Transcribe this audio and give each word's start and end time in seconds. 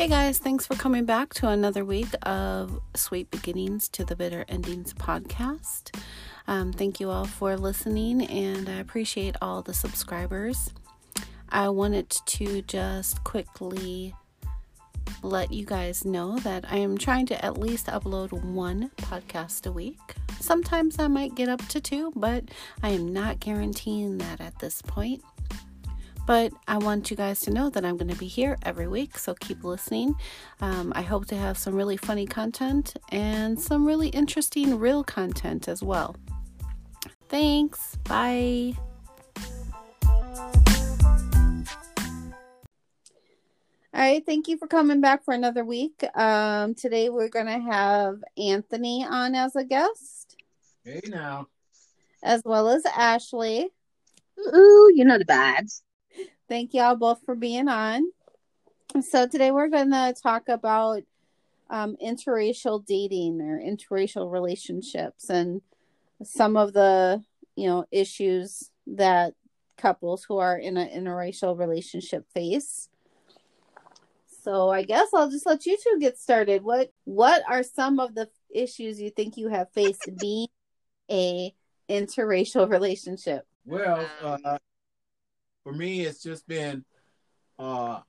Hey 0.00 0.08
guys, 0.08 0.38
thanks 0.38 0.66
for 0.66 0.76
coming 0.76 1.04
back 1.04 1.34
to 1.34 1.48
another 1.50 1.84
week 1.84 2.08
of 2.22 2.80
Sweet 2.96 3.30
Beginnings 3.30 3.86
to 3.90 4.02
the 4.02 4.16
Bitter 4.16 4.46
Endings 4.48 4.94
podcast. 4.94 5.94
Um, 6.48 6.72
thank 6.72 7.00
you 7.00 7.10
all 7.10 7.26
for 7.26 7.54
listening, 7.58 8.24
and 8.24 8.66
I 8.66 8.76
appreciate 8.76 9.36
all 9.42 9.60
the 9.60 9.74
subscribers. 9.74 10.70
I 11.50 11.68
wanted 11.68 12.08
to 12.08 12.62
just 12.62 13.22
quickly 13.24 14.14
let 15.22 15.52
you 15.52 15.66
guys 15.66 16.06
know 16.06 16.38
that 16.38 16.64
I 16.70 16.78
am 16.78 16.96
trying 16.96 17.26
to 17.26 17.44
at 17.44 17.58
least 17.58 17.88
upload 17.88 18.32
one 18.32 18.90
podcast 18.96 19.66
a 19.66 19.72
week. 19.72 20.14
Sometimes 20.40 20.98
I 20.98 21.08
might 21.08 21.34
get 21.34 21.50
up 21.50 21.66
to 21.68 21.78
two, 21.78 22.10
but 22.16 22.44
I 22.82 22.88
am 22.88 23.12
not 23.12 23.38
guaranteeing 23.38 24.16
that 24.16 24.40
at 24.40 24.60
this 24.60 24.80
point. 24.80 25.22
But 26.30 26.52
I 26.68 26.78
want 26.78 27.10
you 27.10 27.16
guys 27.16 27.40
to 27.40 27.50
know 27.50 27.70
that 27.70 27.84
I'm 27.84 27.96
going 27.96 28.12
to 28.12 28.16
be 28.16 28.28
here 28.28 28.56
every 28.62 28.86
week, 28.86 29.18
so 29.18 29.34
keep 29.34 29.64
listening. 29.64 30.14
Um, 30.60 30.92
I 30.94 31.02
hope 31.02 31.26
to 31.26 31.36
have 31.36 31.58
some 31.58 31.74
really 31.74 31.96
funny 31.96 32.24
content 32.24 32.94
and 33.08 33.60
some 33.60 33.84
really 33.84 34.10
interesting 34.10 34.78
real 34.78 35.02
content 35.02 35.66
as 35.66 35.82
well. 35.82 36.14
Thanks. 37.28 37.96
Bye. 38.04 38.74
All 40.06 40.12
right, 43.92 44.24
thank 44.24 44.46
you 44.46 44.56
for 44.56 44.68
coming 44.68 45.00
back 45.00 45.24
for 45.24 45.34
another 45.34 45.64
week. 45.64 46.04
Um, 46.14 46.76
today 46.76 47.08
we're 47.08 47.28
going 47.28 47.46
to 47.46 47.58
have 47.58 48.22
Anthony 48.38 49.04
on 49.04 49.34
as 49.34 49.56
a 49.56 49.64
guest. 49.64 50.36
Hey 50.84 51.00
now. 51.08 51.48
As 52.22 52.42
well 52.44 52.68
as 52.68 52.84
Ashley. 52.86 53.68
Ooh, 54.38 54.92
you 54.94 55.04
know 55.04 55.18
the 55.18 55.24
vibes. 55.24 55.82
Thank 56.50 56.74
y'all 56.74 56.96
both 56.96 57.20
for 57.24 57.36
being 57.36 57.68
on. 57.68 58.10
So 59.08 59.28
today 59.28 59.52
we're 59.52 59.68
going 59.68 59.92
to 59.92 60.12
talk 60.20 60.48
about 60.48 61.04
um, 61.70 61.96
interracial 62.04 62.84
dating 62.84 63.40
or 63.40 63.60
interracial 63.60 64.28
relationships 64.32 65.30
and 65.30 65.62
some 66.24 66.56
of 66.56 66.72
the 66.72 67.22
you 67.54 67.68
know 67.68 67.84
issues 67.92 68.68
that 68.88 69.34
couples 69.78 70.24
who 70.24 70.38
are 70.38 70.58
in 70.58 70.76
an 70.76 70.88
interracial 70.88 71.56
relationship 71.56 72.26
face. 72.34 72.88
So 74.42 74.70
I 74.70 74.82
guess 74.82 75.06
I'll 75.14 75.30
just 75.30 75.46
let 75.46 75.64
you 75.66 75.78
two 75.80 76.00
get 76.00 76.18
started. 76.18 76.64
What 76.64 76.92
what 77.04 77.44
are 77.48 77.62
some 77.62 78.00
of 78.00 78.16
the 78.16 78.28
issues 78.52 79.00
you 79.00 79.10
think 79.10 79.36
you 79.36 79.50
have 79.50 79.70
faced 79.70 80.10
being 80.18 80.48
a 81.08 81.54
interracial 81.88 82.68
relationship? 82.68 83.46
Well, 83.64 84.04
uh, 84.20 84.58
for 85.62 85.72
me, 85.72 86.02
it's 86.02 86.22
just 86.22 86.46
been 86.46 86.84
uh, 87.58 88.00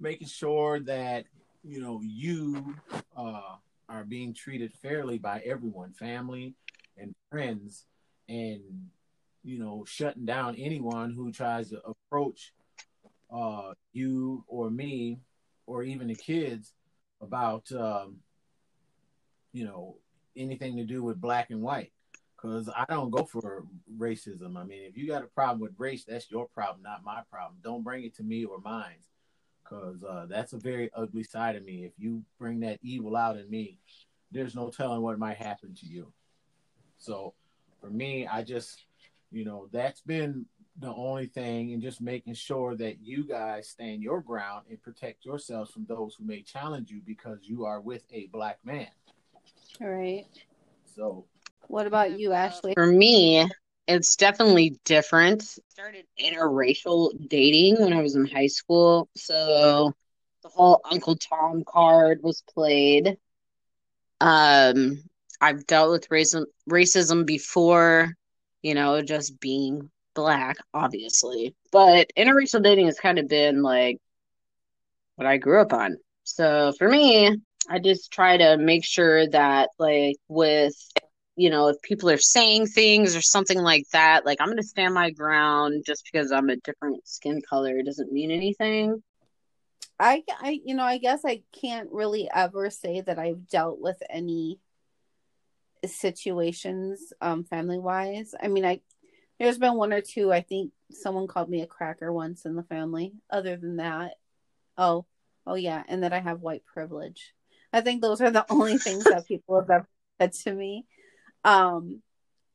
making 0.00 0.28
sure 0.28 0.80
that 0.80 1.24
you 1.64 1.80
know 1.80 2.00
you 2.02 2.74
uh, 3.16 3.56
are 3.88 4.04
being 4.04 4.34
treated 4.34 4.72
fairly 4.74 5.18
by 5.18 5.40
everyone, 5.44 5.92
family 5.92 6.54
and 6.96 7.14
friends, 7.30 7.86
and 8.28 8.60
you 9.42 9.58
know 9.58 9.84
shutting 9.86 10.24
down 10.24 10.56
anyone 10.56 11.12
who 11.12 11.32
tries 11.32 11.70
to 11.70 11.80
approach 11.84 12.52
uh, 13.32 13.72
you 13.92 14.44
or 14.46 14.70
me 14.70 15.18
or 15.66 15.82
even 15.82 16.08
the 16.08 16.14
kids 16.14 16.74
about 17.20 17.70
um, 17.72 18.16
you 19.52 19.64
know 19.64 19.96
anything 20.36 20.76
to 20.76 20.84
do 20.84 21.02
with 21.02 21.20
black 21.20 21.50
and 21.50 21.60
white 21.60 21.92
because 22.42 22.68
I 22.68 22.84
don't 22.88 23.10
go 23.10 23.24
for 23.24 23.64
racism. 23.96 24.56
I 24.56 24.64
mean, 24.64 24.82
if 24.82 24.96
you 24.96 25.06
got 25.06 25.22
a 25.22 25.28
problem 25.28 25.60
with 25.60 25.78
race, 25.78 26.04
that's 26.04 26.30
your 26.30 26.48
problem, 26.48 26.82
not 26.82 27.04
my 27.04 27.22
problem. 27.30 27.58
Don't 27.62 27.84
bring 27.84 28.04
it 28.04 28.16
to 28.16 28.22
me 28.22 28.44
or 28.44 28.58
mine 28.58 28.96
because 29.62 30.02
uh, 30.02 30.26
that's 30.28 30.52
a 30.52 30.58
very 30.58 30.90
ugly 30.94 31.22
side 31.22 31.56
of 31.56 31.64
me. 31.64 31.84
If 31.84 31.92
you 31.98 32.22
bring 32.38 32.60
that 32.60 32.80
evil 32.82 33.16
out 33.16 33.36
in 33.36 33.48
me, 33.48 33.78
there's 34.32 34.54
no 34.54 34.70
telling 34.70 35.02
what 35.02 35.18
might 35.18 35.36
happen 35.36 35.74
to 35.74 35.86
you. 35.86 36.12
So 36.98 37.34
for 37.80 37.90
me, 37.90 38.26
I 38.26 38.42
just, 38.42 38.86
you 39.30 39.44
know, 39.44 39.68
that's 39.72 40.00
been 40.00 40.46
the 40.78 40.92
only 40.92 41.26
thing 41.26 41.72
and 41.72 41.82
just 41.82 42.00
making 42.00 42.34
sure 42.34 42.74
that 42.76 43.00
you 43.02 43.24
guys 43.24 43.68
stand 43.68 44.02
your 44.02 44.20
ground 44.20 44.64
and 44.68 44.82
protect 44.82 45.24
yourselves 45.24 45.70
from 45.70 45.84
those 45.86 46.16
who 46.16 46.24
may 46.24 46.42
challenge 46.42 46.90
you 46.90 47.02
because 47.04 47.40
you 47.42 47.64
are 47.64 47.80
with 47.80 48.02
a 48.12 48.26
black 48.32 48.58
man. 48.64 48.88
All 49.80 49.88
right. 49.88 50.26
So, 50.84 51.26
what 51.68 51.86
about 51.86 52.18
you, 52.18 52.32
Ashley? 52.32 52.74
For 52.74 52.86
me, 52.86 53.48
it's 53.86 54.16
definitely 54.16 54.78
different. 54.84 55.42
Started 55.42 56.04
interracial 56.20 57.10
dating 57.28 57.80
when 57.80 57.92
I 57.92 58.02
was 58.02 58.14
in 58.14 58.26
high 58.26 58.46
school. 58.46 59.08
So 59.16 59.92
the 60.42 60.48
whole 60.48 60.80
Uncle 60.90 61.16
Tom 61.16 61.64
card 61.66 62.20
was 62.22 62.42
played. 62.52 63.16
Um, 64.20 65.02
I've 65.40 65.66
dealt 65.66 65.90
with 65.90 66.08
racism 66.08 66.44
racism 66.70 67.26
before, 67.26 68.12
you 68.62 68.74
know, 68.74 69.02
just 69.02 69.40
being 69.40 69.90
black, 70.14 70.56
obviously. 70.72 71.54
But 71.72 72.12
interracial 72.16 72.62
dating 72.62 72.86
has 72.86 73.00
kind 73.00 73.18
of 73.18 73.28
been 73.28 73.62
like 73.62 73.98
what 75.16 75.26
I 75.26 75.38
grew 75.38 75.60
up 75.60 75.72
on. 75.72 75.96
So 76.24 76.72
for 76.78 76.88
me, 76.88 77.36
I 77.68 77.78
just 77.78 78.12
try 78.12 78.36
to 78.36 78.56
make 78.56 78.84
sure 78.84 79.28
that 79.28 79.70
like 79.78 80.16
with 80.28 80.74
you 81.36 81.50
know, 81.50 81.68
if 81.68 81.80
people 81.82 82.10
are 82.10 82.18
saying 82.18 82.66
things 82.66 83.16
or 83.16 83.22
something 83.22 83.58
like 83.58 83.88
that, 83.92 84.26
like 84.26 84.38
I'm 84.40 84.48
going 84.48 84.58
to 84.58 84.62
stand 84.62 84.94
my 84.94 85.10
ground 85.10 85.84
just 85.86 86.04
because 86.10 86.30
I'm 86.30 86.50
a 86.50 86.56
different 86.56 87.06
skin 87.08 87.40
color 87.48 87.82
doesn't 87.82 88.12
mean 88.12 88.30
anything. 88.30 89.02
I, 89.98 90.24
I, 90.40 90.60
you 90.64 90.74
know, 90.74 90.84
I 90.84 90.98
guess 90.98 91.20
I 91.24 91.42
can't 91.52 91.88
really 91.92 92.28
ever 92.32 92.70
say 92.70 93.00
that 93.02 93.18
I've 93.18 93.48
dealt 93.48 93.80
with 93.80 94.02
any 94.10 94.58
situations, 95.86 97.12
um, 97.20 97.44
family 97.44 97.78
wise. 97.78 98.34
I 98.40 98.48
mean, 98.48 98.64
I, 98.64 98.80
there's 99.38 99.58
been 99.58 99.76
one 99.76 99.92
or 99.92 100.00
two. 100.00 100.32
I 100.32 100.40
think 100.40 100.72
someone 100.90 101.28
called 101.28 101.48
me 101.48 101.62
a 101.62 101.66
cracker 101.66 102.12
once 102.12 102.44
in 102.44 102.56
the 102.56 102.62
family. 102.62 103.12
Other 103.30 103.56
than 103.56 103.76
that, 103.76 104.14
oh, 104.76 105.06
oh 105.46 105.54
yeah, 105.54 105.82
and 105.88 106.02
that 106.02 106.12
I 106.12 106.20
have 106.20 106.40
white 106.40 106.64
privilege. 106.66 107.32
I 107.72 107.80
think 107.80 108.02
those 108.02 108.20
are 108.20 108.30
the 108.30 108.44
only 108.50 108.78
things 108.78 109.04
that 109.04 109.26
people 109.26 109.58
have 109.60 109.70
ever 109.70 109.88
said 110.20 110.32
to 110.32 110.52
me. 110.52 110.84
Um, 111.44 112.02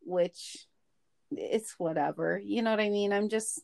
which 0.03 0.65
it's 1.31 1.75
whatever. 1.77 2.39
You 2.43 2.61
know 2.61 2.71
what 2.71 2.79
I 2.79 2.89
mean? 2.89 3.11
I'm 3.11 3.29
just 3.29 3.61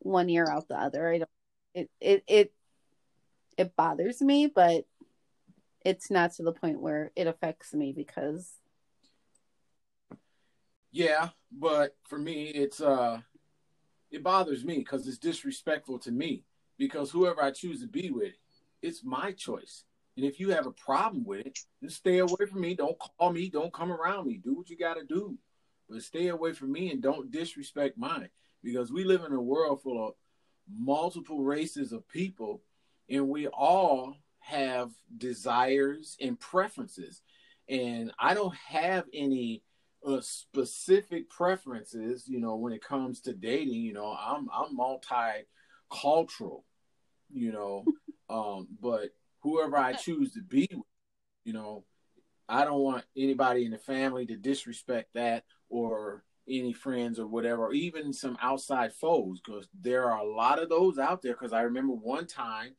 one 0.00 0.28
ear 0.28 0.46
out 0.50 0.68
the 0.68 0.78
other. 0.78 1.08
I 1.08 1.18
don't 1.18 1.30
it 1.74 1.90
it 2.00 2.24
it 2.26 2.52
it 3.56 3.76
bothers 3.76 4.20
me, 4.20 4.50
but 4.52 4.84
it's 5.84 6.10
not 6.10 6.32
to 6.34 6.42
the 6.42 6.52
point 6.52 6.80
where 6.80 7.12
it 7.16 7.26
affects 7.26 7.72
me 7.72 7.92
because 7.92 8.52
yeah, 10.92 11.28
but 11.52 11.96
for 12.08 12.18
me 12.18 12.44
it's 12.46 12.80
uh 12.80 13.20
it 14.10 14.22
bothers 14.22 14.64
me 14.64 14.78
because 14.78 15.06
it's 15.06 15.18
disrespectful 15.18 15.98
to 16.00 16.10
me 16.10 16.42
because 16.76 17.10
whoever 17.10 17.42
I 17.42 17.52
choose 17.52 17.80
to 17.82 17.86
be 17.86 18.10
with, 18.10 18.34
it's 18.82 19.04
my 19.04 19.32
choice. 19.32 19.84
And 20.16 20.26
if 20.26 20.40
you 20.40 20.50
have 20.50 20.66
a 20.66 20.72
problem 20.72 21.24
with 21.24 21.46
it, 21.46 21.58
just 21.82 21.96
stay 21.96 22.18
away 22.18 22.46
from 22.50 22.60
me. 22.60 22.74
Don't 22.74 22.96
call 22.98 23.32
me. 23.32 23.48
Don't 23.48 23.72
come 23.72 23.92
around 23.92 24.26
me. 24.26 24.40
Do 24.42 24.54
what 24.54 24.68
you 24.68 24.76
got 24.76 24.94
to 24.94 25.04
do. 25.04 25.38
But 25.88 26.02
stay 26.02 26.28
away 26.28 26.52
from 26.52 26.72
me 26.72 26.90
and 26.90 27.02
don't 27.02 27.30
disrespect 27.30 27.98
mine 27.98 28.28
because 28.62 28.92
we 28.92 29.04
live 29.04 29.24
in 29.24 29.32
a 29.32 29.40
world 29.40 29.82
full 29.82 30.08
of 30.08 30.14
multiple 30.68 31.42
races 31.42 31.92
of 31.92 32.08
people 32.08 32.62
and 33.08 33.28
we 33.28 33.48
all 33.48 34.16
have 34.40 34.90
desires 35.16 36.16
and 36.20 36.38
preferences. 36.38 37.22
And 37.68 38.12
I 38.18 38.34
don't 38.34 38.54
have 38.54 39.04
any 39.12 39.62
uh, 40.06 40.20
specific 40.20 41.28
preferences, 41.28 42.24
you 42.26 42.40
know, 42.40 42.56
when 42.56 42.72
it 42.72 42.82
comes 42.82 43.20
to 43.22 43.32
dating. 43.32 43.74
You 43.74 43.92
know, 43.92 44.16
I'm 44.18 44.48
I'm 44.52 44.76
multicultural, 44.76 46.62
you 47.32 47.52
know, 47.52 47.84
um, 48.30 48.68
but 48.80 49.10
whoever 49.40 49.76
I 49.76 49.92
choose 49.92 50.32
to 50.34 50.42
be 50.42 50.68
with, 50.70 50.86
you 51.44 51.52
know, 51.52 51.84
I 52.48 52.64
don't 52.64 52.80
want 52.80 53.04
anybody 53.16 53.64
in 53.64 53.70
the 53.70 53.78
family 53.78 54.26
to 54.26 54.36
disrespect 54.36 55.14
that 55.14 55.44
or 55.68 56.24
any 56.48 56.72
friends 56.72 57.18
or 57.18 57.26
whatever, 57.26 57.66
or 57.66 57.72
even 57.72 58.12
some 58.12 58.36
outside 58.42 58.92
foes, 58.92 59.40
because 59.40 59.68
there 59.80 60.10
are 60.10 60.18
a 60.18 60.28
lot 60.28 60.60
of 60.60 60.68
those 60.68 60.98
out 60.98 61.22
there. 61.22 61.32
Because 61.32 61.52
I 61.52 61.62
remember 61.62 61.92
one 61.92 62.26
time 62.26 62.74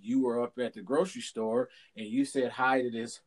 you 0.00 0.22
were 0.22 0.42
up 0.42 0.58
at 0.58 0.74
the 0.74 0.82
grocery 0.82 1.22
store 1.22 1.68
and 1.96 2.06
you 2.06 2.24
said 2.24 2.50
hi 2.50 2.82
to 2.82 2.90
this 2.90 3.20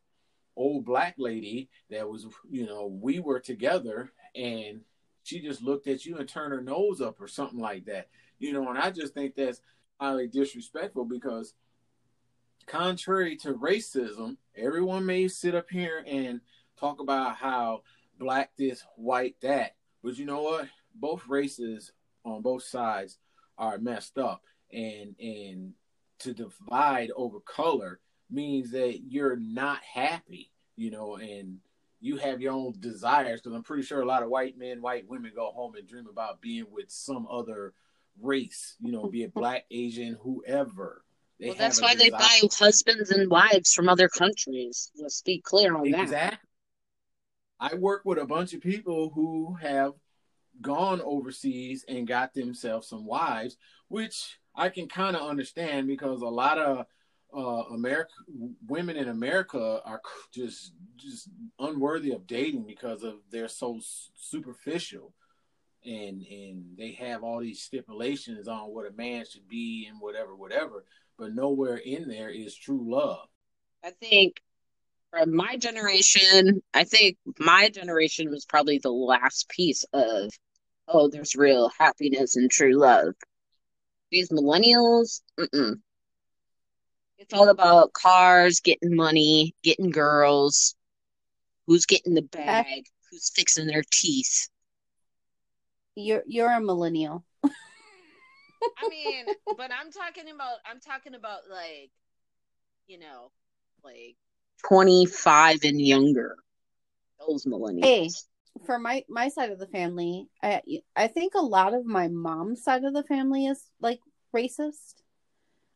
old 0.56 0.84
black 0.84 1.14
lady 1.18 1.68
that 1.90 2.08
was, 2.08 2.26
you 2.48 2.66
know, 2.66 2.86
we 2.86 3.18
were 3.18 3.40
together 3.40 4.12
and 4.34 4.82
she 5.22 5.40
just 5.40 5.62
looked 5.62 5.86
at 5.86 6.04
you 6.06 6.16
and 6.18 6.28
turned 6.28 6.52
her 6.52 6.60
nose 6.60 7.00
up 7.00 7.20
or 7.20 7.28
something 7.28 7.58
like 7.58 7.86
that, 7.86 8.08
you 8.38 8.52
know, 8.52 8.68
and 8.68 8.78
I 8.78 8.90
just 8.90 9.14
think 9.14 9.34
that's 9.34 9.60
highly 10.00 10.28
disrespectful 10.28 11.04
because 11.04 11.54
contrary 12.68 13.36
to 13.36 13.54
racism, 13.54 14.36
everyone 14.56 15.04
may 15.04 15.26
sit 15.26 15.54
up 15.54 15.68
here 15.70 16.04
and 16.06 16.40
talk 16.78 17.00
about 17.00 17.36
how 17.36 17.82
black 18.18 18.50
this, 18.56 18.84
white 18.96 19.36
that. 19.42 19.74
But 20.02 20.18
you 20.18 20.26
know 20.26 20.42
what? 20.42 20.68
Both 20.94 21.26
races 21.26 21.92
on 22.24 22.42
both 22.42 22.62
sides 22.62 23.18
are 23.56 23.78
messed 23.78 24.18
up. 24.18 24.42
And 24.72 25.16
and 25.18 25.72
to 26.20 26.34
divide 26.34 27.10
over 27.16 27.40
color 27.40 28.00
means 28.30 28.70
that 28.72 29.00
you're 29.08 29.36
not 29.36 29.80
happy, 29.82 30.50
you 30.76 30.90
know, 30.90 31.16
and 31.16 31.58
you 32.00 32.18
have 32.18 32.40
your 32.40 32.52
own 32.52 32.74
desires. 32.78 33.40
Because 33.40 33.56
I'm 33.56 33.62
pretty 33.62 33.82
sure 33.82 34.02
a 34.02 34.06
lot 34.06 34.22
of 34.22 34.28
white 34.28 34.58
men, 34.58 34.82
white 34.82 35.08
women 35.08 35.32
go 35.34 35.50
home 35.50 35.74
and 35.74 35.88
dream 35.88 36.06
about 36.06 36.42
being 36.42 36.66
with 36.70 36.90
some 36.90 37.26
other 37.30 37.72
race, 38.20 38.76
you 38.80 38.92
know, 38.92 39.06
be 39.06 39.22
it 39.22 39.32
black, 39.32 39.64
Asian, 39.70 40.18
whoever. 40.22 41.02
They 41.40 41.48
well, 41.48 41.56
that's 41.58 41.80
why 41.80 41.94
they 41.94 42.10
buy 42.10 42.40
husbands 42.58 43.10
and 43.10 43.30
wives 43.30 43.72
from 43.72 43.88
other 43.88 44.08
countries. 44.08 44.90
Let's 45.00 45.22
be 45.22 45.40
clear 45.40 45.76
on 45.76 45.86
exactly. 45.86 46.14
that. 46.14 46.38
I 47.60 47.74
work 47.74 48.02
with 48.04 48.18
a 48.18 48.26
bunch 48.26 48.54
of 48.54 48.60
people 48.60 49.10
who 49.10 49.54
have 49.60 49.92
gone 50.60 51.00
overseas 51.00 51.84
and 51.88 52.06
got 52.06 52.34
themselves 52.34 52.88
some 52.88 53.06
wives, 53.06 53.56
which 53.88 54.38
I 54.54 54.68
can 54.68 54.88
kind 54.88 55.16
of 55.16 55.28
understand 55.28 55.86
because 55.86 56.22
a 56.22 56.26
lot 56.26 56.58
of 56.58 56.86
uh, 57.36 57.74
America 57.74 58.10
women 58.66 58.96
in 58.96 59.08
America 59.08 59.82
are 59.84 60.00
just 60.32 60.72
just 60.96 61.28
unworthy 61.58 62.12
of 62.12 62.26
dating 62.26 62.64
because 62.64 63.02
of 63.02 63.16
they're 63.30 63.48
so 63.48 63.78
superficial 64.14 65.12
and 65.84 66.24
and 66.26 66.64
they 66.76 66.92
have 66.92 67.22
all 67.22 67.40
these 67.40 67.62
stipulations 67.62 68.48
on 68.48 68.70
what 68.70 68.86
a 68.86 68.92
man 68.92 69.24
should 69.30 69.48
be 69.48 69.86
and 69.88 70.00
whatever 70.00 70.34
whatever 70.34 70.84
but 71.18 71.34
nowhere 71.34 71.76
in 71.76 72.08
there 72.08 72.30
is 72.30 72.54
true 72.54 72.84
love. 72.88 73.26
I 73.84 73.90
think 73.90 74.36
from 75.10 75.34
my 75.34 75.56
generation 75.56 76.62
i 76.74 76.84
think 76.84 77.16
my 77.38 77.70
generation 77.70 78.30
was 78.30 78.44
probably 78.44 78.78
the 78.78 78.90
last 78.90 79.48
piece 79.48 79.84
of 79.94 80.30
oh 80.86 81.08
there's 81.08 81.34
real 81.34 81.70
happiness 81.78 82.36
and 82.36 82.50
true 82.50 82.74
love. 82.74 83.14
These 84.10 84.30
millennials 84.30 85.22
mm-mm. 85.38 85.76
it's 87.18 87.34
all 87.34 87.48
about 87.48 87.92
cars 87.92 88.60
getting 88.60 88.94
money 88.94 89.54
getting 89.62 89.90
girls 89.90 90.74
who's 91.66 91.86
getting 91.86 92.14
the 92.14 92.22
bag 92.22 92.84
who's 93.10 93.30
fixing 93.34 93.66
their 93.66 93.84
teeth 93.90 94.48
you're 95.98 96.22
you're 96.26 96.50
a 96.50 96.60
millennial. 96.60 97.24
I 97.44 98.88
mean, 98.88 99.26
but 99.56 99.70
I'm 99.72 99.90
talking 99.90 100.32
about 100.32 100.58
I'm 100.70 100.80
talking 100.80 101.14
about 101.14 101.40
like, 101.50 101.90
you 102.86 102.98
know, 102.98 103.32
like 103.82 104.16
25 104.68 105.60
and 105.64 105.80
younger. 105.80 106.36
Those 107.18 107.44
millennials. 107.44 107.82
Hey, 107.82 108.10
for 108.64 108.78
my 108.78 109.04
my 109.08 109.28
side 109.28 109.50
of 109.50 109.58
the 109.58 109.66
family, 109.66 110.28
I 110.42 110.62
I 110.94 111.08
think 111.08 111.34
a 111.34 111.42
lot 111.42 111.74
of 111.74 111.84
my 111.84 112.08
mom's 112.08 112.62
side 112.62 112.84
of 112.84 112.94
the 112.94 113.02
family 113.04 113.46
is 113.46 113.62
like 113.80 114.00
racist. 114.34 115.02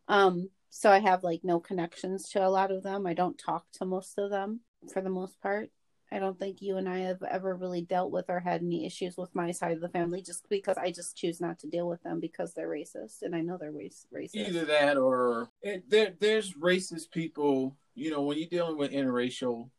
Um, 0.08 0.50
so 0.70 0.90
I 0.90 1.00
have 1.00 1.24
like 1.24 1.40
no 1.42 1.58
connections 1.58 2.28
to 2.30 2.46
a 2.46 2.48
lot 2.48 2.70
of 2.70 2.82
them. 2.82 3.06
I 3.06 3.14
don't 3.14 3.38
talk 3.38 3.64
to 3.74 3.84
most 3.84 4.18
of 4.18 4.30
them 4.30 4.60
for 4.92 5.02
the 5.02 5.10
most 5.10 5.40
part. 5.40 5.70
I 6.12 6.18
don't 6.18 6.38
think 6.38 6.60
you 6.60 6.76
and 6.76 6.86
I 6.86 6.98
have 6.98 7.22
ever 7.22 7.56
really 7.56 7.80
dealt 7.80 8.10
with 8.10 8.26
or 8.28 8.38
had 8.38 8.60
any 8.60 8.84
issues 8.84 9.16
with 9.16 9.34
my 9.34 9.50
side 9.50 9.72
of 9.72 9.80
the 9.80 9.88
family 9.88 10.20
just 10.20 10.46
because 10.50 10.76
I 10.76 10.90
just 10.90 11.16
choose 11.16 11.40
not 11.40 11.58
to 11.60 11.66
deal 11.66 11.88
with 11.88 12.02
them 12.02 12.20
because 12.20 12.52
they're 12.52 12.68
racist 12.68 13.22
and 13.22 13.34
I 13.34 13.40
know 13.40 13.56
they're 13.56 13.72
racist. 13.72 14.34
Either 14.34 14.66
that 14.66 14.98
or 14.98 15.48
there, 15.88 16.12
there's 16.20 16.52
racist 16.52 17.10
people, 17.12 17.74
you 17.94 18.10
know, 18.10 18.20
when 18.20 18.36
you're 18.36 18.48
dealing 18.48 18.76
with 18.76 18.92
interracial 18.92 19.70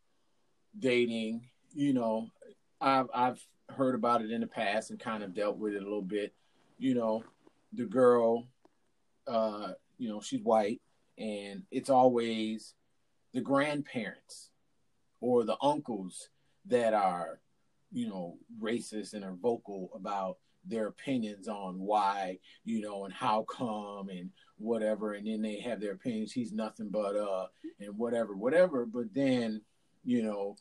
dating, 0.79 1.41
you 1.75 1.93
know, 1.93 2.29
I've, 2.81 3.09
I've 3.13 3.45
heard 3.69 3.93
about 3.93 4.23
it 4.23 4.31
in 4.31 4.41
the 4.41 4.47
past 4.47 4.89
and 4.89 4.99
kind 4.99 5.23
of 5.23 5.35
dealt 5.35 5.57
with 5.57 5.75
it 5.75 5.81
a 5.81 5.85
little 5.85 6.01
bit. 6.01 6.33
You 6.79 6.95
know, 6.95 7.23
the 7.73 7.85
girl, 7.85 8.47
uh, 9.27 9.73
you 9.99 10.09
know, 10.09 10.19
she's 10.19 10.41
white 10.41 10.81
and 11.15 11.61
it's 11.69 11.91
always 11.91 12.73
the 13.33 13.41
grandparents 13.41 14.49
or 15.23 15.45
the 15.45 15.55
uncles 15.61 16.27
that 16.65 16.93
are, 16.93 17.39
you 17.93 18.09
know, 18.09 18.35
racist 18.61 19.13
and 19.13 19.23
are 19.23 19.37
vocal 19.41 19.89
about 19.95 20.37
their 20.65 20.87
opinions 20.87 21.47
on 21.47 21.79
why, 21.79 22.37
you 22.65 22.81
know, 22.81 23.05
and 23.05 23.13
how 23.13 23.43
come 23.43 24.09
and 24.09 24.31
whatever. 24.57 25.13
And 25.13 25.25
then 25.25 25.41
they 25.41 25.61
have 25.61 25.79
their 25.79 25.93
opinions. 25.93 26.33
He's 26.33 26.51
nothing 26.51 26.89
but 26.89 27.15
uh 27.15 27.47
and 27.79 27.97
whatever, 27.97 28.35
whatever. 28.35 28.85
But 28.85 29.13
then, 29.13 29.61
you 30.03 30.23
know, 30.23 30.57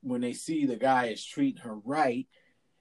when 0.00 0.20
they 0.20 0.32
see 0.32 0.64
the 0.64 0.76
guy 0.76 1.06
is 1.06 1.24
treating 1.24 1.62
her 1.62 1.74
right 1.78 2.28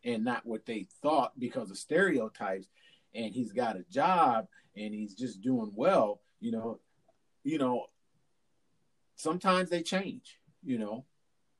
and 0.05 0.23
not 0.23 0.45
what 0.45 0.67
they 0.67 0.85
thought 1.01 1.31
because 1.39 1.71
of 1.71 1.79
stereotypes, 1.79 2.67
and 3.15 3.33
he's 3.33 3.53
got 3.53 3.75
a 3.75 3.83
job 3.89 4.45
and 4.77 4.93
he's 4.93 5.15
just 5.15 5.41
doing 5.41 5.71
well, 5.73 6.21
you 6.39 6.51
know, 6.51 6.79
you 7.43 7.57
know, 7.57 7.87
sometimes 9.15 9.71
they 9.71 9.81
change 9.81 10.38
you 10.63 10.77
know. 10.77 11.05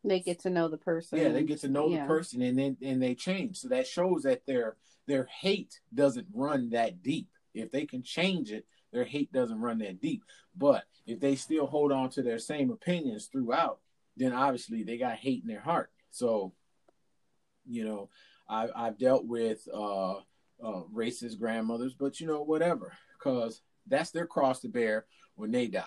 They 0.04 0.22
get 0.22 0.40
to 0.42 0.50
know 0.50 0.70
the 0.70 0.78
person. 0.78 1.20
Yeah 1.20 1.30
they 1.30 1.44
get 1.44 1.60
to 1.62 1.68
know 1.68 1.90
yeah. 1.90 2.02
the 2.02 2.08
person 2.08 2.42
and 2.42 2.58
then 2.58 2.78
and 2.82 3.02
they 3.02 3.16
change. 3.16 3.58
So 3.58 3.68
that 3.70 3.88
shows 3.88 4.24
that 4.24 4.46
their 4.46 4.78
their 5.08 5.28
hate 5.42 5.80
doesn't 5.94 6.28
run 6.34 6.70
that 6.70 7.04
deep. 7.04 7.28
If 7.54 7.72
they 7.72 7.86
can 7.86 8.04
change 8.04 8.52
it 8.52 8.66
their 8.92 9.04
hate 9.04 9.32
doesn't 9.32 9.60
run 9.60 9.80
that 9.80 10.02
deep. 10.02 10.24
But 10.58 10.84
if 11.06 11.20
they 11.20 11.36
still 11.36 11.68
hold 11.68 11.92
on 11.92 12.10
to 12.12 12.24
their 12.24 12.40
same 12.40 12.72
opinions 12.72 13.28
throughout 13.28 13.80
then 14.20 14.34
obviously 14.34 14.84
they 14.84 14.98
got 14.98 15.16
hate 15.16 15.42
in 15.42 15.48
their 15.48 15.62
heart. 15.62 15.90
So 16.12 16.54
you 17.66 17.86
know 17.86 18.10
I, 18.48 18.68
i've 18.76 18.98
dealt 18.98 19.26
with 19.26 19.68
uh, 19.72 20.14
uh 20.14 20.84
racist 20.94 21.38
grandmothers 21.38 21.94
but 21.94 22.20
you 22.20 22.26
know 22.26 22.42
whatever 22.42 22.94
because 23.18 23.62
that's 23.88 24.12
their 24.12 24.26
cross 24.26 24.62
to 24.62 24.70
bear 24.70 25.06
when 25.36 25.52
they 25.52 25.68
die. 25.68 25.84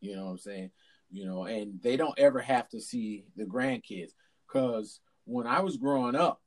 You 0.00 0.16
know 0.16 0.26
what 0.26 0.30
i'm 0.32 0.38
saying 0.38 0.70
you 1.10 1.26
know, 1.26 1.44
and 1.44 1.80
they 1.82 1.96
don't 1.96 2.18
ever 2.18 2.40
have 2.40 2.68
to 2.70 2.80
see 2.80 3.24
the 3.36 3.44
grandkids. 3.44 4.12
Cause 4.48 5.00
when 5.24 5.46
I 5.46 5.60
was 5.60 5.76
growing 5.76 6.14
up, 6.14 6.40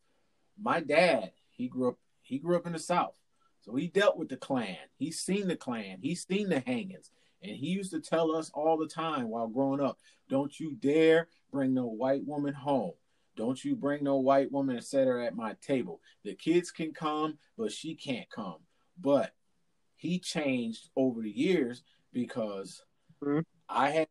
my 0.61 0.79
dad, 0.79 1.31
he 1.51 1.67
grew 1.67 1.89
up 1.89 1.97
he 2.21 2.37
grew 2.37 2.55
up 2.55 2.67
in 2.67 2.73
the 2.73 2.79
South. 2.79 3.15
So 3.61 3.75
he 3.75 3.87
dealt 3.87 4.17
with 4.17 4.29
the 4.29 4.37
Klan. 4.37 4.77
He's 4.97 5.19
seen 5.19 5.47
the 5.47 5.55
Klan. 5.55 5.97
He's 6.01 6.25
seen 6.25 6.49
the 6.49 6.59
hangings. 6.59 7.11
And 7.41 7.55
he 7.55 7.67
used 7.67 7.91
to 7.91 7.99
tell 7.99 8.35
us 8.35 8.51
all 8.53 8.77
the 8.77 8.87
time 8.87 9.29
while 9.29 9.47
growing 9.47 9.81
up, 9.81 9.97
don't 10.29 10.57
you 10.59 10.75
dare 10.75 11.27
bring 11.51 11.73
no 11.73 11.87
white 11.87 12.25
woman 12.25 12.53
home. 12.53 12.93
Don't 13.35 13.63
you 13.63 13.75
bring 13.75 14.03
no 14.03 14.17
white 14.17 14.51
woman 14.51 14.75
and 14.75 14.85
set 14.85 15.07
her 15.07 15.21
at 15.21 15.35
my 15.35 15.55
table. 15.61 16.01
The 16.23 16.35
kids 16.35 16.71
can 16.71 16.93
come, 16.93 17.37
but 17.57 17.71
she 17.71 17.95
can't 17.95 18.29
come. 18.29 18.57
But 18.99 19.33
he 19.95 20.19
changed 20.19 20.89
over 20.95 21.21
the 21.21 21.31
years 21.31 21.83
because 22.11 22.83
mm-hmm. 23.23 23.39
I 23.69 23.91
had 23.91 24.07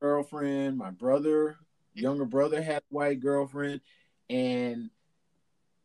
girlfriend. 0.00 0.76
My 0.76 0.90
brother, 0.90 1.50
mm-hmm. 1.50 2.00
younger 2.00 2.24
brother, 2.24 2.62
had 2.62 2.78
a 2.78 2.94
white 2.94 3.20
girlfriend, 3.20 3.80
and 4.28 4.90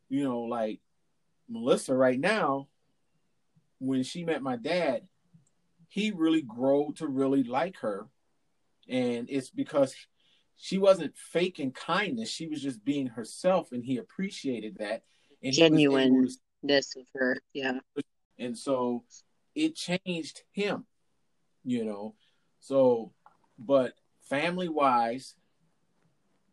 you 0.08 0.24
know, 0.24 0.40
like 0.42 0.80
Melissa 1.48 1.94
right 1.94 2.18
now, 2.18 2.68
when 3.78 4.02
she 4.02 4.24
met 4.24 4.42
my 4.42 4.56
dad, 4.56 5.02
he 5.88 6.10
really 6.10 6.42
grew 6.42 6.92
to 6.96 7.06
really 7.06 7.42
like 7.42 7.78
her, 7.78 8.06
and 8.88 9.28
it's 9.30 9.50
because 9.50 9.94
she 10.56 10.78
wasn't 10.78 11.16
faking 11.16 11.72
kindness; 11.72 12.28
she 12.30 12.46
was 12.46 12.62
just 12.62 12.84
being 12.84 13.08
herself, 13.08 13.72
and 13.72 13.84
he 13.84 13.98
appreciated 13.98 14.78
that. 14.78 15.02
And 15.42 15.52
genuineness 15.52 16.38
of 16.64 17.06
her, 17.14 17.38
yeah. 17.52 17.80
And 18.38 18.56
so 18.56 19.04
it 19.54 19.74
changed 19.74 20.42
him, 20.52 20.86
you 21.64 21.84
know. 21.84 22.14
So, 22.60 23.12
but 23.58 23.94
family 24.32 24.70
wise, 24.70 25.34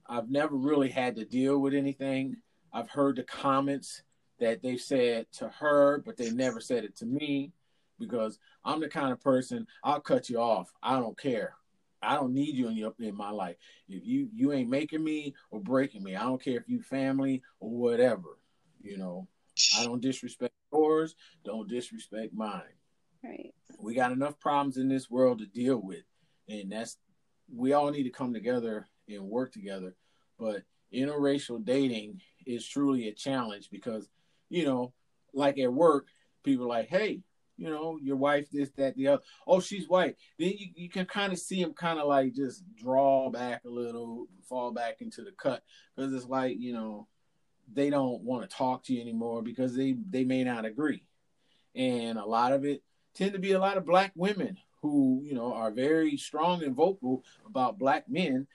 I've 0.05 0.29
never 0.29 0.53
really 0.53 0.89
had 0.89 1.15
to 1.15 1.23
deal 1.23 1.59
with 1.59 1.73
anything. 1.73 2.35
I've 2.73 2.89
heard 2.89 3.15
the 3.15 3.23
comments 3.23 4.03
that 4.41 4.61
they've 4.61 4.81
said 4.81 5.27
to 5.37 5.47
her, 5.47 6.03
but 6.05 6.17
they 6.17 6.29
never 6.29 6.59
said 6.59 6.83
it 6.83 6.97
to 6.97 7.05
me 7.05 7.53
because 7.97 8.37
I'm 8.65 8.81
the 8.81 8.89
kind 8.89 9.13
of 9.13 9.21
person 9.21 9.65
I'll 9.81 10.01
cut 10.01 10.29
you 10.29 10.41
off. 10.41 10.73
I 10.83 10.99
don't 10.99 11.17
care. 11.17 11.53
I 12.01 12.15
don't 12.15 12.33
need 12.33 12.55
you 12.55 12.67
in 12.67 12.75
your 12.75 12.93
in 12.99 13.15
my 13.15 13.29
life. 13.29 13.55
If 13.87 14.05
you 14.05 14.29
you 14.35 14.51
ain't 14.51 14.69
making 14.69 15.03
me 15.03 15.33
or 15.49 15.61
breaking 15.61 16.03
me, 16.03 16.17
I 16.17 16.23
don't 16.23 16.43
care 16.43 16.57
if 16.57 16.67
you 16.67 16.81
family 16.81 17.41
or 17.61 17.69
whatever. 17.69 18.39
You 18.81 18.97
know, 18.97 19.27
I 19.77 19.85
don't 19.85 20.01
disrespect 20.01 20.53
yours. 20.73 21.15
Don't 21.45 21.69
disrespect 21.69 22.33
mine. 22.33 22.75
Right. 23.23 23.53
We 23.81 23.95
got 23.95 24.11
enough 24.11 24.37
problems 24.39 24.75
in 24.75 24.89
this 24.89 25.09
world 25.09 25.39
to 25.39 25.45
deal 25.45 25.77
with, 25.77 26.03
and 26.49 26.71
that's 26.71 26.97
we 27.53 27.73
all 27.73 27.91
need 27.91 28.03
to 28.03 28.09
come 28.09 28.33
together 28.33 28.87
and 29.07 29.23
work 29.23 29.51
together. 29.51 29.95
But 30.37 30.63
interracial 30.93 31.63
dating 31.63 32.21
is 32.45 32.67
truly 32.67 33.07
a 33.07 33.13
challenge 33.13 33.69
because, 33.71 34.07
you 34.49 34.65
know, 34.65 34.93
like 35.33 35.57
at 35.59 35.71
work, 35.71 36.07
people 36.43 36.67
like, 36.67 36.87
hey, 36.87 37.21
you 37.57 37.69
know, 37.69 37.99
your 38.01 38.15
wife, 38.15 38.47
this, 38.51 38.71
that, 38.77 38.95
the 38.95 39.07
other. 39.07 39.21
Oh, 39.45 39.59
she's 39.59 39.89
white. 39.89 40.15
Then 40.37 40.53
you, 40.57 40.67
you 40.75 40.89
can 40.89 41.05
kind 41.05 41.33
of 41.33 41.39
see 41.39 41.61
them 41.61 41.73
kind 41.73 41.99
of 41.99 42.07
like 42.07 42.33
just 42.33 42.63
draw 42.75 43.29
back 43.29 43.63
a 43.65 43.69
little, 43.69 44.27
fall 44.47 44.71
back 44.71 45.01
into 45.01 45.23
the 45.23 45.31
cut 45.31 45.61
because 45.95 46.13
it's 46.13 46.25
like, 46.25 46.57
you 46.57 46.73
know, 46.73 47.07
they 47.71 47.89
don't 47.89 48.21
want 48.23 48.49
to 48.49 48.55
talk 48.55 48.83
to 48.85 48.93
you 48.93 49.01
anymore 49.01 49.43
because 49.43 49.75
they, 49.75 49.95
they 50.09 50.23
may 50.23 50.43
not 50.43 50.65
agree. 50.65 51.03
And 51.75 52.17
a 52.17 52.25
lot 52.25 52.53
of 52.53 52.65
it 52.65 52.81
tend 53.13 53.33
to 53.33 53.39
be 53.39 53.51
a 53.51 53.59
lot 53.59 53.77
of 53.77 53.85
black 53.85 54.13
women 54.15 54.57
who, 54.81 55.21
you 55.25 55.33
know, 55.33 55.53
are 55.53 55.71
very 55.71 56.17
strong 56.17 56.63
and 56.63 56.75
vocal 56.75 57.23
about 57.45 57.77
black 57.77 58.09
men 58.09 58.47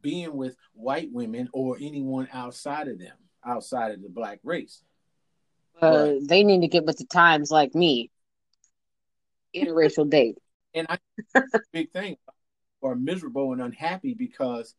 being 0.00 0.34
with 0.34 0.56
white 0.74 1.10
women 1.12 1.48
or 1.52 1.76
anyone 1.80 2.28
outside 2.32 2.88
of 2.88 2.98
them, 2.98 3.16
outside 3.44 3.92
of 3.92 4.02
the 4.02 4.08
black 4.08 4.40
race. 4.44 4.82
Uh, 5.80 6.14
they 6.26 6.44
need 6.44 6.60
to 6.60 6.68
get 6.68 6.84
with 6.84 6.98
the 6.98 7.04
times 7.04 7.50
like 7.50 7.74
me. 7.74 8.10
Interracial 9.54 10.08
date. 10.08 10.38
And 10.72 10.86
I 10.88 10.98
big 11.72 11.90
thing 11.90 12.16
are 12.80 12.94
miserable 12.94 13.52
and 13.52 13.60
unhappy 13.60 14.14
because 14.14 14.76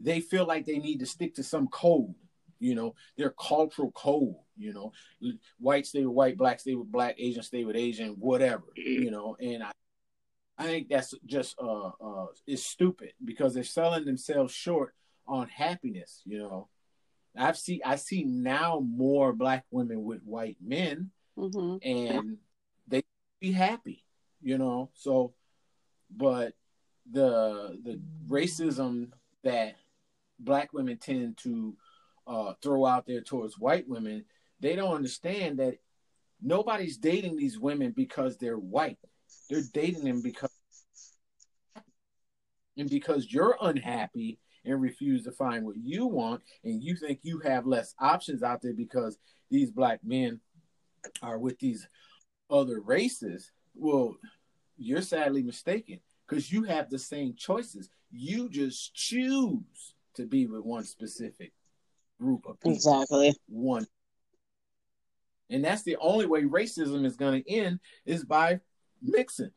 they 0.00 0.20
feel 0.20 0.44
like 0.44 0.66
they 0.66 0.78
need 0.78 0.98
to 0.98 1.06
stick 1.06 1.36
to 1.36 1.44
some 1.44 1.68
code, 1.68 2.12
you 2.58 2.74
know, 2.74 2.96
their 3.16 3.30
cultural 3.30 3.92
code, 3.92 4.34
you 4.56 4.72
know, 4.72 4.92
white 5.60 5.86
stay 5.86 6.04
with 6.04 6.14
white, 6.14 6.36
black 6.36 6.58
stay 6.58 6.74
with 6.74 6.90
black, 6.90 7.14
Asian 7.18 7.44
stay 7.44 7.64
with 7.64 7.76
Asian, 7.76 8.14
whatever, 8.18 8.64
you 8.74 9.12
know, 9.12 9.36
and 9.40 9.62
I 9.62 9.70
I 10.58 10.64
think 10.64 10.88
that's 10.88 11.14
just 11.24 11.56
uh 11.62 11.90
uh 12.00 12.26
is 12.46 12.64
stupid 12.64 13.12
because 13.24 13.54
they're 13.54 13.62
selling 13.62 14.04
themselves 14.04 14.52
short 14.52 14.94
on 15.26 15.48
happiness, 15.48 16.22
you 16.24 16.38
know. 16.38 16.68
I've 17.36 17.56
see 17.56 17.80
I 17.84 17.96
see 17.96 18.24
now 18.24 18.80
more 18.80 19.32
black 19.32 19.64
women 19.70 20.02
with 20.02 20.22
white 20.24 20.56
men 20.60 21.10
mm-hmm. 21.38 21.76
and 21.88 22.38
they 22.88 23.04
be 23.40 23.52
happy, 23.52 24.04
you 24.42 24.58
know. 24.58 24.90
So 24.94 25.34
but 26.14 26.54
the 27.10 27.78
the 27.84 28.00
racism 28.28 29.10
that 29.44 29.76
black 30.38 30.72
women 30.72 30.96
tend 30.98 31.36
to 31.38 31.76
uh, 32.26 32.52
throw 32.62 32.84
out 32.84 33.06
there 33.06 33.20
towards 33.20 33.58
white 33.58 33.88
women, 33.88 34.24
they 34.60 34.76
don't 34.76 34.94
understand 34.94 35.58
that 35.58 35.78
nobody's 36.42 36.98
dating 36.98 37.36
these 37.36 37.58
women 37.58 37.92
because 37.96 38.36
they're 38.36 38.58
white. 38.58 38.98
They're 39.48 39.62
dating 39.72 40.04
them 40.04 40.22
because 40.22 40.50
and 42.76 42.88
because 42.88 43.32
you're 43.32 43.56
unhappy 43.60 44.38
and 44.64 44.80
refuse 44.80 45.24
to 45.24 45.32
find 45.32 45.64
what 45.64 45.76
you 45.76 46.06
want 46.06 46.42
and 46.62 46.82
you 46.82 46.94
think 46.94 47.20
you 47.22 47.40
have 47.40 47.66
less 47.66 47.94
options 48.00 48.42
out 48.42 48.62
there 48.62 48.74
because 48.74 49.18
these 49.50 49.70
black 49.70 50.00
men 50.04 50.40
are 51.22 51.38
with 51.38 51.58
these 51.58 51.88
other 52.50 52.80
races, 52.80 53.50
well, 53.74 54.16
you're 54.76 55.02
sadly 55.02 55.42
mistaken 55.42 55.98
because 56.26 56.52
you 56.52 56.62
have 56.64 56.88
the 56.88 56.98
same 56.98 57.34
choices. 57.36 57.90
You 58.10 58.48
just 58.48 58.94
choose 58.94 59.94
to 60.14 60.26
be 60.26 60.46
with 60.46 60.64
one 60.64 60.84
specific 60.84 61.52
group 62.20 62.46
of 62.46 62.60
people. 62.60 62.72
Exactly. 62.72 63.34
One. 63.48 63.86
And 65.50 65.64
that's 65.64 65.82
the 65.82 65.96
only 66.00 66.26
way 66.26 66.42
racism 66.42 67.06
is 67.06 67.16
going 67.16 67.42
to 67.42 67.50
end 67.50 67.80
is 68.04 68.24
by 68.24 68.60
mixing. 69.02 69.50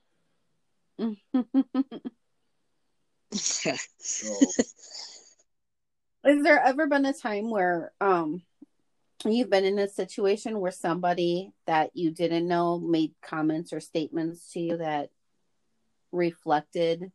so. 3.33 3.71
Has 6.23 6.43
there 6.43 6.59
ever 6.63 6.87
been 6.87 7.05
a 7.05 7.13
time 7.13 7.49
where 7.49 7.91
um 8.01 8.43
you've 9.25 9.49
been 9.49 9.65
in 9.65 9.79
a 9.79 9.87
situation 9.87 10.59
where 10.59 10.71
somebody 10.71 11.53
that 11.67 11.91
you 11.93 12.11
didn't 12.11 12.47
know 12.47 12.79
made 12.79 13.13
comments 13.21 13.73
or 13.73 13.79
statements 13.79 14.51
to 14.53 14.59
you 14.59 14.77
that 14.77 15.09
reflected 16.11 17.11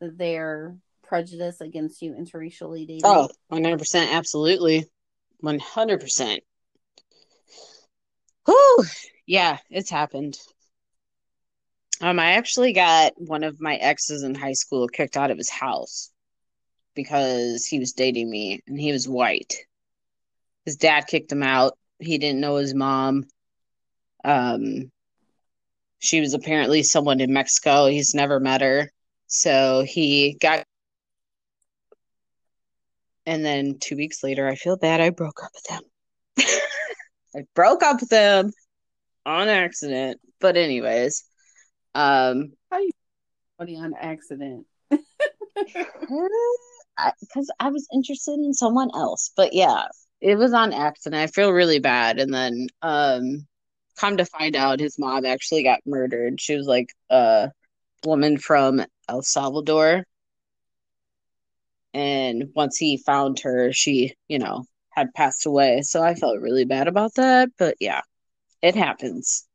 their 0.00 0.76
prejudice 1.02 1.60
against 1.60 2.02
you 2.02 2.12
interracially 2.12 2.86
dating? 2.86 3.02
Oh, 3.04 3.28
100%. 3.52 4.12
Absolutely. 4.12 4.86
100%. 5.42 6.38
Whew. 8.46 8.84
Yeah, 9.26 9.58
it's 9.70 9.90
happened. 9.90 10.38
Um, 12.00 12.18
I 12.18 12.32
actually 12.32 12.72
got 12.72 13.12
one 13.16 13.44
of 13.44 13.60
my 13.60 13.76
exes 13.76 14.22
in 14.22 14.34
high 14.34 14.54
school 14.54 14.88
kicked 14.88 15.16
out 15.16 15.30
of 15.30 15.36
his 15.36 15.50
house 15.50 16.10
because 16.94 17.66
he 17.66 17.78
was 17.78 17.92
dating 17.92 18.30
me 18.30 18.60
and 18.66 18.80
he 18.80 18.92
was 18.92 19.08
white. 19.08 19.54
His 20.64 20.76
dad 20.76 21.06
kicked 21.06 21.32
him 21.32 21.42
out. 21.42 21.76
He 21.98 22.16
didn't 22.16 22.40
know 22.40 22.56
his 22.56 22.74
mom. 22.74 23.24
Um, 24.24 24.90
she 25.98 26.20
was 26.20 26.32
apparently 26.32 26.82
someone 26.82 27.20
in 27.20 27.32
Mexico. 27.32 27.86
He's 27.86 28.14
never 28.14 28.40
met 28.40 28.62
her. 28.62 28.90
So 29.26 29.84
he 29.86 30.36
got. 30.40 30.64
And 33.26 33.44
then 33.44 33.78
two 33.78 33.96
weeks 33.96 34.24
later, 34.24 34.48
I 34.48 34.54
feel 34.54 34.76
bad. 34.76 35.00
I 35.00 35.10
broke 35.10 35.42
up 35.44 35.50
with 35.54 35.66
him. 35.68 35.82
I 37.36 37.44
broke 37.54 37.82
up 37.82 38.00
with 38.00 38.10
him 38.10 38.52
on 39.26 39.48
accident. 39.48 40.20
But, 40.40 40.56
anyways, 40.56 41.24
um, 41.94 42.52
how 42.70 42.78
you 42.78 42.90
on 43.78 43.94
accident? 43.98 44.66
Because 44.90 45.04
I, 47.60 47.66
I 47.66 47.70
was 47.70 47.86
interested 47.92 48.34
in 48.34 48.54
someone 48.54 48.90
else. 48.94 49.30
But 49.36 49.52
yeah, 49.52 49.84
it 50.20 50.36
was 50.36 50.52
on 50.52 50.72
accident. 50.72 51.20
I 51.20 51.26
feel 51.26 51.52
really 51.52 51.78
bad. 51.78 52.18
And 52.18 52.32
then, 52.32 52.68
um, 52.82 53.46
come 53.96 54.16
to 54.16 54.24
find 54.24 54.56
out 54.56 54.80
his 54.80 54.98
mom 54.98 55.26
actually 55.26 55.62
got 55.62 55.80
murdered. 55.86 56.40
She 56.40 56.56
was 56.56 56.66
like 56.66 56.88
a 57.10 57.50
woman 58.04 58.38
from 58.38 58.84
El 59.08 59.22
Salvador. 59.22 60.04
And 61.92 62.50
once 62.54 62.76
he 62.76 62.98
found 62.98 63.40
her, 63.40 63.72
she, 63.72 64.14
you 64.28 64.38
know, 64.38 64.64
had 64.90 65.12
passed 65.14 65.46
away. 65.46 65.82
So 65.82 66.02
I 66.02 66.14
felt 66.14 66.40
really 66.40 66.64
bad 66.64 66.88
about 66.88 67.14
that. 67.16 67.50
But 67.58 67.76
yeah, 67.80 68.02
it 68.62 68.74
happens. 68.74 69.46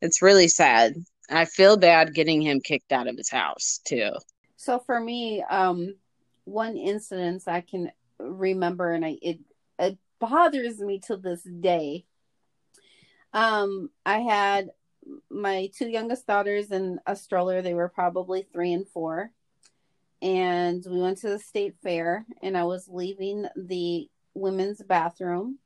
It's 0.00 0.22
really 0.22 0.48
sad. 0.48 0.94
I 1.30 1.44
feel 1.44 1.76
bad 1.76 2.14
getting 2.14 2.40
him 2.40 2.60
kicked 2.60 2.92
out 2.92 3.08
of 3.08 3.16
his 3.16 3.30
house 3.30 3.80
too. 3.84 4.12
So 4.56 4.78
for 4.78 5.00
me, 5.00 5.42
um, 5.42 5.96
one 6.44 6.76
incident 6.76 7.42
I 7.46 7.60
can 7.60 7.90
remember, 8.18 8.92
and 8.92 9.04
I 9.04 9.18
it 9.20 9.40
it 9.78 9.98
bothers 10.18 10.78
me 10.78 11.00
to 11.06 11.16
this 11.16 11.42
day. 11.42 12.04
Um, 13.32 13.90
I 14.04 14.20
had 14.20 14.70
my 15.30 15.70
two 15.76 15.88
youngest 15.88 16.26
daughters 16.26 16.70
in 16.70 16.98
a 17.06 17.14
stroller. 17.14 17.62
They 17.62 17.74
were 17.74 17.88
probably 17.88 18.46
three 18.52 18.72
and 18.72 18.88
four. 18.88 19.30
And 20.22 20.84
we 20.88 21.00
went 21.00 21.18
to 21.18 21.28
the 21.28 21.38
state 21.38 21.76
fair, 21.82 22.24
and 22.42 22.56
I 22.56 22.64
was 22.64 22.88
leaving 22.88 23.46
the 23.54 24.08
women's 24.34 24.82
bathroom. 24.82 25.58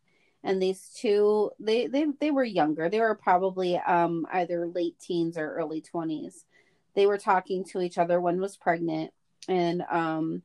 And 0.42 0.61
these 0.61 0.90
two, 0.97 1.50
they, 1.61 1.87
they, 1.87 2.06
they 2.18 2.30
were 2.30 2.44
younger. 2.44 2.88
They 2.88 3.00
were 3.00 3.14
probably 3.14 3.76
um, 3.76 4.26
either 4.32 4.66
late 4.66 4.99
teens 4.99 5.37
or 5.37 5.54
early 5.54 5.82
20s. 5.82 6.44
They 6.94 7.06
were 7.06 7.18
talking 7.18 7.64
to 7.66 7.80
each 7.80 7.99
other. 7.99 8.20
One 8.20 8.40
was 8.40 8.56
pregnant, 8.56 9.12
and 9.49 9.82
um, 9.90 10.42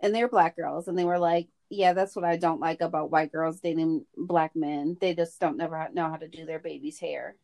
and 0.00 0.14
they 0.14 0.22
were 0.22 0.28
black 0.28 0.56
girls, 0.56 0.88
and 0.88 0.98
they 0.98 1.04
were 1.04 1.18
like, 1.18 1.48
yeah, 1.68 1.92
that's 1.92 2.14
what 2.14 2.24
I 2.24 2.36
don't 2.36 2.60
like 2.60 2.80
about 2.80 3.10
white 3.10 3.32
girls 3.32 3.60
dating 3.60 4.06
black 4.16 4.54
men. 4.54 4.96
They 5.00 5.14
just 5.14 5.40
don't 5.40 5.56
never 5.56 5.88
know 5.92 6.08
how 6.08 6.16
to 6.16 6.28
do 6.28 6.46
their 6.46 6.58
baby's 6.58 6.98
hair. 6.98 7.36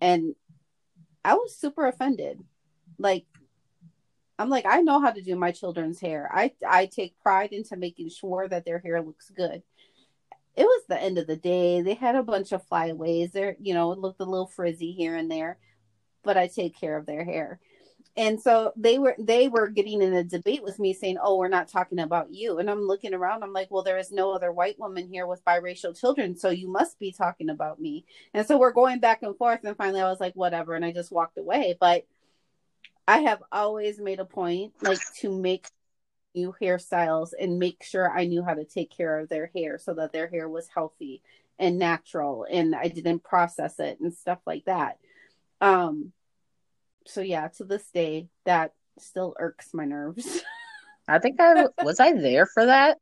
And 0.00 0.34
I 1.24 1.34
was 1.34 1.56
super 1.56 1.86
offended. 1.86 2.42
Like 2.98 3.26
I'm 4.38 4.50
like, 4.50 4.66
I 4.66 4.82
know 4.82 5.00
how 5.00 5.10
to 5.10 5.22
do 5.22 5.34
my 5.34 5.50
children's 5.50 6.00
hair. 6.00 6.30
I 6.32 6.52
I 6.66 6.86
take 6.86 7.18
pride 7.20 7.52
into 7.52 7.76
making 7.76 8.10
sure 8.10 8.46
that 8.48 8.64
their 8.64 8.78
hair 8.78 9.02
looks 9.02 9.30
good. 9.30 9.62
It 10.56 10.64
was 10.64 10.84
the 10.88 11.00
end 11.00 11.18
of 11.18 11.26
the 11.26 11.36
day. 11.36 11.82
They 11.82 11.94
had 11.94 12.16
a 12.16 12.22
bunch 12.22 12.52
of 12.52 12.66
flyaways. 12.66 13.32
There, 13.32 13.56
you 13.60 13.74
know, 13.74 13.92
it 13.92 13.98
looked 13.98 14.20
a 14.20 14.24
little 14.24 14.46
frizzy 14.46 14.92
here 14.92 15.14
and 15.14 15.30
there, 15.30 15.58
but 16.24 16.36
I 16.36 16.46
take 16.48 16.78
care 16.78 16.96
of 16.96 17.06
their 17.06 17.24
hair. 17.24 17.60
And 18.16 18.40
so 18.40 18.72
they 18.76 18.98
were 18.98 19.14
they 19.18 19.48
were 19.48 19.68
getting 19.68 20.00
in 20.00 20.14
a 20.14 20.24
debate 20.24 20.62
with 20.62 20.78
me 20.78 20.94
saying 20.94 21.18
oh 21.22 21.36
we're 21.36 21.48
not 21.48 21.68
talking 21.68 21.98
about 21.98 22.32
you. 22.32 22.58
And 22.58 22.70
i'm 22.70 22.86
looking 22.86 23.12
around. 23.12 23.42
I'm 23.42 23.52
like 23.52 23.70
well 23.70 23.82
there 23.82 23.98
is 23.98 24.10
no 24.10 24.32
other 24.32 24.50
white 24.50 24.78
woman 24.78 25.06
here 25.06 25.26
with 25.26 25.44
biracial 25.44 25.98
children 25.98 26.36
so 26.36 26.48
you 26.48 26.68
must 26.68 26.98
be 26.98 27.12
talking 27.12 27.50
about 27.50 27.78
me. 27.78 28.06
And 28.32 28.46
so 28.46 28.56
we're 28.56 28.72
going 28.72 29.00
back 29.00 29.22
and 29.22 29.36
forth. 29.36 29.60
And 29.64 29.76
finally 29.76 30.00
i 30.00 30.08
was 30.08 30.20
like 30.20 30.34
whatever. 30.34 30.74
And 30.74 30.84
i 30.84 30.92
just 30.92 31.12
walked 31.12 31.36
away. 31.36 31.76
But 31.78 32.06
i 33.06 33.18
have 33.18 33.42
always 33.52 33.98
made 33.98 34.20
a 34.20 34.24
point 34.24 34.72
like 34.80 35.00
to 35.20 35.30
make 35.30 35.68
new 36.36 36.54
hairstyles 36.60 37.30
and 37.40 37.58
make 37.58 37.82
sure 37.82 38.16
i 38.16 38.24
knew 38.24 38.44
how 38.44 38.54
to 38.54 38.64
take 38.64 38.90
care 38.90 39.18
of 39.18 39.28
their 39.28 39.50
hair 39.54 39.78
so 39.78 39.94
that 39.94 40.12
their 40.12 40.28
hair 40.28 40.48
was 40.48 40.68
healthy 40.68 41.22
and 41.58 41.78
natural 41.78 42.46
and 42.50 42.74
i 42.74 42.86
didn't 42.86 43.24
process 43.24 43.80
it 43.80 43.98
and 44.00 44.14
stuff 44.14 44.38
like 44.46 44.64
that 44.66 44.98
um 45.60 46.12
so 47.06 47.20
yeah, 47.20 47.48
to 47.56 47.64
this 47.64 47.88
day, 47.90 48.28
that 48.44 48.72
still 48.98 49.34
irks 49.38 49.72
my 49.72 49.84
nerves. 49.84 50.42
I 51.08 51.18
think 51.18 51.40
I 51.40 51.66
was 51.82 52.00
I 52.00 52.12
there 52.12 52.46
for 52.46 52.66
that. 52.66 52.98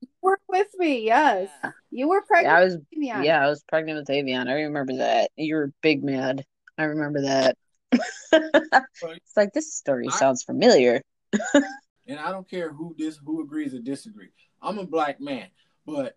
You 0.00 0.08
were 0.22 0.38
with 0.48 0.68
me, 0.78 1.04
yes. 1.04 1.48
Yeah. 1.62 1.70
You 1.90 2.08
were 2.08 2.22
pregnant. 2.22 2.52
Yeah, 2.52 2.58
I 2.58 2.64
was. 2.64 2.76
Avion. 2.76 3.24
Yeah, 3.24 3.44
I 3.44 3.48
was 3.48 3.64
pregnant 3.66 3.98
with 3.98 4.08
Avion. 4.08 4.48
I 4.48 4.62
remember 4.62 4.96
that. 4.98 5.32
You 5.36 5.56
were 5.56 5.72
big 5.82 6.04
mad. 6.04 6.44
I 6.76 6.84
remember 6.84 7.22
that. 7.22 7.56
it's 8.32 9.36
like 9.36 9.52
this 9.52 9.74
story 9.74 10.06
I, 10.08 10.16
sounds 10.16 10.44
familiar. 10.44 11.02
and 12.08 12.18
I 12.18 12.32
don't 12.32 12.48
care 12.48 12.72
who 12.72 12.94
this 12.98 13.18
who 13.24 13.42
agrees 13.42 13.74
or 13.74 13.80
disagree. 13.80 14.30
I'm 14.60 14.78
a 14.78 14.86
black 14.86 15.20
man, 15.20 15.48
but 15.86 16.16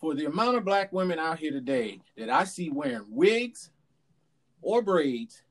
for 0.00 0.14
the 0.14 0.24
amount 0.24 0.56
of 0.56 0.64
black 0.64 0.92
women 0.92 1.18
out 1.18 1.38
here 1.38 1.52
today 1.52 2.00
that 2.16 2.30
I 2.30 2.44
see 2.44 2.70
wearing 2.70 3.04
wigs, 3.10 3.70
or 4.62 4.82
braids 4.82 5.42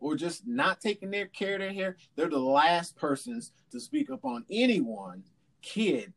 or 0.00 0.14
just 0.14 0.46
not 0.46 0.80
taking 0.80 1.10
their 1.10 1.26
care 1.26 1.54
of 1.54 1.60
their 1.60 1.72
hair, 1.72 1.96
they're 2.14 2.28
the 2.28 2.38
last 2.38 2.96
persons 2.96 3.52
to 3.70 3.80
speak 3.80 4.10
up 4.10 4.24
on 4.24 4.44
anyone, 4.50 5.24
kid, 5.60 6.12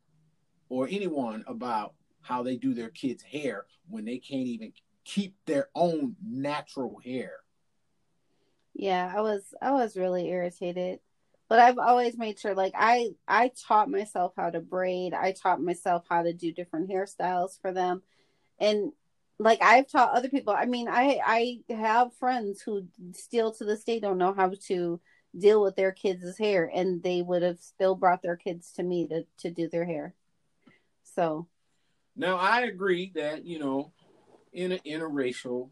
or 0.70 0.88
anyone 0.90 1.44
about 1.48 1.94
how 2.22 2.44
they 2.44 2.56
do 2.56 2.74
their 2.74 2.90
kids' 2.90 3.24
hair 3.24 3.66
when 3.90 4.06
they 4.06 4.20
can't 4.20 4.48
even 4.48 4.72
keep 5.04 5.36
their 5.46 5.70
own 5.74 6.16
natural 6.24 7.00
hair. 7.04 7.38
Yeah, 8.74 9.12
I 9.16 9.22
was 9.22 9.54
I 9.62 9.72
was 9.72 9.98
really 9.98 10.30
irritated. 10.30 11.00
But 11.52 11.60
I've 11.60 11.80
always 11.80 12.18
made 12.18 12.40
sure 12.40 12.56
like 12.56 12.72
I 12.78 13.10
I 13.28 13.52
taught 13.68 13.92
myself 13.92 14.32
how 14.38 14.52
to 14.52 14.62
braid. 14.62 15.14
I 15.14 15.34
taught 15.34 15.62
myself 15.62 16.06
how 16.10 16.24
to 16.24 16.32
do 16.32 16.54
different 16.54 16.90
hairstyles 16.90 17.60
for 17.60 17.74
them. 17.74 18.04
And 18.58 18.94
like 19.38 19.62
I've 19.62 19.92
taught 19.92 20.14
other 20.14 20.30
people. 20.30 20.54
I 20.58 20.66
mean, 20.66 20.88
I 20.88 21.20
I 21.70 21.74
have 21.74 22.16
friends 22.16 22.62
who 22.62 22.88
still 23.12 23.52
to 23.56 23.66
this 23.66 23.84
day 23.84 24.00
don't 24.00 24.18
know 24.18 24.34
how 24.34 24.54
to 24.68 25.02
deal 25.38 25.62
with 25.62 25.76
their 25.76 25.92
kids' 25.92 26.38
hair 26.38 26.72
and 26.74 27.04
they 27.04 27.22
would 27.22 27.42
have 27.42 27.60
still 27.60 27.96
brought 27.96 28.22
their 28.22 28.38
kids 28.38 28.72
to 28.78 28.84
me 28.84 29.10
to 29.10 29.26
to 29.40 29.52
do 29.52 29.68
their 29.68 29.84
hair. 29.84 30.14
So 31.04 31.50
now 32.16 32.38
I 32.38 32.62
agree 32.62 33.12
that, 33.16 33.44
you 33.44 33.60
know, 33.60 33.92
in 34.54 34.72
an 34.72 34.80
interracial 34.88 35.70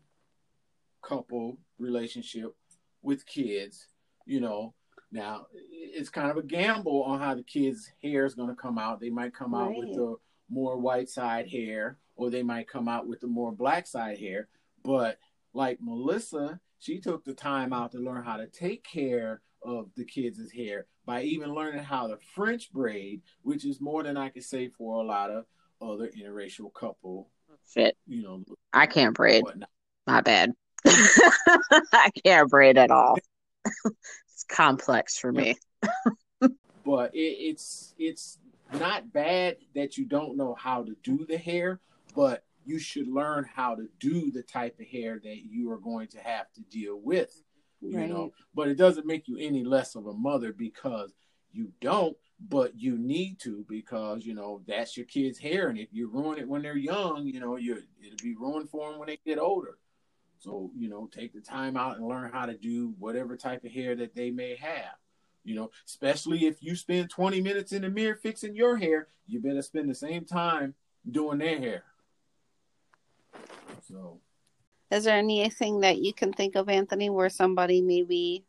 couple 1.01 1.57
relationship 1.77 2.53
with 3.01 3.25
kids, 3.25 3.87
you 4.25 4.41
know, 4.41 4.73
now 5.11 5.47
it's 5.51 6.09
kind 6.09 6.29
of 6.29 6.37
a 6.37 6.43
gamble 6.43 7.03
on 7.03 7.19
how 7.19 7.35
the 7.35 7.43
kids' 7.43 7.91
hair 8.01 8.25
is 8.25 8.35
going 8.35 8.49
to 8.49 8.55
come 8.55 8.77
out. 8.77 8.99
They 8.99 9.09
might 9.09 9.33
come 9.33 9.53
out 9.53 9.75
with 9.75 9.93
the 9.93 10.15
more 10.49 10.77
white 10.77 11.09
side 11.09 11.49
hair, 11.49 11.97
or 12.15 12.29
they 12.29 12.43
might 12.43 12.67
come 12.67 12.87
out 12.87 13.07
with 13.07 13.19
the 13.19 13.27
more 13.27 13.51
black 13.51 13.87
side 13.87 14.19
hair. 14.19 14.47
But 14.83 15.17
like 15.53 15.79
Melissa, 15.81 16.59
she 16.79 16.99
took 16.99 17.25
the 17.25 17.33
time 17.33 17.73
out 17.73 17.91
to 17.93 17.99
learn 17.99 18.23
how 18.23 18.37
to 18.37 18.47
take 18.47 18.83
care 18.83 19.41
of 19.63 19.89
the 19.95 20.05
kids' 20.05 20.51
hair 20.51 20.85
by 21.05 21.23
even 21.23 21.53
learning 21.53 21.83
how 21.83 22.07
to 22.07 22.17
French 22.35 22.71
braid, 22.71 23.21
which 23.41 23.65
is 23.65 23.81
more 23.81 24.03
than 24.03 24.15
I 24.15 24.29
could 24.29 24.43
say 24.43 24.69
for 24.69 25.01
a 25.01 25.05
lot 25.05 25.31
of 25.31 25.45
other 25.81 26.09
interracial 26.09 26.73
couple. 26.73 27.29
Fit. 27.65 27.97
You 28.07 28.23
know, 28.23 28.43
I 28.73 28.85
can't 28.85 29.15
braid. 29.15 29.43
Whatnot. 29.43 29.69
My 30.07 30.21
bad. 30.21 30.53
I 30.85 32.09
can't 32.23 32.49
braid 32.49 32.77
at 32.77 32.91
all. 32.91 33.17
it's 34.39 34.45
complex 34.45 35.17
for 35.17 35.33
me. 35.33 35.55
but 36.85 37.13
it, 37.13 37.19
it's 37.19 37.93
it's 37.97 38.37
not 38.73 39.11
bad 39.11 39.57
that 39.75 39.97
you 39.97 40.05
don't 40.05 40.37
know 40.37 40.55
how 40.57 40.83
to 40.83 40.95
do 41.03 41.25
the 41.27 41.37
hair, 41.37 41.81
but 42.15 42.45
you 42.65 42.79
should 42.79 43.09
learn 43.09 43.45
how 43.53 43.75
to 43.75 43.89
do 43.99 44.31
the 44.31 44.43
type 44.43 44.79
of 44.79 44.85
hair 44.85 45.19
that 45.21 45.39
you 45.49 45.69
are 45.71 45.77
going 45.77 46.07
to 46.07 46.19
have 46.19 46.51
to 46.53 46.61
deal 46.61 47.01
with. 47.03 47.43
You 47.81 47.97
right. 47.97 48.09
know, 48.09 48.31
but 48.53 48.69
it 48.69 48.75
doesn't 48.75 49.05
make 49.05 49.27
you 49.27 49.37
any 49.37 49.63
less 49.63 49.95
of 49.95 50.05
a 50.05 50.13
mother 50.13 50.53
because 50.53 51.13
you 51.51 51.71
don't, 51.81 52.15
but 52.39 52.77
you 52.77 52.97
need 52.97 53.39
to 53.41 53.65
because 53.67 54.25
you 54.25 54.35
know 54.35 54.61
that's 54.67 54.95
your 54.95 55.05
kid's 55.05 55.39
hair, 55.39 55.67
and 55.67 55.77
if 55.77 55.89
you 55.91 56.09
ruin 56.09 56.39
it 56.39 56.47
when 56.47 56.61
they're 56.61 56.77
young, 56.77 57.27
you 57.27 57.41
know 57.41 57.57
you 57.57 57.83
it'll 58.01 58.23
be 58.23 58.35
ruined 58.35 58.69
for 58.69 58.89
them 58.89 58.99
when 58.99 59.07
they 59.07 59.19
get 59.25 59.37
older. 59.37 59.77
So, 60.39 60.71
you 60.77 60.89
know, 60.89 61.09
take 61.11 61.33
the 61.33 61.41
time 61.41 61.75
out 61.75 61.97
and 61.97 62.07
learn 62.07 62.31
how 62.31 62.45
to 62.45 62.57
do 62.57 62.93
whatever 62.97 63.35
type 63.35 63.65
of 63.65 63.71
hair 63.71 63.95
that 63.97 64.15
they 64.15 64.31
may 64.31 64.55
have. 64.55 64.95
You 65.43 65.55
know, 65.55 65.71
especially 65.85 66.45
if 66.45 66.63
you 66.63 66.75
spend 66.75 67.09
20 67.09 67.41
minutes 67.41 67.73
in 67.73 67.81
the 67.81 67.89
mirror 67.89 68.15
fixing 68.15 68.55
your 68.55 68.77
hair, 68.77 69.07
you 69.27 69.41
better 69.41 69.61
spend 69.61 69.89
the 69.89 69.95
same 69.95 70.25
time 70.25 70.75
doing 71.09 71.39
their 71.39 71.57
hair. 71.57 71.83
So, 73.87 74.19
is 74.91 75.03
there 75.03 75.17
anything 75.17 75.81
that 75.81 75.99
you 75.99 76.13
can 76.13 76.31
think 76.31 76.55
of, 76.55 76.69
Anthony, 76.69 77.09
where 77.09 77.29
somebody 77.29 77.81
maybe 77.81 78.45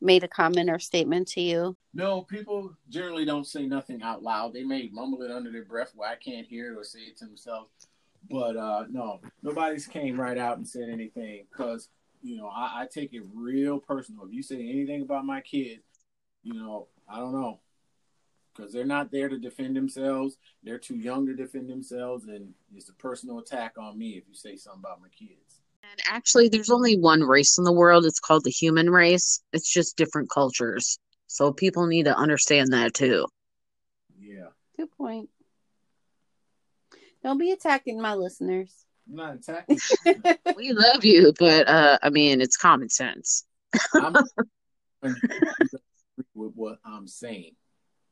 made 0.00 0.22
a 0.22 0.28
comment 0.28 0.70
or 0.70 0.78
statement 0.78 1.28
to 1.28 1.40
you? 1.40 1.76
No, 1.92 2.22
people 2.22 2.74
generally 2.88 3.24
don't 3.24 3.46
say 3.46 3.66
nothing 3.66 4.02
out 4.02 4.22
loud. 4.22 4.52
They 4.52 4.64
may 4.64 4.88
mumble 4.92 5.22
it 5.22 5.30
under 5.30 5.50
their 5.50 5.64
breath 5.64 5.92
where 5.94 6.08
I 6.08 6.16
can't 6.16 6.46
hear 6.46 6.72
it 6.72 6.78
or 6.78 6.84
say 6.84 7.00
it 7.00 7.16
to 7.18 7.26
themselves. 7.26 7.70
But 8.30 8.56
uh, 8.56 8.84
no, 8.90 9.20
nobody's 9.42 9.86
came 9.86 10.20
right 10.20 10.38
out 10.38 10.56
and 10.56 10.66
said 10.66 10.88
anything 10.90 11.46
because 11.50 11.88
you 12.22 12.36
know 12.36 12.48
I, 12.48 12.82
I 12.82 12.86
take 12.90 13.12
it 13.12 13.22
real 13.34 13.78
personal. 13.78 14.24
If 14.24 14.32
you 14.32 14.42
say 14.42 14.56
anything 14.56 15.02
about 15.02 15.26
my 15.26 15.40
kids, 15.40 15.82
you 16.42 16.54
know 16.54 16.88
I 17.08 17.18
don't 17.18 17.32
know 17.32 17.60
because 18.54 18.72
they're 18.72 18.84
not 18.84 19.10
there 19.10 19.28
to 19.28 19.38
defend 19.38 19.76
themselves. 19.76 20.36
They're 20.62 20.78
too 20.78 20.96
young 20.96 21.26
to 21.26 21.34
defend 21.34 21.68
themselves, 21.68 22.26
and 22.26 22.54
it's 22.74 22.88
a 22.88 22.94
personal 22.94 23.38
attack 23.38 23.74
on 23.78 23.98
me 23.98 24.10
if 24.10 24.24
you 24.28 24.34
say 24.34 24.56
something 24.56 24.80
about 24.80 25.00
my 25.00 25.08
kids. 25.08 25.60
And 25.82 26.00
actually, 26.06 26.48
there's 26.48 26.70
only 26.70 26.96
one 26.96 27.22
race 27.22 27.58
in 27.58 27.64
the 27.64 27.72
world. 27.72 28.06
It's 28.06 28.20
called 28.20 28.44
the 28.44 28.50
human 28.50 28.90
race. 28.90 29.42
It's 29.52 29.70
just 29.70 29.96
different 29.96 30.30
cultures. 30.30 30.98
So 31.26 31.52
people 31.52 31.86
need 31.86 32.04
to 32.04 32.16
understand 32.16 32.72
that 32.72 32.94
too. 32.94 33.26
Yeah. 34.18 34.48
Good 34.76 34.90
point. 34.92 35.28
Don't 37.24 37.38
be 37.38 37.52
attacking 37.52 38.00
my 38.00 38.14
listeners. 38.14 38.84
I'm 39.08 39.16
not 39.16 39.36
attacking. 39.36 39.78
we 40.56 40.72
love 40.72 41.06
you, 41.06 41.32
but 41.38 41.66
uh, 41.66 41.98
I 42.02 42.10
mean, 42.10 42.42
it's 42.42 42.58
common 42.58 42.90
sense. 42.90 43.46
I'm 43.94 44.14
with 45.02 46.52
what 46.54 46.78
I'm 46.84 47.08
saying 47.08 47.52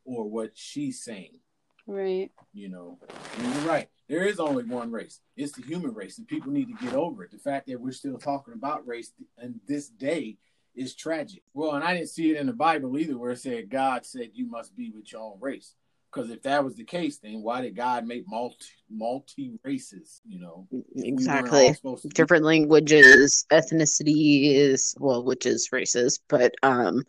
or 0.07 0.29
what 0.29 0.53
she's 0.55 1.05
saying. 1.05 1.39
Right. 1.87 2.31
You 2.55 2.71
know, 2.71 2.99
you're 3.39 3.69
right. 3.69 3.89
There 4.09 4.25
is 4.25 4.41
only 4.41 4.65
one 4.65 4.91
race. 4.91 5.21
It's 5.37 5.53
the 5.53 5.63
human 5.63 5.93
race, 5.93 6.17
and 6.17 6.27
people 6.27 6.51
need 6.51 6.69
to 6.69 6.85
get 6.85 6.95
over 6.95 7.23
it. 7.25 7.33
The 7.33 7.39
fact 7.39 7.67
that 7.67 7.81
we're 7.81 7.93
still 7.93 8.19
talking 8.19 8.55
about 8.55 8.87
race 8.87 9.13
and 9.37 9.61
this 9.69 9.89
day 9.89 10.39
is 10.75 10.95
tragic. 10.95 11.43
Well, 11.53 11.73
and 11.73 11.85
I 11.85 11.95
didn't 11.95 12.09
see 12.09 12.31
it 12.31 12.39
in 12.39 12.47
the 12.47 12.55
Bible 12.55 12.99
either, 12.99 13.19
where 13.19 13.33
it 13.33 13.41
said 13.41 13.69
God 13.69 14.07
said 14.07 14.31
you 14.33 14.49
must 14.49 14.75
be 14.75 14.91
with 14.91 15.13
your 15.13 15.21
own 15.21 15.37
race. 15.39 15.75
Because 16.13 16.31
if 16.31 16.43
that 16.43 16.63
was 16.63 16.77
the 16.77 16.85
case, 16.85 17.19
then 17.19 17.43
why 17.43 17.63
did 17.63 17.75
God 17.75 18.07
make 18.07 18.25
multi 18.29 18.67
multi 18.91 19.59
races? 19.65 20.21
You 20.27 20.41
know, 20.41 20.69
exactly. 20.95 21.75
We 21.83 22.11
Different 22.11 22.45
languages, 22.45 23.47
ethnicities, 23.51 24.95
well, 24.99 25.25
which 25.25 25.47
is 25.47 25.71
races, 25.73 26.21
but 26.29 26.53
um, 26.63 27.05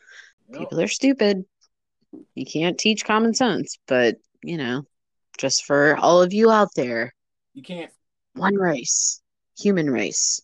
yep. 0.49 0.59
people 0.59 0.79
are 0.79 0.87
stupid. 0.87 1.43
You 2.35 2.45
can't 2.45 2.77
teach 2.77 3.03
common 3.03 3.33
sense, 3.33 3.77
but 3.87 4.17
you 4.41 4.57
know, 4.57 4.85
just 5.37 5.65
for 5.65 5.97
all 5.97 6.21
of 6.21 6.31
you 6.31 6.49
out 6.49 6.69
there, 6.75 7.13
you 7.53 7.63
can't. 7.63 7.91
One 8.35 8.55
race, 8.55 9.21
human 9.57 9.89
race. 9.89 10.41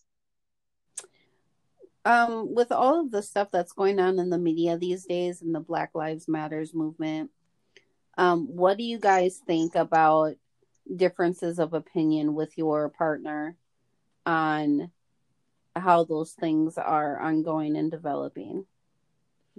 Um, 2.04 2.54
with 2.54 2.72
all 2.72 3.00
of 3.00 3.10
the 3.10 3.22
stuff 3.22 3.48
that's 3.50 3.72
going 3.72 4.00
on 4.00 4.18
in 4.18 4.30
the 4.30 4.38
media 4.38 4.78
these 4.78 5.04
days 5.04 5.42
and 5.42 5.54
the 5.54 5.60
Black 5.60 5.90
Lives 5.94 6.28
Matters 6.28 6.72
movement, 6.74 7.30
um, 8.16 8.46
what 8.46 8.76
do 8.76 8.84
you 8.84 8.98
guys 8.98 9.40
think 9.46 9.74
about 9.74 10.34
differences 10.94 11.58
of 11.58 11.72
opinion 11.72 12.34
with 12.34 12.56
your 12.56 12.88
partner 12.88 13.56
on 14.26 14.90
how 15.76 16.04
those 16.04 16.32
things 16.32 16.76
are 16.78 17.18
ongoing 17.20 17.76
and 17.76 17.90
developing? 17.90 18.66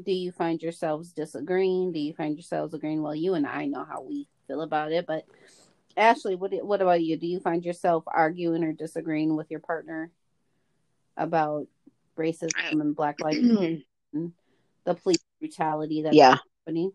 Do 0.01 0.11
you 0.11 0.31
find 0.31 0.61
yourselves 0.61 1.11
disagreeing? 1.11 1.91
Do 1.91 1.99
you 1.99 2.13
find 2.13 2.35
yourselves 2.35 2.73
agreeing? 2.73 3.01
Well, 3.01 3.15
you 3.15 3.33
and 3.33 3.45
I 3.45 3.65
know 3.65 3.85
how 3.85 4.01
we 4.01 4.27
feel 4.47 4.61
about 4.61 4.91
it, 4.91 5.05
but 5.05 5.25
Ashley, 5.97 6.35
what 6.35 6.53
what 6.65 6.81
about 6.81 7.01
you? 7.01 7.17
Do 7.17 7.27
you 7.27 7.39
find 7.39 7.63
yourself 7.65 8.03
arguing 8.07 8.63
or 8.63 8.73
disagreeing 8.73 9.35
with 9.35 9.51
your 9.51 9.59
partner 9.59 10.11
about 11.17 11.67
racism 12.17 12.81
and 12.81 12.95
Black 12.95 13.19
lives, 13.21 13.37
and 14.13 14.33
the 14.85 14.95
police 14.95 15.23
brutality 15.39 16.03
that's 16.03 16.15
yeah. 16.15 16.37
happening? 16.65 16.93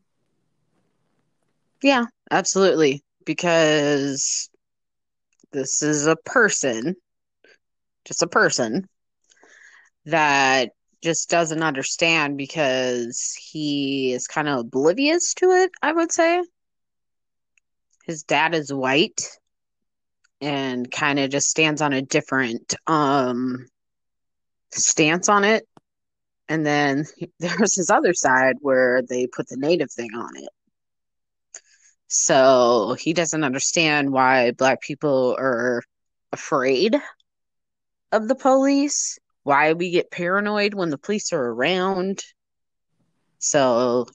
Yeah, 1.83 2.07
absolutely. 2.31 3.03
Because 3.25 4.51
this 5.53 5.83
is 5.83 6.07
a 6.07 6.15
person, 6.15 6.95
just 8.05 8.23
a 8.23 8.27
person 8.27 8.89
that 10.07 10.71
just 11.03 11.29
doesn't 11.29 11.63
understand 11.63 12.37
because 12.37 13.37
he 13.39 14.13
is 14.13 14.27
kind 14.27 14.49
of 14.49 14.61
oblivious 14.61 15.35
to 15.35 15.51
it, 15.51 15.71
I 15.83 15.93
would 15.93 16.13
say. 16.13 16.43
His 18.07 18.23
dad 18.23 18.55
is 18.55 18.73
white 18.73 19.21
and 20.41 20.91
kind 20.91 21.19
of 21.19 21.31
just 21.31 21.49
stands 21.49 21.81
on 21.81 21.93
a 21.93 22.03
different 22.03 22.75
um 22.87 23.67
stance 24.73 25.29
on 25.29 25.45
it. 25.45 25.67
And 26.49 26.67
then 26.67 27.05
there's 27.41 27.77
his 27.77 27.91
other 27.91 28.15
side 28.15 28.57
where 28.61 29.03
they 29.09 29.27
put 29.27 29.49
the 29.49 29.57
native 29.59 29.91
thing 29.93 30.11
on 30.17 30.37
it. 30.37 30.49
So 32.09 32.97
he 32.99 33.13
doesn't 33.13 33.45
understand 33.45 34.13
why 34.13 34.53
black 34.53 34.81
people 34.81 35.37
are 35.39 35.83
afraid 36.33 36.97
of 38.13 38.29
the 38.29 38.35
police, 38.35 39.19
why 39.43 39.73
we 39.73 39.91
get 39.91 40.11
paranoid 40.11 40.75
when 40.75 40.91
the 40.91 40.99
police 40.99 41.33
are 41.33 41.45
around. 41.45 42.23
So 43.39 44.07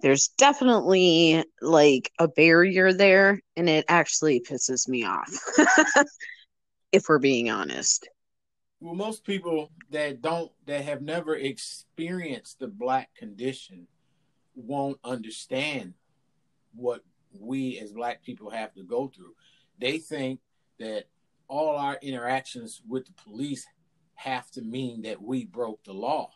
there's 0.00 0.28
definitely 0.38 1.44
like 1.60 2.10
a 2.18 2.28
barrier 2.28 2.92
there, 2.92 3.40
and 3.56 3.68
it 3.68 3.84
actually 3.88 4.40
pisses 4.40 4.88
me 4.88 5.04
off, 5.04 5.30
if 6.92 7.08
we're 7.08 7.18
being 7.18 7.50
honest. 7.50 8.08
well, 8.80 8.94
most 8.94 9.24
people 9.24 9.70
that 9.90 10.22
don't 10.22 10.50
that 10.66 10.84
have 10.84 11.02
never 11.02 11.36
experienced 11.36 12.60
the 12.60 12.68
black 12.68 13.14
condition 13.14 13.86
won't 14.54 14.98
understand 15.04 15.94
what 16.74 17.02
we 17.38 17.78
as 17.78 17.92
black 17.92 18.22
people 18.22 18.50
have 18.50 18.72
to 18.74 18.82
go 18.82 19.08
through. 19.08 19.34
They 19.78 19.98
think 19.98 20.40
that 20.78 21.04
all 21.48 21.76
our 21.76 21.98
interactions 22.02 22.82
with 22.88 23.06
the 23.06 23.12
police 23.12 23.66
have 24.14 24.50
to 24.52 24.62
mean 24.62 25.02
that 25.02 25.22
we 25.22 25.44
broke 25.44 25.82
the 25.84 25.92
law. 25.92 26.30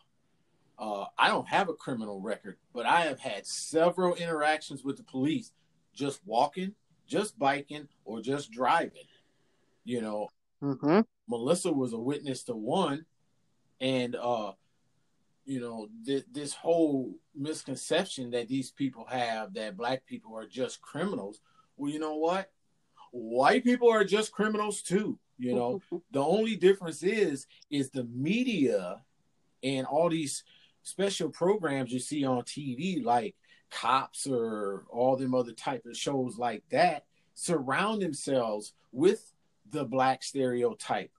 Uh, 0.77 1.05
I 1.17 1.29
don't 1.29 1.47
have 1.47 1.69
a 1.69 1.73
criminal 1.73 2.19
record, 2.19 2.57
but 2.73 2.85
I 2.85 3.01
have 3.01 3.19
had 3.19 3.45
several 3.45 4.15
interactions 4.15 4.83
with 4.83 4.97
the 4.97 5.03
police 5.03 5.51
just 5.93 6.19
walking, 6.25 6.73
just 7.07 7.39
biking, 7.39 7.87
or 8.03 8.21
just 8.21 8.51
driving. 8.51 9.07
You 9.85 10.01
know, 10.01 10.29
Mm-hmm. 10.63 11.01
Melissa 11.27 11.71
was 11.71 11.93
a 11.93 11.97
witness 11.97 12.43
to 12.43 12.55
one, 12.55 13.05
and 13.79 14.15
uh, 14.15 14.53
you 15.45 15.59
know 15.59 15.87
th- 16.05 16.25
this 16.31 16.53
whole 16.53 17.13
misconception 17.35 18.31
that 18.31 18.47
these 18.47 18.71
people 18.71 19.05
have 19.05 19.53
that 19.53 19.77
black 19.77 20.05
people 20.05 20.35
are 20.37 20.47
just 20.47 20.81
criminals. 20.81 21.39
Well, 21.77 21.91
you 21.91 21.99
know 21.99 22.15
what? 22.15 22.51
White 23.11 23.63
people 23.63 23.89
are 23.89 24.03
just 24.03 24.31
criminals 24.31 24.81
too. 24.81 25.17
You 25.37 25.55
know, 25.55 25.81
the 26.11 26.23
only 26.23 26.55
difference 26.55 27.03
is 27.03 27.47
is 27.69 27.89
the 27.89 28.05
media 28.05 29.01
and 29.63 29.85
all 29.85 30.09
these 30.09 30.43
special 30.83 31.29
programs 31.29 31.91
you 31.91 31.99
see 31.99 32.25
on 32.25 32.43
TV, 32.43 33.03
like 33.03 33.35
cops 33.71 34.27
or 34.27 34.85
all 34.89 35.15
them 35.15 35.35
other 35.35 35.51
type 35.51 35.85
of 35.85 35.97
shows 35.97 36.37
like 36.37 36.63
that, 36.71 37.05
surround 37.33 38.01
themselves 38.01 38.73
with 38.91 39.33
the 39.71 39.83
black 39.83 40.23
stereotype. 40.23 41.11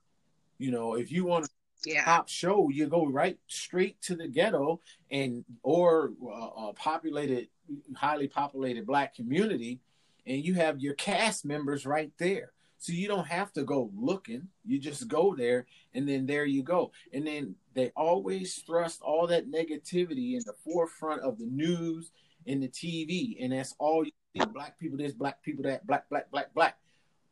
You 0.57 0.71
know, 0.71 0.95
if 0.95 1.11
you 1.11 1.25
want 1.25 1.45
a 1.45 1.49
Yeah. 1.85 2.03
top 2.03 2.29
show, 2.29 2.69
you 2.69 2.87
go 2.87 3.05
right 3.05 3.37
straight 3.47 4.01
to 4.03 4.15
the 4.15 4.27
ghetto 4.27 4.81
and 5.11 5.45
or 5.63 6.11
uh, 6.23 6.69
a 6.69 6.73
populated, 6.73 7.49
highly 7.95 8.27
populated 8.27 8.85
black 8.85 9.15
community, 9.15 9.79
and 10.25 10.43
you 10.43 10.55
have 10.55 10.79
your 10.79 10.95
cast 10.95 11.45
members 11.45 11.85
right 11.85 12.11
there. 12.17 12.51
So 12.79 12.93
you 12.93 13.07
don't 13.07 13.27
have 13.27 13.51
to 13.53 13.63
go 13.63 13.91
looking. 13.95 14.47
You 14.63 14.79
just 14.79 15.07
go 15.07 15.35
there, 15.35 15.65
and 15.93 16.07
then 16.07 16.25
there 16.27 16.45
you 16.45 16.61
go. 16.61 16.91
And 17.11 17.25
then 17.25 17.55
they 17.73 17.91
always 17.95 18.55
thrust 18.55 19.01
all 19.01 19.25
that 19.27 19.49
negativity 19.49 20.33
in 20.33 20.43
the 20.45 20.53
forefront 20.63 21.21
of 21.21 21.39
the 21.39 21.47
news 21.47 22.11
and 22.45 22.61
the 22.61 22.67
TV, 22.67 23.37
and 23.43 23.51
that's 23.51 23.75
all 23.79 24.05
you 24.05 24.11
see. 24.35 24.45
Black 24.53 24.77
people 24.79 24.97
this, 24.97 25.13
black 25.13 25.41
people 25.41 25.63
that, 25.63 25.87
black, 25.87 26.07
black, 26.09 26.29
black, 26.29 26.53
black. 26.53 26.77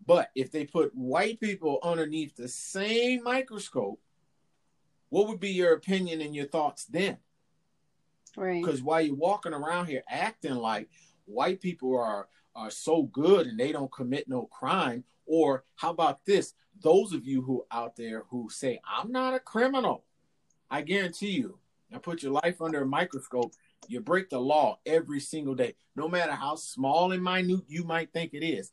But 0.08 0.30
if 0.36 0.52
they 0.52 0.66
put 0.66 0.94
white 0.96 1.40
people 1.40 1.80
underneath 1.84 2.36
the 2.36 2.48
same 2.48 3.24
microscope, 3.24 4.00
what 5.10 5.28
would 5.28 5.40
be 5.40 5.52
your 5.52 5.74
opinion 5.74 6.22
and 6.22 6.36
your 6.36 6.48
thoughts 6.48 6.86
then? 6.86 7.18
Right. 8.36 8.64
Because 8.64 8.82
while 8.82 9.02
you're 9.02 9.16
walking 9.16 9.54
around 9.54 9.88
here 9.88 10.04
acting 10.10 10.56
like 10.56 10.90
white 11.26 11.62
people 11.62 11.98
are 11.98 12.28
are 12.56 12.72
so 12.72 13.04
good 13.04 13.48
and 13.48 13.60
they 13.60 13.72
don't 13.72 13.92
commit 13.92 14.30
no 14.30 14.46
crime, 14.46 15.04
or 15.26 15.64
how 15.76 15.92
about 15.92 16.26
this? 16.26 16.54
Those 16.82 17.14
of 17.14 17.26
you 17.26 17.42
who 17.42 17.66
out 17.72 17.96
there 17.96 18.24
who 18.30 18.50
say 18.50 18.80
I'm 18.86 19.12
not 19.12 19.34
a 19.34 19.40
criminal, 19.40 20.06
I 20.70 20.82
guarantee 20.82 21.32
you, 21.32 21.60
I 21.94 21.98
put 21.98 22.24
your 22.24 22.32
life 22.32 22.62
under 22.62 22.82
a 22.82 22.88
microscope. 22.88 23.54
You 23.88 24.02
break 24.02 24.30
the 24.30 24.40
law 24.40 24.80
every 24.86 25.20
single 25.20 25.54
day, 25.54 25.76
no 25.96 26.08
matter 26.08 26.32
how 26.32 26.56
small 26.56 27.12
and 27.12 27.24
minute 27.24 27.66
you 27.68 27.84
might 27.84 28.12
think 28.12 28.34
it 28.34 28.44
is. 28.44 28.72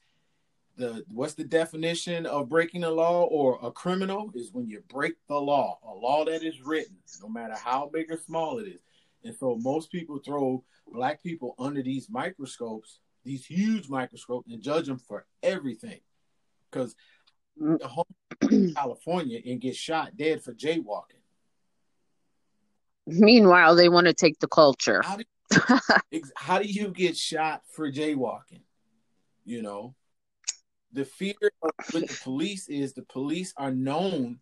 The 0.77 1.05
what's 1.09 1.35
the 1.35 1.45
definition 1.45 2.25
of 2.25 2.49
breaking 2.49 2.81
the 2.81 2.91
law 2.91 3.25
or 3.25 3.59
a 3.63 3.71
criminal 3.71 4.31
is 4.35 4.53
when 4.53 4.67
you 4.67 4.83
break 4.89 5.15
the 5.29 5.37
law, 5.39 5.79
a 5.87 5.93
law 5.93 6.25
that 6.25 6.43
is 6.43 6.63
written, 6.63 6.97
no 7.21 7.29
matter 7.29 7.55
how 7.55 7.91
big 7.93 8.11
or 8.11 8.17
small 8.17 8.59
it 8.59 8.69
is. 8.69 8.81
And 9.25 9.37
so 9.37 9.57
most 9.61 9.93
people 9.93 10.19
throw 10.19 10.65
black 10.91 11.23
people 11.23 11.55
under 11.59 11.83
these 11.83 12.09
microscopes, 12.11 13.01
these 13.25 13.45
huge 13.45 13.89
microscopes, 13.89 14.51
and 14.51 14.63
judge 14.63 14.87
them 14.87 14.99
for 14.99 15.27
everything. 15.43 16.01
Because 16.71 16.95
Mm. 17.61 17.79
the 17.81 17.87
home 17.87 18.05
in 18.51 18.73
California 18.75 19.39
and 19.45 19.61
get 19.61 19.77
shot 19.77 20.17
dead 20.17 20.43
for 20.43 20.55
jaywalking. 20.55 21.21
Meanwhile, 23.07 23.77
they 23.77 23.91
want 23.91 24.07
to 24.07 24.15
take 24.15 24.39
the 24.39 24.49
culture. 24.49 25.03
How 25.05 25.19
do 25.19 25.25
ex- 26.13 26.33
how 26.35 26.59
do 26.59 26.67
you 26.67 26.89
get 26.89 27.15
shot 27.17 27.63
for 27.71 27.93
jaywalking? 27.93 28.63
You 29.45 29.61
know, 29.61 29.95
the 30.93 31.05
fear 31.05 31.35
with 31.93 32.09
the 32.09 32.21
police 32.23 32.69
is 32.69 32.93
the 32.93 33.03
police 33.03 33.55
are 33.57 33.73
known 33.73 34.39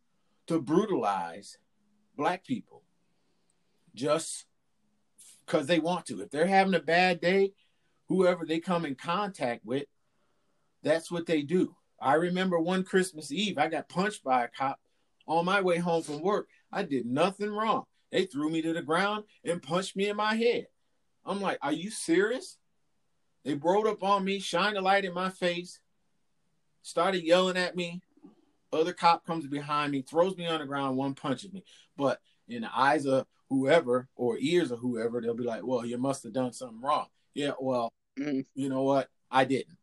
to 0.47 0.61
brutalize 0.61 1.59
black 2.17 2.45
people 2.45 2.83
just 3.95 4.47
because 5.47 5.67
they 5.67 5.79
want 5.79 6.07
to. 6.07 6.21
If 6.21 6.31
they're 6.31 6.47
having 6.47 6.75
a 6.75 6.81
bad 6.81 7.21
day, 7.21 7.53
whoever 8.09 8.45
they 8.45 8.59
come 8.59 8.85
in 8.85 8.95
contact 8.95 9.65
with, 9.65 9.85
that's 10.83 11.11
what 11.11 11.27
they 11.27 11.43
do. 11.43 11.75
I 12.01 12.15
remember 12.15 12.59
one 12.59 12.83
Christmas 12.83 13.31
Eve, 13.31 13.59
I 13.59 13.69
got 13.69 13.89
punched 13.89 14.25
by 14.25 14.45
a 14.45 14.49
cop 14.49 14.81
on 15.27 15.45
my 15.45 15.61
way 15.61 15.79
home 15.79 16.03
from 16.03 16.23
work. 16.23 16.49
I 16.73 16.83
did 16.83 17.07
nothing 17.07 17.51
wrong. 17.51 17.85
They 18.11 18.25
threw 18.25 18.51
me 18.51 18.63
to 18.63 18.73
the 18.73 18.83
ground 18.83 19.25
and 19.45 19.63
punched 19.63 19.97
me 19.97 20.09
in 20.09 20.17
my 20.17 20.35
head. 20.35 20.67
I'm 21.25 21.41
like, 21.41 21.59
are 21.63 21.73
you 21.73 21.91
serious? 21.91 22.57
They 23.45 23.55
rode 23.55 23.87
up 23.87 24.03
on 24.03 24.25
me, 24.25 24.41
shined 24.41 24.77
a 24.77 24.81
light 24.81 25.05
in 25.05 25.15
my 25.15 25.31
face, 25.31 25.79
started 26.83 27.25
yelling 27.25 27.57
at 27.57 27.77
me. 27.77 28.01
Other 28.73 28.93
cop 28.93 29.27
comes 29.27 29.47
behind 29.47 29.93
me, 29.93 30.03
throws 30.03 30.37
me 30.37 30.47
on 30.47 30.61
the 30.61 30.67
ground, 30.67 30.97
one 30.97 31.15
punches 31.15 31.53
me. 31.53 31.65
But 31.97 32.21
in 32.49 32.63
the 32.63 32.71
eyes 32.77 33.05
of 33.07 33.27
whoever 33.49 34.09
or 34.15 34.39
ears 34.39 34.71
of 34.71 34.79
whoever, 34.79 35.21
they'll 35.21 35.35
be 35.35 35.43
like, 35.45 35.65
well, 35.67 35.85
you 35.85 35.99
must 35.99 36.23
have 36.23 36.33
done 36.33 36.53
something 36.53 36.81
wrong. 36.81 37.07
Yeah, 37.35 37.53
well, 37.61 37.93
Mm. 38.19 38.45
you 38.55 38.69
know 38.69 38.83
what? 38.83 39.09
I 39.31 39.45
didn't. 39.45 39.79